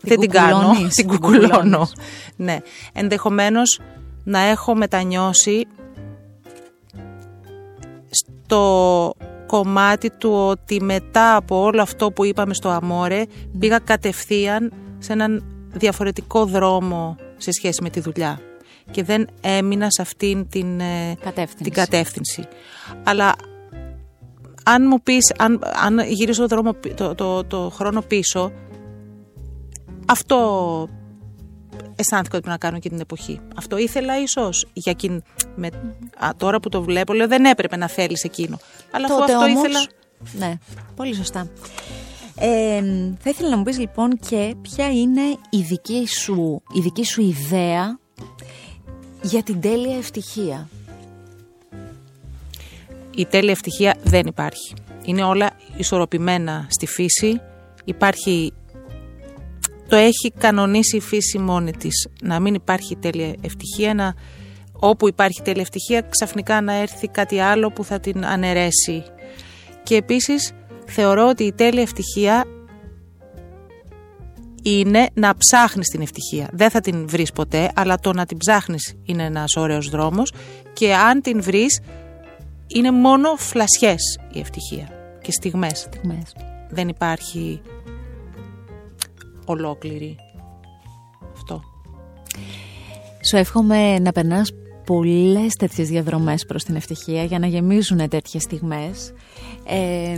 δεν 0.00 0.18
την 0.20 0.30
κάνω. 0.30 0.56
κουκουλώνεις, 0.56 0.94
Την 0.94 1.06
την 1.08 1.20
κουκουλώνω. 1.20 1.48
κουκουλώνεις. 1.52 1.92
Ναι. 2.36 2.58
Ενδεχομένως 2.92 3.80
να 4.24 4.38
έχω 4.38 4.74
μετανιώσει 4.74 5.66
στο 8.10 9.14
κομμάτι 9.46 10.10
του 10.10 10.30
ότι 10.32 10.82
μετά 10.82 11.36
από 11.36 11.62
όλο 11.62 11.82
αυτό 11.82 12.10
που 12.10 12.24
είπαμε 12.24 12.54
στο 12.54 12.68
Αμόρε 12.68 13.22
πήγα 13.58 13.78
κατευθείαν 13.78 14.72
σε 14.98 15.12
έναν 15.12 15.44
διαφορετικό 15.72 16.44
δρόμο 16.44 17.16
σε 17.36 17.50
σχέση 17.52 17.82
με 17.82 17.90
τη 17.90 18.00
δουλειά 18.00 18.40
και 18.90 19.02
δεν 19.04 19.26
έμεινα 19.40 19.86
σε 19.90 20.02
αυτήν 20.02 20.48
την, 20.48 20.80
ε, 20.80 21.14
Κατεύθυνση. 21.20 21.62
την 21.64 21.72
κατεύθυνση. 21.72 22.42
Αλλά 23.04 23.34
αν 24.64 24.86
μου 24.86 25.02
πεις, 25.02 25.32
αν, 25.38 25.60
αν 25.84 25.98
γυρίσω 25.98 26.40
το, 26.40 26.46
δρόμο, 26.46 26.72
πι- 26.72 26.94
το, 26.94 27.14
το, 27.14 27.44
το 27.44 27.70
χρόνο 27.74 28.00
πίσω, 28.00 28.52
αυτό 30.06 30.38
αισθάνθηκα 31.96 32.36
ότι 32.36 32.46
πρέπει 32.46 32.48
να 32.48 32.56
κάνω 32.56 32.78
και 32.78 32.88
την 32.88 33.00
εποχή. 33.00 33.40
Αυτό 33.56 33.76
ήθελα 33.78 34.20
ίσως. 34.20 34.66
Για 34.72 34.92
εκείνη, 34.92 35.22
με, 35.56 35.66
α, 36.18 36.30
τώρα 36.36 36.60
που 36.60 36.68
το 36.68 36.82
βλέπω, 36.82 37.12
λέω 37.12 37.28
δεν 37.28 37.44
έπρεπε 37.44 37.76
να 37.76 37.88
θέλεις 37.88 38.24
εκείνο. 38.24 38.58
Αλλά 38.90 39.06
αφού 39.06 39.18
Τότε 39.18 39.32
αυτό 39.32 39.44
όμως, 39.44 39.64
ήθελα... 39.64 39.86
Ναι, 40.32 40.54
πολύ 40.96 41.14
σωστά. 41.14 41.48
Ε, 42.38 42.82
θα 43.18 43.30
ήθελα 43.30 43.48
να 43.48 43.56
μου 43.56 43.62
πεις 43.62 43.78
λοιπόν 43.78 44.18
και 44.28 44.54
ποια 44.62 44.90
είναι 44.90 45.22
η 45.50 45.60
δική 45.60 46.06
σου, 46.08 46.62
η 46.72 46.80
δική 46.80 47.04
σου 47.04 47.20
ιδέα 47.20 47.98
για 49.22 49.42
την 49.42 49.60
τέλεια 49.60 49.96
ευτυχία. 49.96 50.68
Η 53.16 53.26
τέλεια 53.26 53.50
ευτυχία 53.50 53.94
δεν 54.02 54.26
υπάρχει. 54.26 54.74
Είναι 55.04 55.22
όλα 55.22 55.50
ισορροπημένα 55.76 56.66
στη 56.70 56.86
φύση. 56.86 57.40
Υπάρχει... 57.84 58.52
Το 59.88 59.96
έχει 59.96 60.32
κανονίσει 60.38 60.96
η 60.96 61.00
φύση 61.00 61.38
μόνη 61.38 61.72
της. 61.72 62.08
Να 62.22 62.40
μην 62.40 62.54
υπάρχει 62.54 62.96
τέλεια 62.96 63.34
ευτυχία, 63.40 63.94
να... 63.94 64.14
όπου 64.72 65.08
υπάρχει 65.08 65.42
τέλεια 65.42 65.62
ευτυχία 65.62 66.00
ξαφνικά 66.00 66.60
να 66.60 66.72
έρθει 66.72 67.08
κάτι 67.08 67.38
άλλο 67.38 67.70
που 67.70 67.84
θα 67.84 68.00
την 68.00 68.26
αναιρέσει. 68.26 69.02
Και 69.82 69.96
επίσης 69.96 70.52
θεωρώ 70.86 71.28
ότι 71.28 71.44
η 71.44 71.52
τέλεια 71.52 71.82
ευτυχία 71.82 72.44
είναι 74.62 75.08
να 75.14 75.36
ψάχνεις 75.36 75.88
την 75.88 76.00
ευτυχία. 76.00 76.48
Δεν 76.52 76.70
θα 76.70 76.80
την 76.80 77.08
βρεις 77.08 77.32
ποτέ, 77.32 77.70
αλλά 77.74 77.98
το 77.98 78.12
να 78.12 78.26
την 78.26 78.36
ψάχνεις 78.36 78.94
είναι 79.04 79.24
ένας 79.24 79.56
ωραίος 79.56 79.88
δρόμος 79.88 80.32
και 80.72 80.94
αν 80.94 81.20
την 81.20 81.42
βρεις 81.42 81.80
είναι 82.66 82.90
μόνο 82.90 83.34
φλασιές 83.36 84.18
η 84.32 84.38
ευτυχία 84.38 84.88
και 85.22 85.32
στιγμές. 85.32 85.78
Στιγμές. 85.78 86.34
Δεν 86.70 86.88
υπάρχει 86.88 87.60
ολόκληρη 89.44 90.16
αυτό. 91.32 91.62
Σου 93.30 93.36
εύχομαι 93.36 93.98
να 93.98 94.12
περνάς 94.12 94.52
πολλές 94.86 95.54
τέτοιες 95.54 95.88
διαδρομές 95.88 96.44
προς 96.46 96.64
την 96.64 96.74
ευτυχία 96.74 97.24
για 97.24 97.38
να 97.38 97.46
γεμίζουν 97.46 98.08
τέτοιες 98.08 98.42
στιγμές 98.42 99.12
ε, 99.66 100.16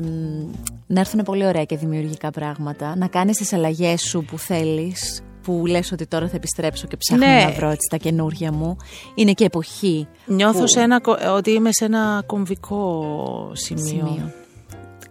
να 0.87 1.01
έρθουν 1.01 1.23
πολύ 1.23 1.47
ωραία 1.47 1.65
και 1.65 1.77
δημιουργικά 1.77 2.31
πράγματα 2.31 2.97
να 2.97 3.07
κάνεις 3.07 3.37
τις 3.37 3.53
αλλαγές 3.53 4.01
σου 4.01 4.25
που 4.25 4.39
θέλεις 4.39 5.23
που 5.47 5.67
λες 5.67 5.93
ότι 5.93 6.07
τώρα 6.07 6.29
θα 6.29 6.37
επιστρέψω 6.37 6.87
και 6.87 6.97
ψάχνω 6.97 7.27
Ναι. 7.27 7.43
να 7.45 7.51
βρω 7.51 7.69
έτσι 7.69 7.89
τα 7.91 7.97
καινούργια 7.97 8.53
μου 8.53 8.77
είναι 9.15 9.33
και 9.33 9.45
εποχή 9.45 10.09
Νιώθω 10.27 10.59
που- 10.61 10.69
σε 10.69 10.81
ένα, 10.81 11.01
κο- 11.01 11.19
ότι 11.37 11.51
είμαι 11.51 11.69
σε 11.73 11.85
ένα 11.85 12.23
κομβικό 12.27 13.51
σημείο, 13.53 13.85
Σημείο. 14.07 14.33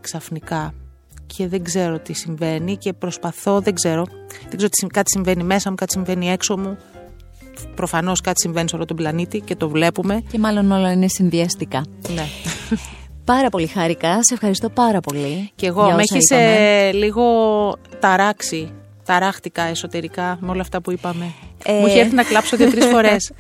ξαφνικά 0.01 0.73
και 1.25 1.47
δεν 1.47 1.63
ξέρω 1.63 1.99
τι 1.99 2.13
συμβαίνει 2.13 2.77
και 2.77 2.93
προσπαθώ, 2.93 3.59
δεν 3.59 3.73
ξέρω, 3.73 4.03
δεν 4.41 4.55
ξέρω 4.57 4.69
τι, 4.69 4.77
συμ- 4.79 4.91
κάτι 4.91 5.09
συμβαίνει 5.11 5.43
μέσα 5.43 5.69
μου, 5.69 5.75
κάτι 5.75 5.91
συμβαίνει 5.91 6.29
έξω 6.29 6.57
μου. 6.57 6.77
Προφανώς 7.75 8.21
κάτι 8.21 8.39
συμβαίνει 8.41 8.69
σε 8.69 8.75
όλο 8.75 8.85
τον 8.85 8.95
πλανήτη 8.95 9.39
και 9.39 9.55
το 9.55 9.69
βλέπουμε. 9.69 10.23
και 10.31 10.39
μάλλον 10.39 10.71
όλα 10.71 10.91
είναι 10.91 11.07
συνδυαστικά 11.07 11.83
Ναι. 12.15 12.25
Πάρα 13.25 13.49
πολύ 13.49 13.67
χάρηκα, 13.67 14.13
σε 14.23 14.33
ευχαριστώ 14.33 14.69
πάρα 14.69 14.99
πολύ 14.99 15.51
Και 15.55 15.65
εγώ 15.67 15.85
για 15.85 15.95
με 15.95 16.01
όσα 16.01 16.15
έχεις 16.15 16.29
είπαμε. 16.29 16.91
λίγο 16.91 17.23
ταράξει. 17.99 18.71
Ταράχτηκα 19.05 19.61
εσωτερικά 19.63 20.37
με 20.41 20.49
όλα 20.49 20.61
αυτά 20.61 20.81
που 20.81 20.91
είπαμε. 20.91 21.33
Ε. 21.65 21.73
Μου 21.79 21.87
είχε 21.87 21.99
έρθει 21.99 22.15
να 22.15 22.23
κλάψω 22.23 22.57
δύο-τρεις 22.57 22.85
φορές. 22.93 23.31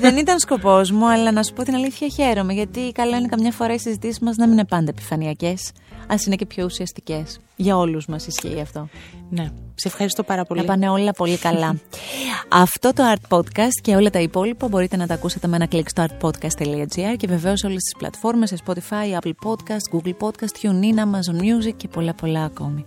Δεν 0.00 0.16
ήταν 0.16 0.38
σκοπός 0.38 0.90
μου, 0.90 1.08
αλλά 1.10 1.32
να 1.32 1.42
σου 1.42 1.52
πω 1.52 1.62
την 1.62 1.74
αλήθεια 1.74 2.08
χαίρομαι. 2.08 2.52
Γιατί 2.52 2.92
καλό 2.92 3.16
είναι 3.16 3.28
καμιά 3.28 3.52
φορά 3.52 3.74
οι 3.74 3.78
συζητήσεις 3.78 4.18
μας 4.20 4.36
να 4.36 4.44
μην 4.44 4.52
είναι 4.52 4.64
πάντα 4.64 4.90
επιφανειακές, 4.90 5.70
ας 6.06 6.26
είναι 6.26 6.36
και 6.36 6.46
πιο 6.46 6.64
ουσιαστικές. 6.64 7.38
Για 7.56 7.76
όλους 7.76 8.06
μας 8.06 8.26
ισχύει 8.26 8.60
αυτό. 8.60 8.88
ναι. 9.30 9.50
Σε 9.78 9.88
ευχαριστώ 9.88 10.22
πάρα 10.22 10.44
πολύ. 10.44 10.60
Να 10.60 10.66
πάνε 10.66 10.88
όλα 10.88 11.12
πολύ 11.12 11.36
καλά. 11.38 11.76
Αυτό 12.64 12.92
το 12.92 13.02
Art 13.14 13.36
Podcast 13.36 13.80
και 13.82 13.94
όλα 13.96 14.10
τα 14.10 14.20
υπόλοιπα 14.20 14.68
μπορείτε 14.68 14.96
να 14.96 15.06
τα 15.06 15.14
ακούσετε 15.14 15.46
με 15.46 15.56
ένα 15.56 15.66
κλικ 15.66 15.88
στο 15.88 16.04
artpodcast.gr 16.08 17.16
και 17.16 17.26
βεβαίως 17.26 17.64
όλες 17.64 17.82
τις 17.82 17.94
πλατφόρμες 17.98 18.48
σε 18.48 18.56
Spotify, 18.66 19.18
Apple 19.20 19.32
Podcast, 19.44 19.96
Google 19.96 20.14
Podcast, 20.26 20.60
TuneIn, 20.62 20.98
Amazon 20.98 21.40
Music 21.42 21.72
και 21.76 21.88
πολλά 21.88 22.14
πολλά 22.14 22.44
ακόμη. 22.44 22.86